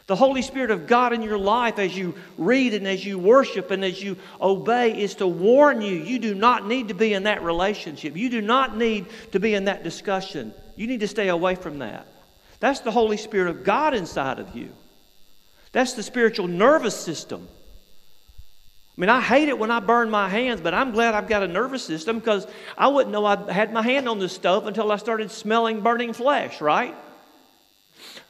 The 0.05 0.15
Holy 0.15 0.41
Spirit 0.41 0.69
of 0.69 0.85
God 0.85 1.13
in 1.13 1.21
your 1.21 1.37
life 1.37 1.79
as 1.79 1.95
you 1.95 2.15
read 2.37 2.73
and 2.73 2.85
as 2.85 3.05
you 3.05 3.17
worship 3.17 3.71
and 3.71 3.85
as 3.85 4.03
you 4.03 4.17
obey 4.41 5.01
is 5.01 5.15
to 5.15 5.27
warn 5.27 5.81
you 5.81 5.95
you 5.95 6.19
do 6.19 6.35
not 6.35 6.67
need 6.67 6.89
to 6.89 6.93
be 6.93 7.13
in 7.13 7.23
that 7.23 7.41
relationship. 7.41 8.17
You 8.17 8.29
do 8.29 8.41
not 8.41 8.75
need 8.75 9.05
to 9.31 9.39
be 9.39 9.53
in 9.53 9.65
that 9.65 9.83
discussion. 9.83 10.53
You 10.75 10.87
need 10.87 10.99
to 10.99 11.07
stay 11.07 11.29
away 11.29 11.55
from 11.55 11.79
that. 11.79 12.05
That's 12.59 12.81
the 12.81 12.91
Holy 12.91 13.17
Spirit 13.17 13.49
of 13.49 13.63
God 13.63 13.93
inside 13.93 14.39
of 14.39 14.55
you. 14.55 14.71
That's 15.71 15.93
the 15.93 16.03
spiritual 16.03 16.47
nervous 16.47 16.99
system. 16.99 17.47
I 18.97 19.01
mean, 19.01 19.09
I 19.09 19.21
hate 19.21 19.49
it 19.49 19.57
when 19.57 19.71
I 19.71 19.79
burn 19.79 20.09
my 20.09 20.29
hands, 20.29 20.61
but 20.61 20.73
I'm 20.73 20.91
glad 20.91 21.15
I've 21.15 21.27
got 21.27 21.43
a 21.43 21.47
nervous 21.47 21.83
system 21.83 22.19
because 22.19 22.45
I 22.77 22.89
wouldn't 22.89 23.11
know 23.11 23.25
I 23.25 23.51
had 23.51 23.73
my 23.73 23.81
hand 23.81 24.07
on 24.07 24.19
the 24.19 24.29
stove 24.29 24.67
until 24.67 24.91
I 24.91 24.97
started 24.97 25.31
smelling 25.31 25.81
burning 25.81 26.13
flesh, 26.13 26.61
right? 26.61 26.93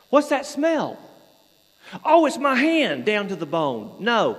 What's 0.10 0.30
that 0.30 0.46
smell? 0.46 0.98
Oh, 2.04 2.26
it's 2.26 2.38
my 2.38 2.56
hand 2.56 3.06
down 3.06 3.28
to 3.30 3.36
the 3.36 3.46
bone. 3.46 3.96
No. 4.00 4.38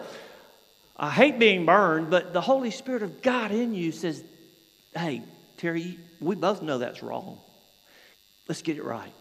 I 0.97 1.11
hate 1.11 1.39
being 1.39 1.67
burned, 1.67 2.11
but 2.11 2.33
the 2.33 2.41
Holy 2.41 2.71
Spirit 2.71 3.03
of 3.03 3.21
God 3.21 3.51
in 3.51 3.75
you 3.75 3.93
says, 3.93 4.23
hey, 4.95 5.23
Terry, 5.57 5.99
we 6.21 6.37
both 6.37 6.63
know 6.63 6.79
that's 6.79 7.03
wrong. 7.03 7.39
Let's 8.49 8.63
get 8.63 8.77
it 8.77 8.85
right. 8.85 9.13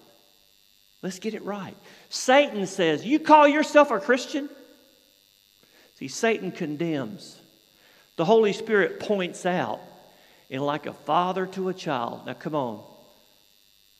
Let's 1.01 1.19
get 1.19 1.34
it 1.34 1.43
right. 1.43 1.75
Satan 2.09 2.65
says, 2.65 3.05
You 3.05 3.19
call 3.19 3.47
yourself 3.47 3.91
a 3.91 3.99
Christian? 3.99 4.49
See, 5.95 6.07
Satan 6.07 6.51
condemns. 6.51 7.39
The 8.15 8.25
Holy 8.25 8.53
Spirit 8.53 8.99
points 8.99 9.45
out. 9.45 9.81
And 10.49 10.63
like 10.63 10.86
a 10.86 10.93
father 10.93 11.47
to 11.47 11.69
a 11.69 11.73
child, 11.73 12.27
now 12.27 12.34
come 12.34 12.53
on, 12.53 12.84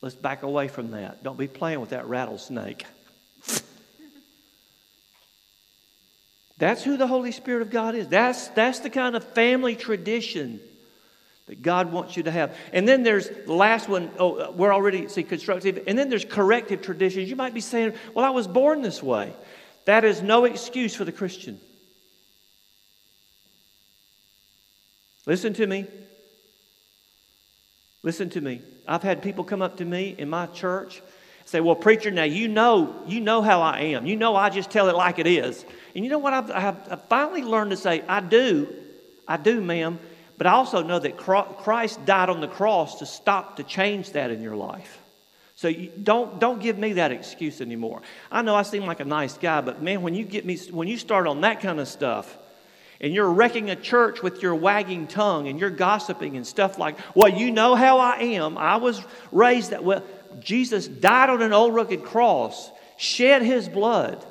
let's 0.02 0.14
back 0.14 0.44
away 0.44 0.68
from 0.68 0.92
that. 0.92 1.24
Don't 1.24 1.38
be 1.38 1.48
playing 1.48 1.80
with 1.80 1.90
that 1.90 2.06
rattlesnake. 2.06 2.86
That's 6.58 6.84
who 6.84 6.98
the 6.98 7.08
Holy 7.08 7.32
Spirit 7.32 7.62
of 7.62 7.70
God 7.70 7.96
is. 7.96 8.08
That's, 8.08 8.48
that's 8.50 8.80
the 8.80 8.90
kind 8.90 9.16
of 9.16 9.24
family 9.24 9.76
tradition 9.76 10.60
that 11.48 11.62
God 11.62 11.92
wants 11.92 12.16
you 12.16 12.24
to 12.24 12.32
have. 12.32 12.56
And 12.72 12.88
then 12.88 13.04
there's 13.04 13.30
the 13.30 13.54
last 13.54 13.90
one. 13.90 14.12
Oh, 14.18 14.36
uh, 14.36 14.52
we're 14.52 14.74
already 14.74 15.08
see 15.08 15.24
constructive. 15.24 15.84
And 15.88 15.98
then 15.98 16.10
there's 16.10 16.26
corrective 16.26 16.82
traditions. 16.82 17.30
You 17.30 17.36
might 17.36 17.54
be 17.54 17.62
saying, 17.62 17.94
"Well, 18.14 18.24
I 18.24 18.30
was 18.30 18.48
born 18.48 18.82
this 18.82 19.04
way." 19.04 19.34
That 19.86 20.06
is 20.06 20.22
no 20.22 20.46
excuse 20.46 20.96
for 20.96 21.04
the 21.04 21.12
Christian. 21.12 21.60
Listen 25.26 25.54
to 25.56 25.68
me. 25.68 25.86
Listen 28.04 28.30
to 28.32 28.42
me. 28.42 28.62
I've 28.88 29.04
had 29.04 29.22
people 29.22 29.44
come 29.44 29.62
up 29.62 29.78
to 29.78 29.86
me 29.86 30.16
in 30.18 30.30
my 30.30 30.46
church 30.48 31.02
say, 31.46 31.62
"Well, 31.62 31.76
preacher, 31.76 32.12
now 32.12 32.24
you 32.24 32.48
know, 32.48 32.96
you 33.08 33.22
know 33.22 33.42
how 33.42 33.62
I 33.62 33.80
am. 33.80 34.06
You 34.06 34.16
know 34.16 34.36
I 34.36 34.50
just 34.50 34.72
tell 34.72 34.90
it 34.90 34.96
like 34.96 35.20
it 35.20 35.28
is." 35.28 35.66
And 35.96 36.04
you 36.04 36.10
know 36.10 36.18
what? 36.18 36.34
I've, 36.34 36.52
I've 36.52 37.04
finally 37.06 37.44
learned 37.44 37.72
to 37.72 37.78
say, 37.78 38.04
I 38.08 38.20
do. 38.20 38.74
I 39.28 39.38
do, 39.38 39.62
ma'am. 39.62 40.00
But 40.38 40.48
I 40.48 40.52
also 40.52 40.82
know 40.82 41.00
that 41.00 41.18
Christ 41.18 42.04
died 42.06 42.30
on 42.30 42.42
the 42.42 42.48
cross 42.48 43.00
to 43.00 43.06
stop, 43.06 43.58
to 43.58 43.64
change 43.64 44.12
that 44.12 44.32
in 44.32 44.42
your 44.42 44.56
life. 44.56 45.00
So 45.56 45.68
you, 45.68 45.92
don't, 46.02 46.40
don't 46.40 46.60
give 46.60 46.78
me 46.78 46.94
that 46.94 47.12
excuse 47.12 47.62
anymore. 47.62 48.02
I 48.32 48.42
know 48.42 48.56
I 48.56 48.64
seem 48.64 48.86
like 48.86 49.00
a 49.00 49.06
nice 49.06 49.38
guy, 49.38 49.62
but 49.62 49.84
man, 49.84 50.02
when 50.02 50.16
you 50.16 50.26
get 50.26 50.46
me, 50.46 50.58
when 50.72 50.88
you 50.88 50.98
start 50.98 51.28
on 51.28 51.42
that 51.42 51.62
kind 51.62 51.80
of 51.80 51.88
stuff, 51.88 52.38
and 53.00 53.14
you're 53.14 53.30
wrecking 53.30 53.70
a 53.70 53.76
church 53.76 54.24
with 54.24 54.42
your 54.42 54.56
wagging 54.56 55.08
tongue 55.08 55.50
and 55.50 55.60
you're 55.60 55.70
gossiping 55.70 56.38
and 56.38 56.48
stuff 56.48 56.80
like, 56.80 56.98
well, 57.14 57.28
you 57.28 57.52
know 57.52 57.76
how 57.76 58.00
I 58.00 58.16
am. 58.20 58.58
I 58.58 58.78
was 58.78 59.04
raised 59.32 59.72
that 59.72 59.84
well. 59.84 60.04
Jesus 60.40 60.88
died 60.88 61.30
on 61.30 61.42
an 61.42 61.54
old 61.54 61.74
rugged 61.74 62.04
cross, 62.04 62.72
shed 62.98 63.42
his 63.42 63.68
blood 63.70 64.26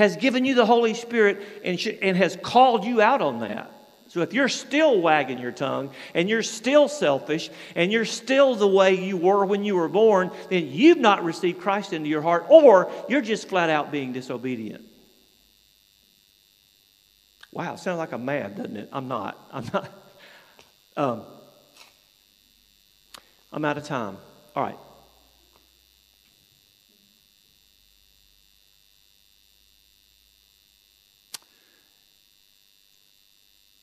has 0.00 0.16
given 0.16 0.46
you 0.46 0.54
the 0.54 0.64
Holy 0.64 0.94
Spirit 0.94 1.42
and, 1.62 1.78
sh- 1.78 1.98
and 2.00 2.16
has 2.16 2.34
called 2.42 2.86
you 2.86 3.02
out 3.02 3.20
on 3.20 3.40
that. 3.40 3.70
So 4.08 4.22
if 4.22 4.32
you're 4.32 4.48
still 4.48 4.98
wagging 4.98 5.38
your 5.38 5.52
tongue 5.52 5.90
and 6.14 6.26
you're 6.26 6.42
still 6.42 6.88
selfish 6.88 7.50
and 7.76 7.92
you're 7.92 8.06
still 8.06 8.54
the 8.54 8.66
way 8.66 8.94
you 8.94 9.18
were 9.18 9.44
when 9.44 9.62
you 9.62 9.76
were 9.76 9.88
born, 9.88 10.30
then 10.48 10.68
you've 10.68 10.96
not 10.96 11.22
received 11.22 11.60
Christ 11.60 11.92
into 11.92 12.08
your 12.08 12.22
heart 12.22 12.46
or 12.48 12.90
you're 13.10 13.20
just 13.20 13.48
flat 13.48 13.68
out 13.68 13.92
being 13.92 14.14
disobedient. 14.14 14.86
Wow, 17.52 17.76
sounds 17.76 17.98
like 17.98 18.12
I'm 18.12 18.24
mad, 18.24 18.56
doesn't 18.56 18.78
it? 18.78 18.88
I'm 18.92 19.06
not. 19.06 19.38
I'm 19.52 19.66
not. 19.72 19.88
Um, 20.96 21.22
I'm 23.52 23.64
out 23.64 23.78
of 23.78 23.84
time. 23.84 24.18
All 24.54 24.62
right. 24.62 24.76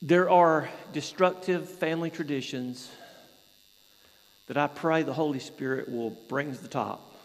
There 0.00 0.30
are 0.30 0.68
destructive 0.92 1.68
family 1.68 2.10
traditions 2.10 2.88
that 4.46 4.56
I 4.56 4.68
pray 4.68 5.02
the 5.02 5.12
Holy 5.12 5.40
Spirit 5.40 5.88
will 5.88 6.10
bring 6.28 6.52
to 6.52 6.62
the 6.62 6.68
top. 6.68 7.16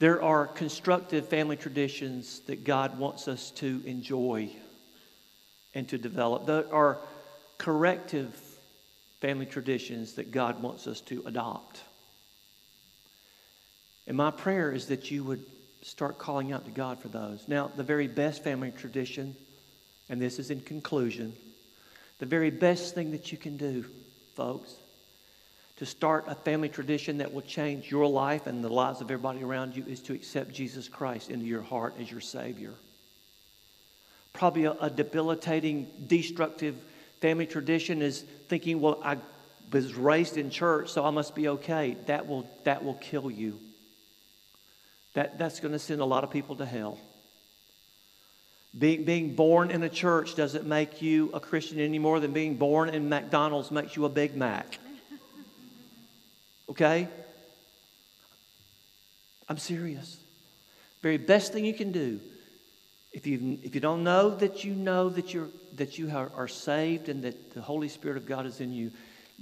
There 0.00 0.22
are 0.22 0.46
constructive 0.46 1.28
family 1.28 1.56
traditions 1.56 2.40
that 2.40 2.64
God 2.64 2.98
wants 2.98 3.26
us 3.26 3.50
to 3.52 3.82
enjoy 3.86 4.50
and 5.74 5.88
to 5.88 5.96
develop. 5.96 6.44
There 6.44 6.72
are 6.74 6.98
corrective 7.56 8.34
family 9.20 9.46
traditions 9.46 10.14
that 10.14 10.30
God 10.30 10.60
wants 10.62 10.86
us 10.86 11.00
to 11.02 11.22
adopt. 11.24 11.80
And 14.06 14.16
my 14.16 14.30
prayer 14.30 14.72
is 14.72 14.88
that 14.88 15.10
you 15.10 15.24
would 15.24 15.44
start 15.82 16.18
calling 16.18 16.52
out 16.52 16.64
to 16.64 16.70
God 16.70 17.00
for 17.00 17.08
those. 17.08 17.46
Now, 17.48 17.70
the 17.76 17.82
very 17.82 18.06
best 18.06 18.42
family 18.42 18.70
tradition, 18.70 19.36
and 20.08 20.20
this 20.20 20.38
is 20.38 20.50
in 20.50 20.60
conclusion, 20.60 21.34
the 22.18 22.26
very 22.26 22.50
best 22.50 22.94
thing 22.94 23.10
that 23.12 23.32
you 23.32 23.38
can 23.38 23.56
do, 23.56 23.84
folks, 24.34 24.74
to 25.76 25.86
start 25.86 26.24
a 26.28 26.36
family 26.36 26.68
tradition 26.68 27.18
that 27.18 27.32
will 27.34 27.42
change 27.42 27.90
your 27.90 28.06
life 28.06 28.46
and 28.46 28.62
the 28.62 28.68
lives 28.68 29.00
of 29.00 29.10
everybody 29.10 29.42
around 29.42 29.76
you 29.76 29.84
is 29.88 30.00
to 30.02 30.12
accept 30.12 30.52
Jesus 30.52 30.88
Christ 30.88 31.30
into 31.30 31.46
your 31.46 31.62
heart 31.62 31.94
as 32.00 32.10
your 32.10 32.20
Savior. 32.20 32.74
Probably 34.32 34.64
a, 34.64 34.72
a 34.72 34.88
debilitating, 34.88 35.90
destructive 36.06 36.76
family 37.20 37.46
tradition 37.46 38.02
is 38.02 38.22
thinking, 38.48 38.80
well, 38.80 39.00
I 39.02 39.18
was 39.72 39.94
raised 39.94 40.36
in 40.36 40.50
church, 40.50 40.90
so 40.90 41.04
I 41.04 41.10
must 41.10 41.34
be 41.34 41.48
okay. 41.48 41.96
That 42.06 42.28
will, 42.28 42.48
that 42.64 42.84
will 42.84 42.94
kill 42.94 43.30
you 43.30 43.58
that, 45.14 45.38
that's 45.38 45.60
going 45.60 45.72
to 45.72 45.78
send 45.78 46.00
a 46.00 46.04
lot 46.04 46.24
of 46.24 46.30
people 46.30 46.56
to 46.56 46.66
hell. 46.66 46.98
Being, 48.78 49.04
being 49.04 49.34
born 49.34 49.70
in 49.70 49.82
a 49.82 49.88
church 49.88 50.34
doesn't 50.34 50.66
make 50.66 51.02
you 51.02 51.30
a 51.34 51.40
Christian 51.40 51.78
any 51.78 51.98
more 51.98 52.20
than 52.20 52.32
being 52.32 52.56
born 52.56 52.88
in 52.88 53.08
McDonald's 53.08 53.70
makes 53.70 53.96
you 53.96 54.06
a 54.06 54.08
Big 54.08 54.34
Mac. 54.34 54.78
Okay? 56.70 57.06
I'm 59.48 59.58
serious. 59.58 60.16
Very 61.02 61.18
best 61.18 61.52
thing 61.52 61.66
you 61.66 61.74
can 61.74 61.92
do 61.92 62.20
if 63.12 63.26
you, 63.26 63.58
if 63.62 63.74
you 63.74 63.80
don't 63.80 64.04
know 64.04 64.30
that 64.36 64.64
you 64.64 64.74
know 64.74 65.10
that, 65.10 65.34
you're, 65.34 65.48
that 65.74 65.98
you 65.98 66.10
are, 66.10 66.30
are 66.34 66.48
saved 66.48 67.08
and 67.08 67.22
that 67.24 67.52
the 67.52 67.60
Holy 67.60 67.88
Spirit 67.88 68.16
of 68.16 68.26
God 68.26 68.46
is 68.46 68.60
in 68.60 68.72
you, 68.72 68.90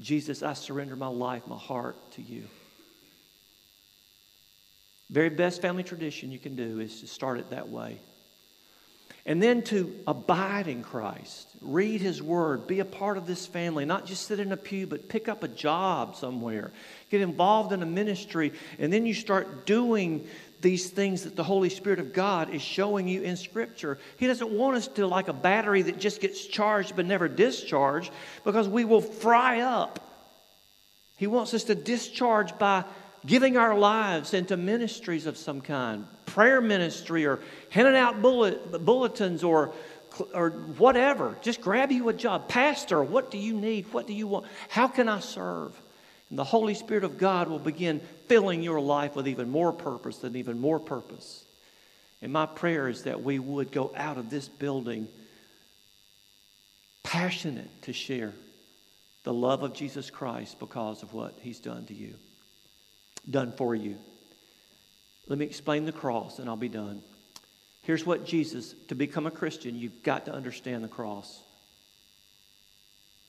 Jesus, 0.00 0.42
I 0.42 0.54
surrender 0.54 0.96
my 0.96 1.06
life, 1.06 1.46
my 1.46 1.56
heart 1.56 1.96
to 2.12 2.22
you. 2.22 2.44
Very 5.10 5.28
best 5.28 5.60
family 5.60 5.82
tradition 5.82 6.30
you 6.30 6.38
can 6.38 6.54
do 6.54 6.78
is 6.78 7.00
to 7.00 7.06
start 7.06 7.38
it 7.40 7.50
that 7.50 7.68
way. 7.68 7.98
And 9.26 9.42
then 9.42 9.62
to 9.64 9.94
abide 10.06 10.66
in 10.66 10.82
Christ, 10.82 11.48
read 11.60 12.00
His 12.00 12.22
Word, 12.22 12.66
be 12.66 12.80
a 12.80 12.84
part 12.84 13.18
of 13.18 13.26
this 13.26 13.46
family, 13.46 13.84
not 13.84 14.06
just 14.06 14.26
sit 14.26 14.40
in 14.40 14.50
a 14.50 14.56
pew, 14.56 14.86
but 14.86 15.08
pick 15.08 15.28
up 15.28 15.42
a 15.42 15.48
job 15.48 16.16
somewhere, 16.16 16.72
get 17.10 17.20
involved 17.20 17.72
in 17.72 17.82
a 17.82 17.86
ministry, 17.86 18.52
and 18.78 18.92
then 18.92 19.04
you 19.04 19.12
start 19.12 19.66
doing 19.66 20.26
these 20.62 20.90
things 20.90 21.24
that 21.24 21.36
the 21.36 21.44
Holy 21.44 21.68
Spirit 21.68 21.98
of 21.98 22.12
God 22.12 22.50
is 22.54 22.62
showing 22.62 23.08
you 23.08 23.22
in 23.22 23.36
Scripture. 23.36 23.98
He 24.16 24.26
doesn't 24.26 24.50
want 24.50 24.76
us 24.76 24.88
to 24.88 25.06
like 25.06 25.28
a 25.28 25.32
battery 25.32 25.82
that 25.82 25.98
just 25.98 26.20
gets 26.20 26.46
charged 26.46 26.96
but 26.96 27.06
never 27.06 27.28
discharged 27.28 28.12
because 28.44 28.68
we 28.68 28.84
will 28.84 29.00
fry 29.00 29.60
up. 29.60 30.00
He 31.16 31.26
wants 31.26 31.52
us 31.52 31.64
to 31.64 31.74
discharge 31.74 32.58
by 32.58 32.84
giving 33.26 33.56
our 33.56 33.76
lives 33.76 34.34
into 34.34 34.56
ministries 34.56 35.26
of 35.26 35.36
some 35.36 35.60
kind, 35.60 36.06
prayer 36.26 36.60
ministry, 36.60 37.26
or 37.26 37.40
handing 37.70 37.96
out 37.96 38.22
bullet, 38.22 38.84
bulletins, 38.84 39.44
or 39.44 39.72
or 40.34 40.50
whatever. 40.50 41.36
Just 41.40 41.60
grab 41.60 41.92
you 41.92 42.08
a 42.08 42.12
job. 42.12 42.48
Pastor, 42.48 43.02
what 43.02 43.30
do 43.30 43.38
you 43.38 43.54
need? 43.54 43.86
What 43.92 44.06
do 44.06 44.12
you 44.12 44.26
want? 44.26 44.46
How 44.68 44.88
can 44.88 45.08
I 45.08 45.20
serve? 45.20 45.80
And 46.30 46.38
the 46.38 46.44
Holy 46.44 46.74
Spirit 46.74 47.04
of 47.04 47.18
God 47.18 47.48
will 47.48 47.58
begin 47.58 48.00
filling 48.26 48.62
your 48.62 48.80
life 48.80 49.16
with 49.16 49.28
even 49.28 49.50
more 49.50 49.72
purpose 49.72 50.22
and 50.22 50.36
even 50.36 50.60
more 50.60 50.78
purpose. 50.78 51.44
And 52.22 52.32
my 52.32 52.46
prayer 52.46 52.88
is 52.88 53.04
that 53.04 53.22
we 53.22 53.38
would 53.38 53.72
go 53.72 53.92
out 53.96 54.18
of 54.18 54.30
this 54.30 54.48
building 54.48 55.08
passionate 57.02 57.82
to 57.82 57.92
share 57.92 58.32
the 59.24 59.32
love 59.32 59.62
of 59.62 59.74
Jesus 59.74 60.10
Christ 60.10 60.58
because 60.58 61.02
of 61.02 61.12
what 61.12 61.38
he's 61.40 61.60
done 61.60 61.86
to 61.86 61.94
you, 61.94 62.14
done 63.28 63.52
for 63.52 63.74
you. 63.74 63.96
Let 65.28 65.38
me 65.38 65.44
explain 65.44 65.84
the 65.84 65.92
cross 65.92 66.38
and 66.38 66.48
I'll 66.48 66.56
be 66.56 66.68
done. 66.68 67.02
Here's 67.82 68.04
what 68.04 68.26
Jesus, 68.26 68.74
to 68.88 68.94
become 68.94 69.26
a 69.26 69.30
Christian, 69.30 69.74
you've 69.74 70.02
got 70.02 70.26
to 70.26 70.32
understand 70.32 70.84
the 70.84 70.88
cross. 70.88 71.40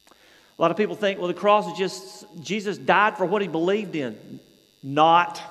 A 0.09 0.61
lot 0.61 0.71
of 0.71 0.77
people 0.77 0.95
think, 0.95 1.17
well, 1.17 1.27
the 1.27 1.33
cross 1.33 1.71
is 1.71 1.77
just, 1.77 2.25
Jesus 2.41 2.77
died 2.77 3.17
for 3.17 3.25
what 3.25 3.41
he 3.41 3.47
believed 3.47 3.95
in. 3.95 4.39
Not. 4.83 5.41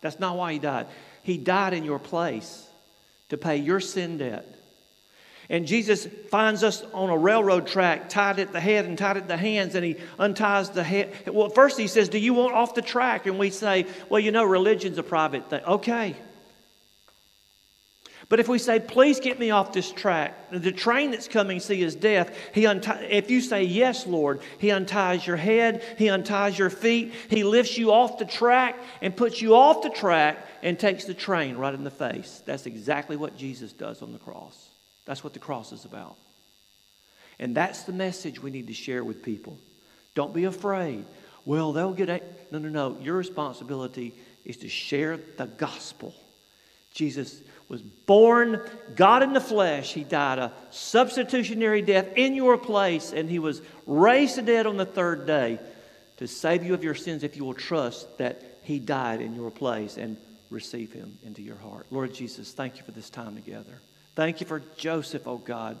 That's 0.00 0.18
not 0.18 0.36
why 0.36 0.52
he 0.52 0.58
died. 0.58 0.86
He 1.22 1.38
died 1.38 1.72
in 1.72 1.84
your 1.84 1.98
place 1.98 2.66
to 3.28 3.38
pay 3.38 3.56
your 3.56 3.80
sin 3.80 4.18
debt. 4.18 4.46
And 5.52 5.66
Jesus 5.66 6.08
finds 6.30 6.64
us 6.64 6.82
on 6.94 7.10
a 7.10 7.16
railroad 7.16 7.66
track, 7.66 8.08
tied 8.08 8.38
at 8.38 8.52
the 8.52 8.58
head 8.58 8.86
and 8.86 8.96
tied 8.96 9.18
at 9.18 9.28
the 9.28 9.36
hands, 9.36 9.74
and 9.74 9.84
he 9.84 9.96
unties 10.18 10.70
the 10.70 10.82
head. 10.82 11.12
Well, 11.26 11.50
first 11.50 11.78
he 11.78 11.88
says, 11.88 12.08
Do 12.08 12.18
you 12.18 12.32
want 12.32 12.54
off 12.54 12.74
the 12.74 12.80
track? 12.80 13.26
And 13.26 13.38
we 13.38 13.50
say, 13.50 13.86
Well, 14.08 14.18
you 14.18 14.32
know, 14.32 14.44
religion's 14.44 14.96
a 14.96 15.02
private 15.02 15.50
thing. 15.50 15.62
Okay. 15.62 16.16
But 18.30 18.40
if 18.40 18.48
we 18.48 18.58
say, 18.58 18.80
please 18.80 19.20
get 19.20 19.38
me 19.38 19.50
off 19.50 19.74
this 19.74 19.92
track, 19.92 20.50
the 20.50 20.72
train 20.72 21.10
that's 21.10 21.28
coming, 21.28 21.60
see, 21.60 21.82
is 21.82 21.94
death. 21.94 22.34
He 22.54 22.64
untie, 22.64 23.02
if 23.10 23.30
you 23.30 23.42
say, 23.42 23.64
yes, 23.64 24.06
Lord, 24.06 24.40
He 24.56 24.70
unties 24.70 25.26
your 25.26 25.36
head, 25.36 25.82
He 25.98 26.08
unties 26.08 26.58
your 26.58 26.70
feet, 26.70 27.12
He 27.28 27.44
lifts 27.44 27.76
you 27.76 27.92
off 27.92 28.16
the 28.16 28.24
track 28.24 28.78
and 29.02 29.14
puts 29.14 29.42
you 29.42 29.54
off 29.54 29.82
the 29.82 29.90
track 29.90 30.46
and 30.62 30.78
takes 30.78 31.04
the 31.04 31.12
train 31.12 31.58
right 31.58 31.74
in 31.74 31.84
the 31.84 31.90
face. 31.90 32.42
That's 32.46 32.64
exactly 32.64 33.18
what 33.18 33.36
Jesus 33.36 33.74
does 33.74 34.00
on 34.00 34.12
the 34.12 34.18
cross. 34.18 34.71
That's 35.04 35.24
what 35.24 35.32
the 35.32 35.38
cross 35.38 35.72
is 35.72 35.84
about. 35.84 36.16
And 37.38 37.56
that's 37.56 37.82
the 37.82 37.92
message 37.92 38.40
we 38.40 38.50
need 38.50 38.68
to 38.68 38.74
share 38.74 39.02
with 39.02 39.22
people. 39.22 39.58
Don't 40.14 40.34
be 40.34 40.44
afraid. 40.44 41.04
Well, 41.44 41.72
they'll 41.72 41.92
get 41.92 42.08
it. 42.08 42.48
No, 42.52 42.58
no, 42.58 42.68
no. 42.68 42.98
Your 43.00 43.16
responsibility 43.16 44.14
is 44.44 44.58
to 44.58 44.68
share 44.68 45.18
the 45.36 45.46
gospel. 45.46 46.14
Jesus 46.92 47.40
was 47.68 47.80
born, 47.82 48.60
God 48.94 49.22
in 49.22 49.32
the 49.32 49.40
flesh. 49.40 49.92
He 49.92 50.04
died 50.04 50.38
a 50.38 50.52
substitutionary 50.70 51.80
death 51.80 52.06
in 52.16 52.34
your 52.34 52.58
place, 52.58 53.12
and 53.12 53.30
he 53.30 53.38
was 53.38 53.62
raised 53.86 54.34
to 54.34 54.42
dead 54.42 54.66
on 54.66 54.76
the 54.76 54.84
third 54.84 55.26
day 55.26 55.58
to 56.18 56.28
save 56.28 56.62
you 56.62 56.74
of 56.74 56.84
your 56.84 56.94
sins 56.94 57.22
if 57.22 57.36
you 57.36 57.44
will 57.44 57.54
trust 57.54 58.18
that 58.18 58.42
he 58.62 58.78
died 58.78 59.20
in 59.20 59.34
your 59.34 59.50
place 59.50 59.96
and 59.96 60.16
receive 60.50 60.92
him 60.92 61.18
into 61.24 61.42
your 61.42 61.56
heart. 61.56 61.86
Lord 61.90 62.12
Jesus, 62.12 62.52
thank 62.52 62.76
you 62.76 62.84
for 62.84 62.92
this 62.92 63.08
time 63.08 63.34
together. 63.34 63.80
Thank 64.14 64.40
you 64.40 64.46
for 64.46 64.62
Joseph, 64.76 65.26
oh 65.26 65.38
God. 65.38 65.78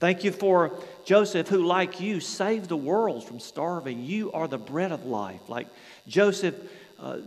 Thank 0.00 0.24
you 0.24 0.32
for 0.32 0.72
Joseph, 1.04 1.48
who, 1.48 1.64
like 1.64 2.00
you, 2.00 2.18
saved 2.18 2.68
the 2.68 2.76
world 2.76 3.24
from 3.24 3.38
starving. 3.38 4.02
You 4.04 4.32
are 4.32 4.48
the 4.48 4.58
bread 4.58 4.90
of 4.90 5.04
life. 5.06 5.48
Like 5.48 5.68
Joseph, 6.08 6.56
uh, 6.98 7.18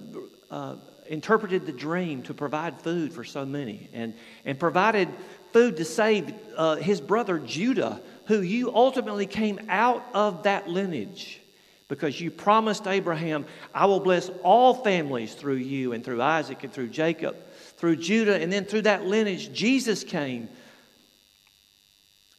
uh, 0.52 0.76
interpreted 1.08 1.66
the 1.66 1.72
dream 1.72 2.24
to 2.24 2.34
provide 2.34 2.82
food 2.82 3.14
for 3.14 3.24
so 3.24 3.46
many 3.46 3.90
and, 3.94 4.14
and 4.44 4.60
provided 4.60 5.08
food 5.54 5.78
to 5.78 5.86
save 5.86 6.34
uh, 6.58 6.76
his 6.76 7.00
brother 7.00 7.40
Judah, 7.40 8.02
who 8.26 8.42
you 8.42 8.76
ultimately 8.76 9.26
came 9.26 9.60
out 9.70 10.06
of 10.14 10.44
that 10.44 10.68
lineage 10.68 11.40
because 11.88 12.20
you 12.20 12.32
promised 12.32 12.88
Abraham, 12.88 13.46
I 13.74 13.86
will 13.86 14.00
bless 14.00 14.30
all 14.44 14.74
families 14.74 15.36
through 15.36 15.58
you 15.58 15.94
and 15.94 16.04
through 16.04 16.22
Isaac 16.22 16.64
and 16.64 16.74
through 16.74 16.88
Jacob, 16.88 17.36
through 17.78 17.98
Judah, 17.98 18.42
and 18.42 18.52
then 18.52 18.66
through 18.66 18.84
that 18.84 19.06
lineage, 19.06 19.52
Jesus 19.52 20.04
came 20.04 20.50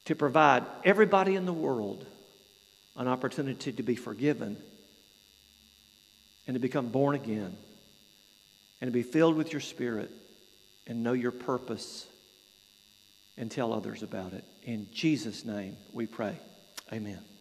to 0.07 0.15
provide 0.15 0.65
everybody 0.85 1.35
in 1.35 1.47
the 1.47 1.53
world 1.53 2.07
an 2.97 3.09
opportunity 3.09 3.73
to 3.73 3.83
be 3.83 3.95
forgiven 3.95 4.57
and 6.47 6.55
to 6.55 6.61
become 6.61 6.89
born 6.89 7.15
again 7.15 7.57
and 8.81 8.89
to 8.89 8.93
be 8.93 9.03
filled 9.03 9.37
with 9.37 9.53
your 9.53 9.61
spirit 9.61 10.11
and 10.87 11.03
know 11.03 11.13
your 11.13 11.33
purpose 11.33 12.07
and 13.37 13.51
tell 13.51 13.73
others 13.73 14.03
about 14.03 14.33
it. 14.33 14.45
In 14.63 14.89
Jesus' 14.93 15.45
name 15.45 15.77
we 15.93 16.07
pray. 16.07 16.39
Amen. 16.93 17.36